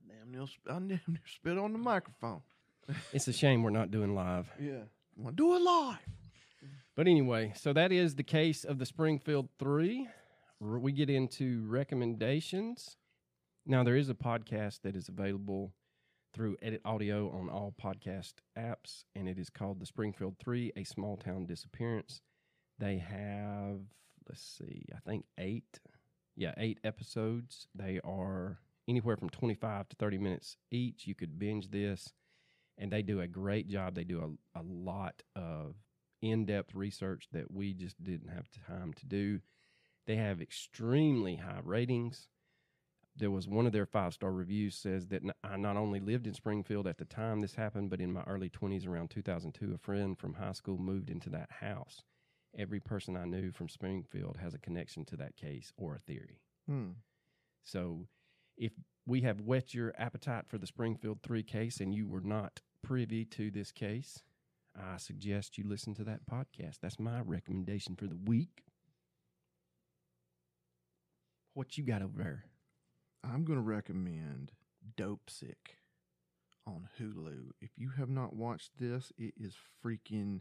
damn 0.09 0.31
near, 0.31 0.47
sp- 0.49 0.69
I 0.69 0.75
damn 0.75 0.89
near 1.09 1.21
spit 1.27 1.59
on 1.59 1.73
the 1.73 1.79
microphone. 1.79 2.43
It's 3.13 3.29
a 3.29 3.33
shame 3.33 3.63
we're 3.63 3.71
not 3.71 3.91
doing 3.91 4.15
live. 4.15 4.49
Yeah. 4.61 4.83
Want 5.17 5.37
to 5.37 5.43
do 5.43 5.55
it 5.57 5.61
live. 5.63 5.99
But 6.97 7.07
anyway, 7.07 7.53
so 7.57 7.73
that 7.73 7.93
is 7.93 8.15
the 8.15 8.23
case 8.23 8.65
of 8.65 8.79
the 8.79 8.87
Springfield 8.87 9.49
Three. 9.59 10.09
R- 10.63 10.79
We 10.79 10.93
get 10.93 11.11
into 11.11 11.65
recommendations. 11.69 12.97
Now, 13.67 13.85
there 13.85 13.97
is 13.97 14.09
a 14.09 14.15
podcast 14.15 14.81
that 14.83 14.97
is 14.97 15.09
available 15.09 15.75
through 16.35 16.57
Edit 16.63 16.81
Audio 16.85 17.31
on 17.31 17.49
all 17.51 17.75
podcast 17.83 18.35
apps, 18.59 19.05
and 19.15 19.29
it 19.29 19.39
is 19.39 19.51
called 19.51 19.81
The 19.81 19.87
Springfield 19.87 20.37
Three 20.43 20.73
A 20.77 20.85
Small 20.85 21.17
Town 21.17 21.47
Disappearance. 21.47 22.21
They 22.79 22.99
have, 22.99 23.81
let's 24.29 24.43
see, 24.43 24.87
I 24.95 24.99
think 25.09 25.25
eight, 25.39 25.81
yeah, 26.37 26.55
eight 26.57 26.79
episodes. 26.85 27.67
They 27.75 28.01
are 28.05 28.59
anywhere 28.87 29.17
from 29.17 29.31
25 29.31 29.89
to 29.89 29.97
30 29.97 30.19
minutes 30.19 30.57
each. 30.71 31.07
You 31.07 31.15
could 31.15 31.39
binge 31.39 31.71
this, 31.71 32.13
and 32.77 32.93
they 32.93 33.03
do 33.03 33.21
a 33.21 33.27
great 33.27 33.69
job. 33.69 33.95
They 33.95 34.05
do 34.05 34.39
a, 34.55 34.61
a 34.61 34.63
lot 34.63 35.23
of 35.35 35.75
in 36.23 36.47
depth 36.47 36.75
research 36.75 37.29
that 37.33 37.51
we 37.51 37.73
just 37.75 38.03
didn't 38.03 38.31
have 38.31 38.49
time 38.67 38.93
to 38.95 39.07
do. 39.07 39.41
They 40.07 40.17
have 40.17 40.41
extremely 40.41 41.37
high 41.37 41.61
ratings. 41.63 42.29
There 43.17 43.31
was 43.31 43.49
one 43.49 43.67
of 43.67 43.73
their 43.73 43.87
five 43.87 44.15
star 44.15 44.31
reviews 44.31 44.77
says 44.77 45.09
that 45.09 45.23
I 45.43 45.57
not 45.57 45.77
only 45.77 45.99
lived 45.99 46.27
in 46.27 46.35
Springfield 46.35 46.87
at 46.87 46.99
the 46.99 47.05
time 47.05 47.41
this 47.41 47.57
happened, 47.57 47.91
but 47.91 48.01
in 48.01 48.13
my 48.13 48.23
early 48.23 48.49
20s, 48.49 48.87
around 48.87 49.11
2002, 49.11 49.75
a 49.75 49.79
friend 49.79 50.17
from 50.17 50.35
high 50.35 50.53
school 50.53 50.79
moved 50.79 51.11
into 51.11 51.29
that 51.31 51.51
house. 51.61 52.03
Every 52.57 52.81
person 52.81 53.17
I 53.17 53.25
knew 53.25 53.53
from 53.53 53.69
Springfield 53.69 54.39
has 54.41 54.55
a 54.55 54.59
connection 54.59 55.05
to 55.07 55.17
that 55.17 55.37
case 55.37 55.73
or 55.77 55.95
a 55.95 55.99
theory. 55.99 56.41
Hmm. 56.67 56.91
So 57.63 58.07
if 58.57 58.73
we 59.07 59.21
have 59.23 59.41
whet 59.41 59.75
your 59.75 59.95
appetite 59.99 60.47
for 60.49 60.59
the 60.59 60.67
Springfield 60.67 61.21
3 61.23 61.43
case 61.43 61.81
and 61.81 61.95
you 61.95 62.07
were 62.07 62.21
not 62.21 62.61
privy 62.83 63.25
to 63.27 63.51
this 63.51 63.73
case, 63.73 64.23
I 64.77 64.97
suggest 64.97 65.59
you 65.59 65.65
listen 65.67 65.95
to 65.95 66.05
that 66.05 66.27
podcast. 66.31 66.79
That's 66.81 66.99
my 66.99 67.21
recommendation 67.21 67.97
for 67.97 68.07
the 68.07 68.17
week. 68.17 68.65
What 71.55 71.77
you 71.77 71.85
got 71.85 72.03
over 72.03 72.17
there? 72.17 72.45
I'm 73.25 73.45
going 73.45 73.59
to 73.59 73.65
recommend 73.65 74.53
Dopesick 74.97 75.77
on 76.67 76.89
Hulu. 77.01 77.51
If 77.61 77.71
you 77.77 77.91
have 77.97 78.09
not 78.09 78.37
watched 78.37 78.79
this, 78.79 79.13
it 79.19 79.35
is 79.37 79.55
freaking. 79.85 80.41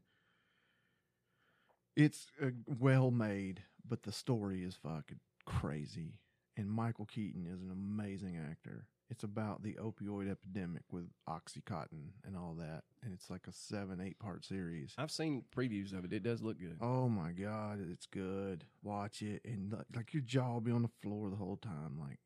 It's 1.97 2.27
uh, 2.41 2.49
well 2.79 3.09
made, 3.09 3.63
but 3.87 4.03
the 4.03 4.11
story 4.11 4.63
is 4.63 4.75
fucking 4.75 5.19
crazy. 5.45 6.13
And 6.55 6.69
Michael 6.69 7.05
Keaton 7.05 7.47
is 7.51 7.61
an 7.61 7.71
amazing 7.71 8.37
actor. 8.49 8.85
It's 9.09 9.23
about 9.23 9.63
the 9.63 9.73
opioid 9.81 10.29
epidemic 10.29 10.83
with 10.91 11.05
Oxycontin 11.29 12.09
and 12.25 12.35
all 12.35 12.55
that. 12.59 12.83
And 13.03 13.13
it's 13.13 13.29
like 13.31 13.47
a 13.47 13.51
seven, 13.51 13.99
eight 13.99 14.19
part 14.19 14.45
series. 14.45 14.93
I've 14.97 15.11
seen 15.11 15.43
previews 15.55 15.97
of 15.97 16.05
it. 16.05 16.13
It 16.13 16.23
does 16.23 16.41
look 16.43 16.59
good. 16.59 16.77
Oh 16.81 17.09
my 17.09 17.31
God, 17.31 17.79
it's 17.91 18.05
good. 18.05 18.65
Watch 18.83 19.21
it. 19.23 19.41
And 19.43 19.71
like- 19.73 19.85
like 19.95 20.13
your 20.13 20.23
jaw 20.23 20.53
will 20.53 20.61
be 20.61 20.71
on 20.71 20.83
the 20.83 20.91
floor 21.01 21.29
the 21.31 21.35
whole 21.35 21.57
time. 21.57 21.97
Like 21.99 22.19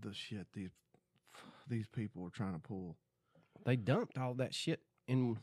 the 0.00 0.12
shit 0.12 0.48
these 0.54 0.70
these 1.68 1.86
people 1.88 2.24
are 2.26 2.30
trying 2.30 2.54
to 2.54 2.58
pull. 2.60 2.96
They 3.64 3.76
dumped 3.76 4.18
all 4.18 4.34
that 4.34 4.54
shit 4.54 4.80
in 5.06 5.38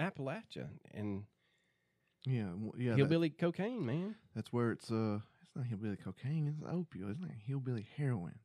Appalachia 0.00 0.68
and 0.92 1.24
Yeah, 2.24 2.44
w- 2.50 2.72
yeah. 2.78 2.94
hillbilly 2.94 3.30
cocaine, 3.30 3.84
man. 3.84 4.14
that's 4.34 4.52
where 4.52 4.70
it's 4.70 4.90
uh, 4.90 5.18
it's 5.42 5.56
not 5.56 5.66
hillbilly 5.66 5.96
cocaine. 5.96 6.46
It's 6.48 6.60
opioid. 6.60 7.10
It's 7.10 7.20
not 7.20 7.30
hillbilly 7.46 7.86
heroin. 7.96 8.38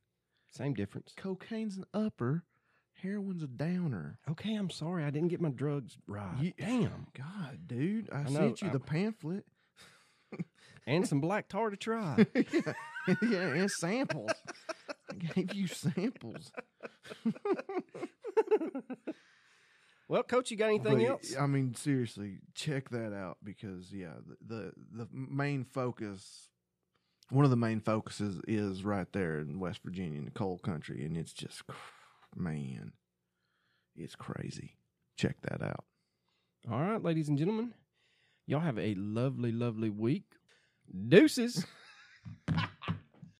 Same 0.50 0.74
difference. 0.74 1.12
Cocaine's 1.16 1.76
an 1.76 1.84
upper, 1.94 2.44
heroin's 2.94 3.42
a 3.42 3.46
downer. 3.46 4.18
Okay, 4.30 4.54
I'm 4.54 4.70
sorry. 4.70 5.04
I 5.04 5.10
didn't 5.10 5.28
get 5.28 5.40
my 5.40 5.50
drugs 5.50 5.96
right. 6.06 6.36
Ye- 6.40 6.54
Damn. 6.58 7.06
God, 7.16 7.58
dude, 7.66 8.08
I, 8.12 8.18
I 8.20 8.22
know, 8.24 8.30
sent 8.30 8.62
you 8.62 8.68
I- 8.68 8.72
the 8.72 8.80
pamphlet. 8.80 9.44
And 10.86 11.06
some 11.06 11.20
black 11.20 11.48
tar 11.48 11.68
to 11.70 11.76
try. 11.76 12.26
yeah, 12.34 12.72
yeah, 13.22 13.38
and 13.54 13.70
samples. 13.70 14.30
I 15.10 15.14
gave 15.14 15.52
you 15.54 15.66
samples. 15.66 16.50
well, 20.08 20.22
coach, 20.22 20.50
you 20.50 20.56
got 20.56 20.68
anything 20.68 20.98
But, 20.98 21.04
else? 21.06 21.36
I 21.38 21.46
mean, 21.46 21.74
seriously, 21.74 22.38
check 22.54 22.88
that 22.90 23.12
out 23.14 23.38
because 23.44 23.92
yeah, 23.92 24.14
the, 24.26 24.54
the 24.54 24.72
the 25.04 25.08
main 25.12 25.64
focus, 25.64 26.48
one 27.30 27.44
of 27.44 27.50
the 27.50 27.56
main 27.56 27.80
focuses 27.80 28.40
is 28.48 28.84
right 28.84 29.10
there 29.12 29.38
in 29.38 29.60
West 29.60 29.80
Virginia 29.84 30.18
in 30.18 30.24
the 30.24 30.30
coal 30.30 30.58
country, 30.58 31.04
and 31.04 31.16
it's 31.16 31.32
just 31.32 31.62
man, 32.34 32.92
it's 33.96 34.14
crazy. 34.16 34.76
Check 35.16 35.36
that 35.42 35.62
out. 35.62 35.84
All 36.70 36.80
right, 36.80 37.02
ladies 37.02 37.28
and 37.28 37.38
gentlemen, 37.38 37.74
y'all 38.46 38.60
have 38.60 38.78
a 38.78 38.94
lovely, 38.94 39.52
lovely 39.52 39.90
week. 39.90 40.24
Deuces. 41.08 41.66